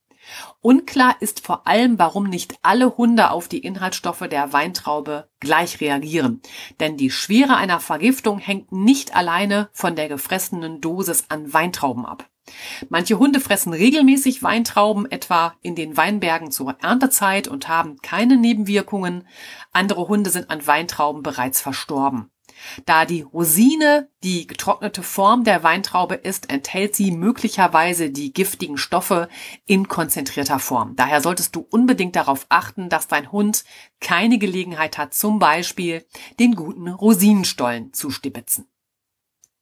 Unklar 0.61 1.15
ist 1.19 1.45
vor 1.45 1.67
allem, 1.67 1.99
warum 1.99 2.25
nicht 2.25 2.55
alle 2.61 2.97
Hunde 2.97 3.31
auf 3.31 3.47
die 3.47 3.59
Inhaltsstoffe 3.59 4.27
der 4.29 4.53
Weintraube 4.53 5.29
gleich 5.39 5.81
reagieren. 5.81 6.41
Denn 6.79 6.97
die 6.97 7.11
Schwere 7.11 7.55
einer 7.55 7.79
Vergiftung 7.79 8.39
hängt 8.39 8.71
nicht 8.71 9.15
alleine 9.15 9.69
von 9.73 9.95
der 9.95 10.07
gefressenen 10.07 10.81
Dosis 10.81 11.25
an 11.29 11.53
Weintrauben 11.53 12.05
ab. 12.05 12.29
Manche 12.89 13.17
Hunde 13.17 13.39
fressen 13.39 13.73
regelmäßig 13.73 14.43
Weintrauben, 14.43 15.09
etwa 15.09 15.55
in 15.61 15.75
den 15.75 15.97
Weinbergen 15.97 16.51
zur 16.51 16.75
Erntezeit 16.81 17.47
und 17.47 17.67
haben 17.67 17.97
keine 18.01 18.37
Nebenwirkungen. 18.37 19.27
Andere 19.71 20.07
Hunde 20.07 20.29
sind 20.29 20.49
an 20.51 20.65
Weintrauben 20.65 21.23
bereits 21.23 21.61
verstorben. 21.61 22.29
Da 22.85 23.05
die 23.05 23.21
Rosine 23.21 24.09
die 24.23 24.47
getrocknete 24.47 25.03
Form 25.03 25.43
der 25.43 25.63
Weintraube 25.63 26.15
ist, 26.15 26.49
enthält 26.49 26.95
sie 26.95 27.11
möglicherweise 27.11 28.09
die 28.09 28.33
giftigen 28.33 28.77
Stoffe 28.77 29.29
in 29.65 29.87
konzentrierter 29.87 30.59
Form. 30.59 30.95
Daher 30.95 31.21
solltest 31.21 31.55
du 31.55 31.65
unbedingt 31.69 32.15
darauf 32.15 32.45
achten, 32.49 32.89
dass 32.89 33.07
dein 33.07 33.31
Hund 33.31 33.65
keine 33.99 34.37
Gelegenheit 34.37 34.97
hat, 34.97 35.13
zum 35.13 35.39
Beispiel 35.39 36.05
den 36.39 36.55
guten 36.55 36.87
Rosinenstollen 36.87 37.93
zu 37.93 38.09
stibitzen. 38.09 38.67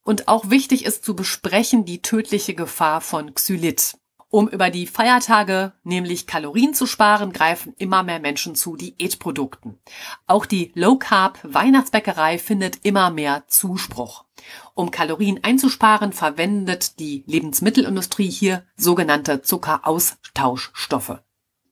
Und 0.03 0.27
auch 0.27 0.49
wichtig 0.49 0.85
ist 0.85 1.05
zu 1.05 1.15
besprechen 1.15 1.85
die 1.85 2.01
tödliche 2.01 2.53
Gefahr 2.53 3.01
von 3.01 3.33
Xylit. 3.33 3.97
Um 4.33 4.47
über 4.47 4.71
die 4.71 4.87
Feiertage 4.87 5.73
nämlich 5.83 6.25
Kalorien 6.25 6.73
zu 6.73 6.87
sparen, 6.87 7.33
greifen 7.33 7.75
immer 7.77 8.01
mehr 8.01 8.19
Menschen 8.19 8.55
zu 8.55 8.75
Diätprodukten. 8.75 9.77
Auch 10.25 10.47
die 10.47 10.71
Low 10.73 10.97
Carb 10.97 11.37
Weihnachtsbäckerei 11.43 12.39
findet 12.39 12.79
immer 12.81 13.11
mehr 13.11 13.43
Zuspruch. 13.45 14.25
Um 14.73 14.89
Kalorien 14.89 15.43
einzusparen, 15.43 16.13
verwendet 16.13 16.97
die 16.97 17.23
Lebensmittelindustrie 17.27 18.31
hier 18.31 18.65
sogenannte 18.75 19.43
Zuckeraustauschstoffe. 19.43 21.19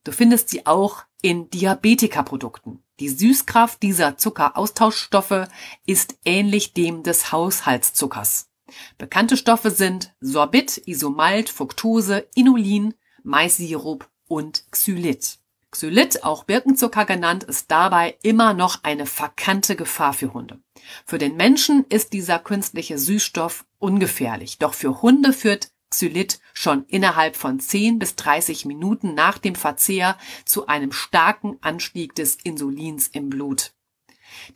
Du 0.04 0.12
findest 0.12 0.50
sie 0.50 0.68
auch 0.68 1.06
in 1.24 1.50
Diabetikaprodukten. 1.50 2.84
Die 3.00 3.10
Süßkraft 3.10 3.82
dieser 3.82 4.18
Zuckeraustauschstoffe 4.18 5.48
ist 5.88 6.16
ähnlich 6.26 6.76
dem 6.76 7.02
des 7.02 7.32
Haushaltszuckers. 7.32 8.51
Bekannte 8.98 9.38
Stoffe 9.38 9.72
sind 9.72 10.14
Sorbit, 10.20 10.82
Isomalt, 10.86 11.50
Fructose, 11.50 12.28
Inulin, 12.36 12.94
Maissirup 13.24 14.10
und 14.28 14.64
Xylit. 14.72 15.40
Xylit, 15.72 16.24
auch 16.24 16.44
Birkenzucker 16.44 17.06
genannt, 17.06 17.46
ist 17.46 17.72
dabei 17.72 18.18
immer 18.24 18.54
noch 18.54 18.84
eine 18.84 19.06
verkannte 19.06 19.76
Gefahr 19.76 20.14
für 20.14 20.34
Hunde. 20.34 20.60
Für 21.06 21.18
den 21.18 21.38
Menschen 21.38 21.86
ist 21.86 22.12
dieser 22.12 22.40
künstliche 22.40 22.98
Süßstoff 22.98 23.66
ungefährlich, 23.80 24.58
doch 24.58 24.74
für 24.74 25.02
Hunde 25.02 25.32
führt 25.32 25.72
Xylit 25.90 26.40
schon 26.54 26.86
innerhalb 26.86 27.36
von 27.36 27.60
10 27.60 28.00
bis 28.00 28.16
30 28.16 28.66
Minuten 28.66 29.14
nach 29.14 29.38
dem 29.38 29.56
Verzehr 29.56 30.18
zu 30.46 30.68
einem 30.68 30.92
starken 30.92 31.58
Anstieg 31.62 32.16
des 32.16 32.36
Insulins 32.36 33.08
im 33.08 33.30
Blut. 33.30 33.74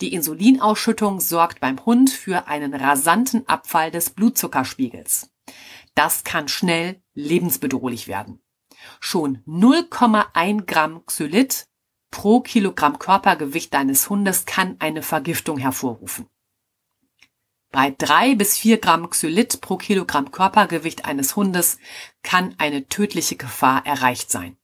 Die 0.01 0.13
Insulinausschüttung 0.13 1.19
sorgt 1.19 1.59
beim 1.59 1.85
Hund 1.85 2.09
für 2.09 2.47
einen 2.47 2.73
rasanten 2.73 3.47
Abfall 3.47 3.91
des 3.91 4.09
Blutzuckerspiegels. 4.09 5.31
Das 5.93 6.23
kann 6.23 6.47
schnell 6.47 7.01
lebensbedrohlich 7.13 8.07
werden. 8.07 8.41
Schon 8.99 9.39
0,1 9.45 10.65
Gramm 10.65 11.05
Xylit 11.05 11.67
pro 12.11 12.41
Kilogramm 12.41 12.99
Körpergewicht 12.99 13.73
deines 13.73 14.09
Hundes 14.09 14.45
kann 14.45 14.77
eine 14.79 15.01
Vergiftung 15.01 15.57
hervorrufen. 15.57 16.27
Bei 17.71 17.91
drei 17.91 18.35
bis 18.35 18.57
vier 18.57 18.77
Gramm 18.77 19.09
Xylit 19.09 19.59
pro 19.59 19.75
Kilogramm 19.75 20.31
Körpergewicht 20.31 21.05
eines 21.05 21.35
Hundes 21.35 21.77
kann 22.23 22.55
eine 22.57 22.87
tödliche 22.87 23.35
Gefahr 23.35 23.85
erreicht 23.85 24.31
sein. 24.31 24.57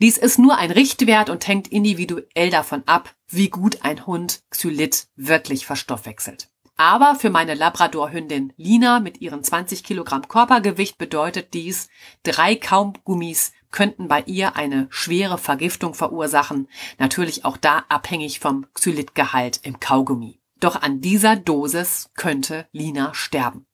Dies 0.00 0.18
ist 0.18 0.38
nur 0.38 0.56
ein 0.56 0.70
Richtwert 0.70 1.30
und 1.30 1.46
hängt 1.46 1.68
individuell 1.68 2.50
davon 2.50 2.82
ab, 2.86 3.14
wie 3.28 3.48
gut 3.48 3.84
ein 3.84 4.06
Hund 4.06 4.42
Xylit 4.50 5.08
wirklich 5.16 5.66
verstoffwechselt. 5.66 6.50
Aber 6.76 7.14
für 7.14 7.30
meine 7.30 7.54
Labradorhündin 7.54 8.52
Lina 8.56 8.98
mit 8.98 9.20
ihren 9.20 9.44
20 9.44 9.84
Kilogramm 9.84 10.26
Körpergewicht 10.26 10.98
bedeutet 10.98 11.54
dies, 11.54 11.88
drei 12.24 12.56
Kaugummis 12.56 13.52
könnten 13.70 14.08
bei 14.08 14.22
ihr 14.26 14.56
eine 14.56 14.86
schwere 14.90 15.38
Vergiftung 15.38 15.94
verursachen, 15.94 16.68
natürlich 16.98 17.44
auch 17.44 17.56
da 17.56 17.84
abhängig 17.88 18.40
vom 18.40 18.66
Xylitgehalt 18.74 19.60
im 19.62 19.78
Kaugummi. 19.78 20.40
Doch 20.58 20.80
an 20.80 21.00
dieser 21.00 21.36
Dosis 21.36 22.10
könnte 22.14 22.66
Lina 22.72 23.14
sterben. 23.14 23.66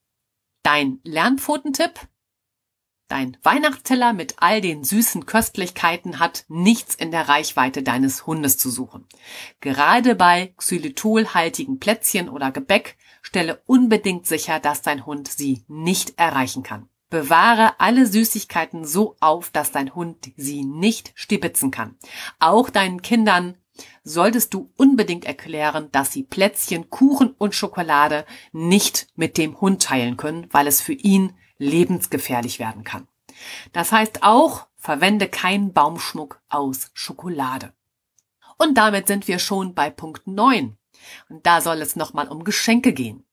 Dein 0.63 1.01
Lernpfotentipp? 1.05 2.09
Dein 3.11 3.37
Weihnachtsteller 3.43 4.13
mit 4.13 4.37
all 4.39 4.61
den 4.61 4.85
süßen 4.85 5.27
Köstlichkeiten 5.27 6.21
hat 6.21 6.45
nichts 6.47 6.95
in 6.95 7.11
der 7.11 7.29
Reichweite 7.29 7.83
deines 7.83 8.25
Hundes 8.25 8.57
zu 8.57 8.71
suchen. 8.71 9.05
Gerade 9.61 10.15
bei 10.15 10.55
xylitolhaltigen 10.57 11.81
Plätzchen 11.81 12.29
oder 12.29 12.53
Gebäck 12.53 12.97
stelle 13.21 13.63
unbedingt 13.67 14.29
sicher, 14.29 14.61
dass 14.61 14.83
dein 14.83 15.07
Hund 15.07 15.27
sie 15.27 15.65
nicht 15.67 16.21
erreichen 16.21 16.63
kann. 16.63 16.89
Bewahre 17.09 17.81
alle 17.81 18.07
Süßigkeiten 18.07 18.85
so 18.85 19.17
auf, 19.19 19.51
dass 19.51 19.73
dein 19.73 19.93
Hund 19.97 20.31
sie 20.37 20.63
nicht 20.65 21.11
stibitzen 21.17 21.73
kann. 21.73 21.97
Auch 22.39 22.71
deinen 22.71 23.03
Kindern 23.03 23.57
solltest 24.05 24.55
du 24.55 24.71
unbedingt 24.77 25.25
erklären, 25.25 25.89
dass 25.91 26.13
sie 26.13 26.23
Plätzchen, 26.23 26.91
Kuchen 26.91 27.35
und 27.37 27.57
Schokolade 27.57 28.25
nicht 28.53 29.09
mit 29.17 29.37
dem 29.37 29.61
Hund 29.61 29.83
teilen 29.83 30.17
können, 30.17 30.47
weil 30.53 30.69
es 30.69 30.81
für 30.81 30.93
ihn 30.93 31.33
lebensgefährlich 31.61 32.59
werden 32.59 32.83
kann. 32.83 33.07
Das 33.73 33.93
heißt 33.93 34.23
auch, 34.23 34.67
verwende 34.77 35.29
keinen 35.29 35.73
Baumschmuck 35.73 36.41
aus 36.49 36.91
Schokolade. 36.95 37.73
Und 38.59 38.75
damit 38.75 39.07
sind 39.07 39.29
wir 39.29 39.39
schon 39.39 39.75
bei 39.75 39.91
Punkt 39.91 40.27
9. 40.27 40.77
Und 41.29 41.47
da 41.47 41.61
soll 41.61 41.81
es 41.81 41.97
nochmal 41.97 42.29
um 42.29 42.45
Geschenke 42.45 42.93
gehen. 42.93 43.25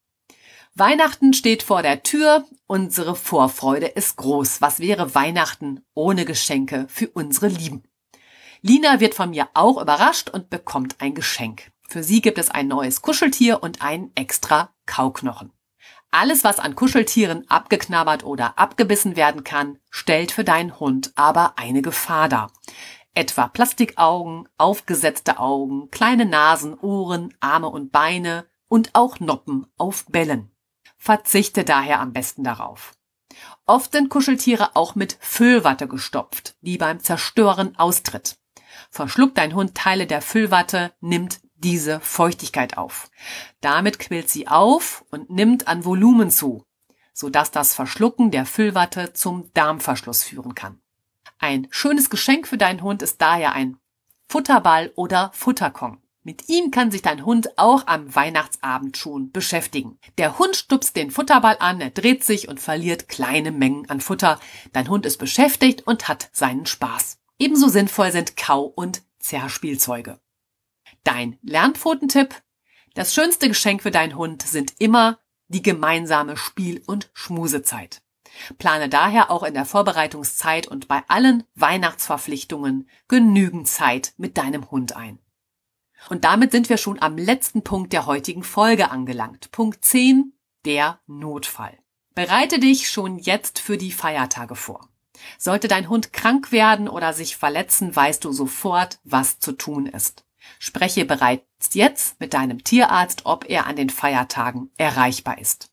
Weihnachten 0.76 1.34
steht 1.34 1.64
vor 1.64 1.82
der 1.82 2.04
Tür, 2.04 2.46
unsere 2.68 3.16
Vorfreude 3.16 3.88
ist 3.88 4.16
groß. 4.18 4.62
Was 4.62 4.80
wäre 4.80 5.16
Weihnachten 5.16 5.84
ohne 5.96 6.24
Geschenke 6.24 6.86
für 6.88 7.10
unsere 7.10 7.48
Lieben? 7.48 7.84
Lina 8.62 9.00
wird 9.00 9.16
von 9.16 9.32
mir 9.32 9.50
auch 9.54 9.82
überrascht 9.82 10.30
und 10.30 10.50
bekommt 10.50 10.98
ein 11.00 11.16
Geschenk. 11.16 11.72
Für 11.90 12.04
sie 12.04 12.22
gibt 12.22 12.38
es 12.38 12.50
ein 12.50 12.68
neues 12.68 13.02
Kuscheltier 13.02 13.64
und 13.64 13.82
einen 13.82 14.12
extra 14.16 14.74
Kauknochen. 14.86 15.52
Alles, 16.12 16.44
was 16.44 16.60
an 16.60 16.76
Kuscheltieren 16.76 17.50
abgeknabbert 17.50 18.24
oder 18.24 18.58
abgebissen 18.58 19.16
werden 19.16 19.44
kann, 19.44 19.80
stellt 19.90 20.32
für 20.32 20.44
deinen 20.44 20.80
Hund 20.80 21.12
aber 21.16 21.54
eine 21.58 21.82
Gefahr 21.82 22.30
dar. 22.30 22.52
Etwa 23.14 23.48
Plastikaugen, 23.48 24.48
aufgesetzte 24.58 25.40
Augen, 25.40 25.90
kleine 25.92 26.26
Nasen, 26.26 26.78
Ohren, 26.80 27.34
Arme 27.40 27.68
und 27.68 27.92
Beine 27.92 28.46
und 28.68 28.92
auch 28.94 29.20
Noppen 29.20 29.68
auf 29.78 30.06
Bällen. 30.06 30.52
Verzichte 30.98 31.64
daher 31.64 32.00
am 32.00 32.14
besten 32.14 32.44
darauf. 32.44 32.94
Oft 33.66 33.92
sind 33.92 34.10
Kuscheltiere 34.10 34.76
auch 34.76 34.96
mit 34.96 35.18
Füllwatte 35.20 35.88
gestopft, 35.88 36.56
die 36.62 36.78
beim 36.78 37.00
Zerstören 37.00 37.76
austritt. 37.78 38.38
Verschluckt 38.90 39.38
dein 39.38 39.54
Hund 39.54 39.76
Teile 39.76 40.08
der 40.08 40.22
Füllwatte, 40.22 40.94
nimmt 41.02 41.42
diese 41.58 42.00
Feuchtigkeit 42.00 42.78
auf. 42.78 43.10
Damit 43.62 44.00
quillt 44.00 44.30
sie 44.30 44.48
auf 44.48 45.06
und 45.12 45.30
nimmt 45.30 45.68
an 45.68 45.86
Volumen 45.86 46.32
zu, 46.32 46.66
sodass 47.14 47.52
das 47.52 47.74
Verschlucken 47.74 48.32
der 48.32 48.46
Füllwatte 48.46 49.14
zum 49.14 49.52
Darmverschluss 49.54 50.24
führen 50.24 50.56
kann. 50.56 50.80
Ein 51.40 51.68
schönes 51.70 52.10
Geschenk 52.10 52.48
für 52.48 52.58
deinen 52.58 52.82
Hund 52.82 53.02
ist 53.02 53.22
daher 53.22 53.54
ein 53.54 53.78
Futterball 54.28 54.92
oder 54.96 55.32
Futterkong. 55.34 56.02
Mit 56.24 56.50
ihm 56.50 56.72
kann 56.72 56.92
sich 56.92 57.02
dein 57.02 57.26
Hund 57.26 57.58
auch 57.58 57.88
am 57.88 58.14
Weihnachtsabend 58.14 58.98
schon 58.98 59.32
beschäftigen. 59.32 59.98
Der 60.18 60.38
Hund 60.38 60.58
stupst 60.58 60.98
den 60.98 61.10
Futterball 61.10 61.56
an, 61.60 61.80
er 61.80 61.90
dreht 61.90 62.26
sich 62.26 62.50
und 62.50 62.60
verliert 62.60 63.08
kleine 63.08 63.54
Mengen 63.54 63.90
an 63.90 64.02
Futter. 64.02 64.38
Dein 64.74 64.90
Hund 64.90 65.06
ist 65.06 65.20
beschäftigt 65.20 65.88
und 65.88 66.10
hat 66.10 66.30
seinen 66.34 66.66
Spaß. 66.66 67.18
Ebenso 67.40 67.70
sinnvoll 67.70 68.12
sind 68.12 68.36
Kau- 68.36 68.66
und 68.66 69.04
Zerrspielzeuge. 69.20 70.20
Dein 71.08 71.40
Lernpfotentipp? 71.42 72.36
Das 72.94 73.14
schönste 73.14 73.48
Geschenk 73.48 73.82
für 73.82 73.92
deinen 73.92 74.18
Hund 74.18 74.42
sind 74.42 74.74
immer 74.78 75.20
die 75.48 75.62
gemeinsame 75.62 76.36
Spiel- 76.36 76.84
und 76.86 77.10
Schmusezeit. 77.14 78.02
Plane 78.58 78.90
daher 78.90 79.32
auch 79.32 79.44
in 79.44 79.54
der 79.54 79.64
Vorbereitungszeit 79.64 80.68
und 80.68 80.90
bei 80.90 81.04
allen 81.08 81.46
Weihnachtsverpflichtungen 81.56 82.90
genügend 83.08 83.70
Zeit 83.70 84.16
mit 84.18 84.38
deinem 84.38 84.70
Hund 84.70 84.98
ein. 84.98 85.18
Und 86.10 86.26
damit 86.26 86.52
sind 86.52 86.68
wir 86.68 86.76
schon 86.76 87.02
am 87.02 87.18
letzten 87.18 87.64
Punkt 87.64 87.94
der 87.94 88.06
heutigen 88.06 88.44
Folge 88.44 88.92
angelangt. 88.92 89.50
Punkt 89.54 89.86
10, 89.86 90.34
der 90.66 91.00
Notfall. 91.08 91.80
Bereite 92.16 92.60
dich 92.60 92.90
schon 92.90 93.18
jetzt 93.18 93.60
für 93.60 93.78
die 93.78 93.94
Feiertage 93.94 94.56
vor. 94.56 94.90
Sollte 95.38 95.70
dein 95.70 95.88
Hund 95.88 96.12
krank 96.12 96.52
werden 96.52 96.90
oder 96.90 97.14
sich 97.14 97.38
verletzen, 97.38 97.96
weißt 97.96 98.26
du 98.26 98.34
sofort, 98.34 99.00
was 99.06 99.40
zu 99.40 99.54
tun 99.54 99.86
ist. 99.86 100.27
Spreche 100.60 101.06
bereits 101.06 101.74
jetzt 101.74 102.20
mit 102.20 102.34
deinem 102.34 102.64
Tierarzt, 102.64 103.26
ob 103.26 103.50
er 103.50 103.68
an 103.68 103.76
den 103.76 103.90
Feiertagen 103.90 104.72
erreichbar 104.78 105.40
ist. 105.40 105.70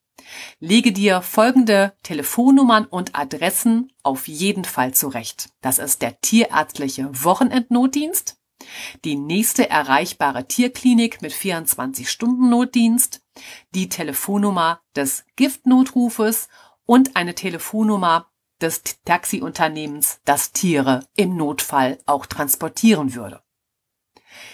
Lege 0.58 0.92
dir 0.92 1.22
folgende 1.22 1.94
Telefonnummern 2.02 2.86
und 2.86 3.14
Adressen 3.14 3.92
auf 4.02 4.26
jeden 4.28 4.64
Fall 4.64 4.94
zurecht. 4.94 5.50
Das 5.60 5.78
ist 5.78 6.02
der 6.02 6.20
tierärztliche 6.20 7.10
Wochenendnotdienst, 7.24 8.38
die 9.04 9.16
nächste 9.16 9.68
erreichbare 9.68 10.46
Tierklinik 10.46 11.20
mit 11.22 11.32
24-Stunden-Notdienst, 11.32 13.20
die 13.74 13.88
Telefonnummer 13.88 14.80
des 14.96 15.24
Giftnotrufes 15.36 16.48
und 16.86 17.16
eine 17.16 17.34
Telefonnummer 17.34 18.30
des 18.60 18.82
Taxiunternehmens, 19.04 20.20
das 20.24 20.52
Tiere 20.52 21.06
im 21.16 21.36
Notfall 21.36 21.98
auch 22.06 22.26
transportieren 22.26 23.14
würde. 23.14 23.43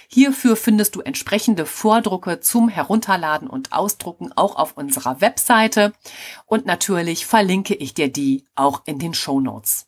Hierfür 0.09 0.57
findest 0.57 0.97
du 0.97 1.01
entsprechende 1.01 1.67
Vordrucke 1.67 2.41
zum 2.41 2.69
Herunterladen 2.69 3.49
und 3.49 3.73
Ausdrucken 3.73 4.33
auch 4.37 4.57
auf 4.57 4.77
unserer 4.77 5.21
Webseite 5.21 5.93
und 6.47 6.67
natürlich 6.67 7.27
verlinke 7.27 7.75
ich 7.75 7.95
dir 7.95 8.11
die 8.11 8.45
auch 8.55 8.83
in 8.87 8.99
den 8.99 9.15
Show 9.15 9.41
Notes. 9.41 9.87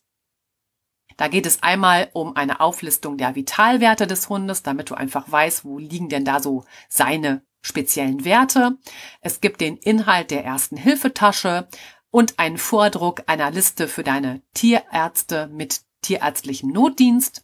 Da 1.17 1.27
geht 1.27 1.45
es 1.45 1.61
einmal 1.61 2.09
um 2.13 2.35
eine 2.35 2.59
Auflistung 2.59 3.17
der 3.17 3.35
Vitalwerte 3.35 4.07
des 4.07 4.29
Hundes, 4.29 4.63
damit 4.63 4.89
du 4.89 4.95
einfach 4.95 5.31
weißt, 5.31 5.65
wo 5.65 5.77
liegen 5.77 6.09
denn 6.09 6.25
da 6.25 6.39
so 6.39 6.65
seine 6.89 7.43
speziellen 7.61 8.25
Werte. 8.25 8.77
Es 9.21 9.41
gibt 9.41 9.61
den 9.61 9.77
Inhalt 9.77 10.31
der 10.31 10.43
ersten 10.43 10.77
Hilfetasche 10.77 11.67
und 12.11 12.39
einen 12.39 12.57
Vordruck 12.57 13.23
einer 13.27 13.51
Liste 13.51 13.87
für 13.87 14.03
deine 14.03 14.41
Tierärzte 14.53 15.47
mit 15.47 15.81
tierärztlichem 16.01 16.69
Notdienst 16.69 17.42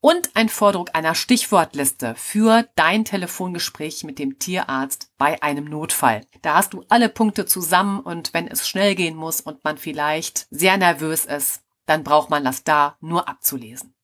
und 0.00 0.30
ein 0.34 0.48
Vordruck 0.48 0.90
einer 0.94 1.14
Stichwortliste 1.14 2.14
für 2.16 2.68
dein 2.76 3.04
Telefongespräch 3.04 4.04
mit 4.04 4.18
dem 4.18 4.38
Tierarzt 4.38 5.10
bei 5.18 5.42
einem 5.42 5.64
Notfall. 5.64 6.22
Da 6.42 6.54
hast 6.54 6.72
du 6.72 6.84
alle 6.88 7.08
Punkte 7.08 7.46
zusammen 7.46 8.00
und 8.00 8.32
wenn 8.34 8.48
es 8.48 8.68
schnell 8.68 8.94
gehen 8.94 9.16
muss 9.16 9.40
und 9.40 9.64
man 9.64 9.78
vielleicht 9.78 10.46
sehr 10.50 10.76
nervös 10.76 11.24
ist, 11.24 11.62
dann 11.86 12.04
braucht 12.04 12.30
man 12.30 12.44
das 12.44 12.64
da 12.64 12.96
nur 13.00 13.28
abzulesen. 13.28 13.94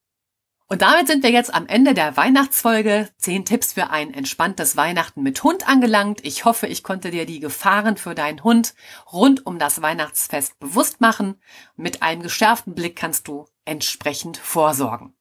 Und 0.67 0.81
damit 0.81 1.07
sind 1.07 1.23
wir 1.23 1.31
jetzt 1.31 1.55
am 1.55 1.67
Ende 1.67 1.93
der 1.93 2.17
Weihnachtsfolge. 2.17 3.11
Zehn 3.19 3.45
Tipps 3.45 3.75
für 3.75 3.91
ein 3.91 4.15
entspanntes 4.15 4.77
Weihnachten 4.77 5.23
mit 5.23 5.43
Hund 5.45 5.69
angelangt. 5.69 6.25
Ich 6.25 6.47
hoffe, 6.47 6.67
ich 6.67 6.83
konnte 6.83 7.11
dir 7.11 7.27
die 7.27 7.39
Gefahren 7.39 7.99
für 7.99 8.15
deinen 8.15 8.43
Hund 8.43 8.75
rund 9.13 9.45
um 9.47 9.59
das 9.59 9.83
Weihnachtsfest 9.83 10.59
bewusst 10.59 11.03
machen. 11.03 11.41
Mit 11.77 12.03
einem 12.03 12.23
geschärften 12.23 12.75
Blick 12.75 12.97
kannst 12.97 13.29
du 13.29 13.47
entsprechend 13.67 14.39
vorsorgen. 14.39 15.15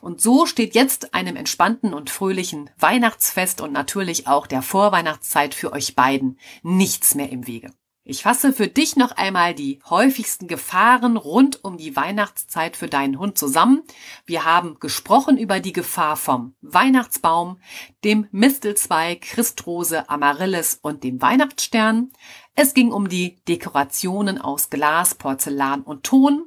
Und 0.00 0.20
so 0.20 0.46
steht 0.46 0.74
jetzt 0.74 1.14
einem 1.14 1.36
entspannten 1.36 1.94
und 1.94 2.10
fröhlichen 2.10 2.70
Weihnachtsfest 2.78 3.60
und 3.60 3.72
natürlich 3.72 4.26
auch 4.26 4.46
der 4.46 4.62
Vorweihnachtszeit 4.62 5.54
für 5.54 5.72
euch 5.72 5.94
beiden 5.94 6.38
nichts 6.62 7.14
mehr 7.14 7.30
im 7.30 7.46
Wege. 7.46 7.70
Ich 8.06 8.22
fasse 8.22 8.52
für 8.52 8.68
dich 8.68 8.96
noch 8.96 9.12
einmal 9.12 9.54
die 9.54 9.80
häufigsten 9.88 10.46
Gefahren 10.46 11.16
rund 11.16 11.64
um 11.64 11.78
die 11.78 11.96
Weihnachtszeit 11.96 12.76
für 12.76 12.86
deinen 12.86 13.18
Hund 13.18 13.38
zusammen. 13.38 13.82
Wir 14.26 14.44
haben 14.44 14.78
gesprochen 14.78 15.38
über 15.38 15.58
die 15.58 15.72
Gefahr 15.72 16.18
vom 16.18 16.54
Weihnachtsbaum, 16.60 17.58
dem 18.04 18.28
Mistelzweig, 18.30 19.22
Christrose, 19.22 20.10
Amaryllis 20.10 20.78
und 20.82 21.02
dem 21.02 21.22
Weihnachtsstern. 21.22 22.12
Es 22.54 22.74
ging 22.74 22.92
um 22.92 23.08
die 23.08 23.42
Dekorationen 23.48 24.38
aus 24.38 24.68
Glas, 24.68 25.14
Porzellan 25.14 25.80
und 25.80 26.04
Ton, 26.04 26.44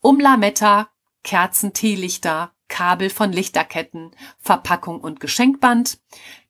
um 0.00 0.18
Lametta, 0.18 0.88
Kerzen, 1.22 1.74
Teelichter, 1.74 2.52
Kabel 2.68 3.10
von 3.10 3.32
Lichterketten, 3.32 4.10
Verpackung 4.38 5.00
und 5.00 5.20
Geschenkband, 5.20 5.98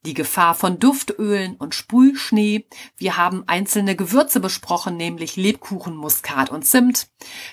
die 0.04 0.14
Gefahr 0.14 0.54
von 0.54 0.78
Duftölen 0.78 1.56
und 1.56 1.74
Sprühschnee. 1.74 2.66
Wir 2.96 3.16
haben 3.16 3.44
einzelne 3.46 3.96
Gewürze 3.96 4.40
besprochen, 4.40 4.96
nämlich 4.96 5.36
Lebkuchen, 5.36 5.96
Muskat 5.96 6.50
und 6.50 6.64
Zimt. 6.64 7.08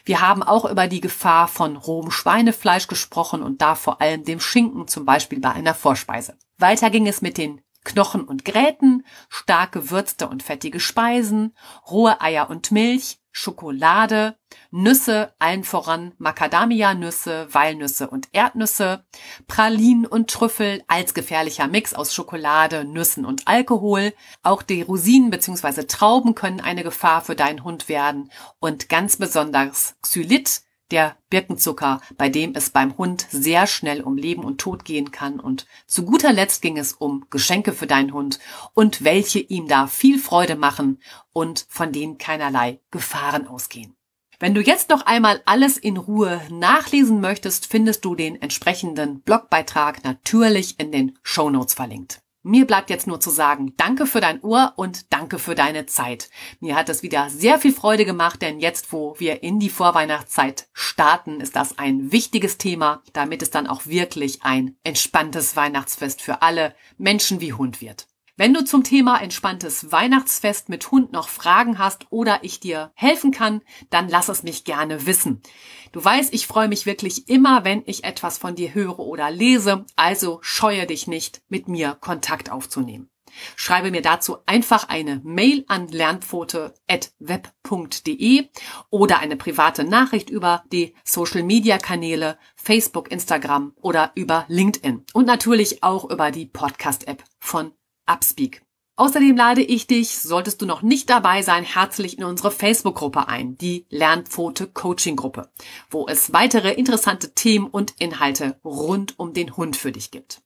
Wir 0.06 0.22
haben 0.22 0.44
auch 0.44 0.70
über 0.70 0.88
die 0.88 1.02
Gefahr 1.02 1.48
von 1.48 1.76
rohem 1.76 2.12
Schweinefleisch 2.12 2.88
gesprochen 2.88 3.42
und 3.42 3.62
da 3.62 3.76
vor 3.76 4.02
allem 4.02 4.24
dem 4.24 4.40
Schinken, 4.40 4.88
zum 4.88 5.06
Beispiel 5.06 5.40
bei 5.40 5.52
einer 5.52 5.74
Vorspeise. 5.74 6.38
Weiter 6.58 6.90
ging 6.90 7.08
es 7.08 7.22
mit 7.22 7.38
den 7.38 7.62
Knochen 7.84 8.24
und 8.24 8.46
Gräten, 8.46 9.06
stark 9.28 9.74
gewürzte 9.74 10.28
und 10.30 10.42
fettige 10.42 10.80
Speisen, 10.80 11.54
rohe 11.90 12.22
Eier 12.22 12.50
und 12.50 12.72
Milch, 12.72 13.20
Schokolade, 13.32 14.38
Nüsse, 14.76 15.36
allen 15.38 15.64
voran 15.64 16.14
Macadamia-Nüsse, 16.18 17.48
Walnüsse 17.52 18.10
und 18.10 18.30
Erdnüsse, 18.32 19.06
Pralinen 19.46 20.08
und 20.08 20.32
Trüffel 20.32 20.84
als 20.88 21.14
gefährlicher 21.14 21.68
Mix 21.68 21.94
aus 21.94 22.12
Schokolade, 22.16 22.84
Nüssen 22.84 23.24
und 23.24 23.48
Alkohol. 23.48 24.14
Auch 24.42 24.64
die 24.64 24.82
Rosinen 24.82 25.30
bzw. 25.30 25.84
Trauben 25.84 26.34
können 26.34 26.60
eine 26.60 26.82
Gefahr 26.84 27.22
für 27.22 27.36
deinen 27.36 27.64
Hund 27.64 27.88
werden 27.88 28.32
und 28.60 28.90
ganz 28.90 29.18
besonders 29.18 29.96
Xylit, 30.02 30.64
der 30.90 31.18
Birkenzucker, 31.30 32.02
bei 32.18 32.30
dem 32.30 32.56
es 32.56 32.72
beim 32.72 32.98
Hund 32.98 33.28
sehr 33.30 33.68
schnell 33.68 34.02
um 34.02 34.18
Leben 34.18 34.44
und 34.44 34.60
Tod 34.60 34.86
gehen 34.86 35.12
kann. 35.12 35.40
Und 35.40 35.68
zu 35.86 36.04
guter 36.04 36.34
Letzt 36.34 36.64
ging 36.64 36.80
es 36.80 36.94
um 36.94 37.28
Geschenke 37.30 37.74
für 37.74 37.88
deinen 37.88 38.12
Hund 38.12 38.40
und 38.74 39.04
welche 39.04 39.40
ihm 39.40 39.68
da 39.68 39.86
viel 39.86 40.18
Freude 40.18 40.56
machen 40.56 41.00
und 41.32 41.68
von 41.70 41.92
denen 41.92 42.18
keinerlei 42.18 42.80
Gefahren 42.90 43.48
ausgehen. 43.48 43.96
Wenn 44.44 44.56
du 44.56 44.60
jetzt 44.60 44.90
noch 44.90 45.06
einmal 45.06 45.42
alles 45.46 45.78
in 45.78 45.96
Ruhe 45.96 46.42
nachlesen 46.50 47.22
möchtest, 47.22 47.66
findest 47.66 48.04
du 48.04 48.14
den 48.14 48.42
entsprechenden 48.42 49.22
Blogbeitrag 49.22 50.04
natürlich 50.04 50.82
in 50.82 50.92
den 50.92 51.18
Show 51.24 51.50
Notes 51.50 51.76
verlinkt. 51.76 52.22
Mir 52.42 52.68
bleibt 52.68 52.90
jetzt 52.90 53.08
nur 53.08 53.22
zu 53.22 53.30
sagen, 53.30 53.74
danke 53.78 54.06
für 54.06 54.20
dein 54.20 54.42
Ohr 54.42 54.74
und 54.76 55.14
danke 55.14 55.40
für 55.40 55.56
deine 55.56 55.86
Zeit. 55.86 56.30
Mir 56.60 56.76
hat 56.76 56.90
es 56.90 57.04
wieder 57.04 57.30
sehr 57.30 57.58
viel 57.58 57.72
Freude 57.72 58.04
gemacht, 58.04 58.42
denn 58.42 58.60
jetzt, 58.60 58.92
wo 58.92 59.16
wir 59.18 59.44
in 59.44 59.62
die 59.62 59.70
Vorweihnachtszeit 59.70 60.68
starten, 60.74 61.40
ist 61.40 61.56
das 61.56 61.78
ein 61.78 62.12
wichtiges 62.12 62.58
Thema, 62.58 63.02
damit 63.14 63.42
es 63.44 63.50
dann 63.50 63.66
auch 63.66 63.86
wirklich 63.86 64.44
ein 64.44 64.76
entspanntes 64.84 65.56
Weihnachtsfest 65.56 66.22
für 66.22 66.42
alle 66.42 66.76
Menschen 66.98 67.40
wie 67.40 67.54
Hund 67.54 67.80
wird. 67.80 68.08
Wenn 68.36 68.56
du 68.56 68.66
zum 68.66 68.84
Thema 68.84 69.22
entspanntes 69.22 69.92
Weihnachtsfest 69.92 70.68
mit 70.68 70.90
Hund 70.90 71.12
noch 71.12 71.30
Fragen 71.30 71.78
hast 71.78 72.08
oder 72.10 72.40
ich 72.42 72.60
dir 72.60 72.92
helfen 72.96 73.30
kann, 73.30 73.62
dann 73.92 74.10
lass 74.10 74.28
es 74.28 74.42
mich 74.42 74.64
gerne 74.64 75.06
wissen. 75.06 75.44
Du 75.92 76.04
weißt, 76.04 76.34
ich 76.34 76.48
freue 76.48 76.68
mich 76.68 76.88
wirklich 76.88 77.30
immer, 77.30 77.64
wenn 77.64 77.84
ich 77.86 78.06
etwas 78.06 78.40
von 78.40 78.56
dir 78.56 78.74
höre 78.74 78.98
oder 78.98 79.30
lese, 79.30 79.86
also 79.96 80.40
scheue 80.42 80.88
dich 80.88 81.06
nicht, 81.06 81.44
mit 81.48 81.68
mir 81.68 81.94
Kontakt 81.94 82.52
aufzunehmen. 82.52 83.12
Schreibe 83.56 83.92
mir 83.92 84.02
dazu 84.02 84.38
einfach 84.48 84.90
eine 84.90 85.22
Mail 85.24 85.64
an 85.68 85.88
lernpfote.web.de 85.88 88.50
oder 88.90 89.20
eine 89.20 89.36
private 89.36 89.84
Nachricht 89.84 90.32
über 90.32 90.64
die 90.72 90.96
Social 91.04 91.44
Media 91.44 91.78
Kanäle 91.78 92.40
Facebook, 92.56 93.12
Instagram 93.12 93.74
oder 93.80 94.12
über 94.16 94.46
LinkedIn 94.48 95.06
und 95.14 95.28
natürlich 95.28 95.84
auch 95.84 96.10
über 96.10 96.32
die 96.32 96.48
Podcast 96.48 97.08
App 97.08 97.24
von 97.40 97.74
Upspeak. 98.06 98.62
Außerdem 98.96 99.36
lade 99.36 99.64
ich 99.64 99.88
dich, 99.88 100.20
solltest 100.20 100.62
du 100.62 100.68
noch 100.68 100.84
nicht 100.84 101.10
dabei 101.10 101.42
sein, 101.42 101.64
herzlich 101.64 102.20
in 102.20 102.24
unsere 102.24 102.52
Facebook-Gruppe 102.52 103.28
ein, 103.28 103.58
die 103.58 103.88
Lernpfote 103.90 104.68
Coaching 104.68 105.16
Gruppe, 105.16 105.50
wo 105.90 106.08
es 106.08 106.32
weitere 106.32 106.74
interessante 106.74 107.34
Themen 107.34 107.66
und 107.66 107.96
Inhalte 107.98 108.60
rund 108.64 109.18
um 109.18 109.34
den 109.34 109.58
Hund 109.58 109.78
für 109.78 109.92
dich 109.92 110.12
gibt. 110.12 110.44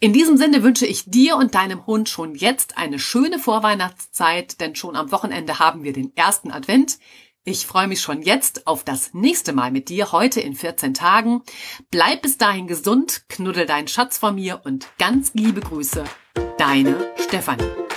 In 0.00 0.12
diesem 0.12 0.36
Sinne 0.36 0.62
wünsche 0.62 0.84
ich 0.84 1.10
dir 1.10 1.36
und 1.36 1.54
deinem 1.54 1.86
Hund 1.86 2.10
schon 2.10 2.34
jetzt 2.34 2.76
eine 2.76 2.98
schöne 2.98 3.38
Vorweihnachtszeit, 3.38 4.60
denn 4.60 4.76
schon 4.76 4.94
am 4.94 5.10
Wochenende 5.10 5.58
haben 5.58 5.82
wir 5.82 5.94
den 5.94 6.14
ersten 6.14 6.50
Advent. 6.50 6.98
Ich 7.44 7.66
freue 7.66 7.88
mich 7.88 8.02
schon 8.02 8.20
jetzt 8.20 8.66
auf 8.66 8.84
das 8.84 9.14
nächste 9.14 9.54
Mal 9.54 9.70
mit 9.70 9.88
dir 9.88 10.12
heute 10.12 10.42
in 10.42 10.54
14 10.54 10.92
Tagen. 10.92 11.42
Bleib 11.90 12.20
bis 12.20 12.36
dahin 12.36 12.66
gesund, 12.66 13.24
knuddel 13.30 13.64
deinen 13.64 13.88
Schatz 13.88 14.18
von 14.18 14.34
mir 14.34 14.60
und 14.64 14.88
ganz 14.98 15.32
liebe 15.32 15.62
Grüße 15.62 16.04
Deine 16.56 16.96
Stefanie. 17.16 17.87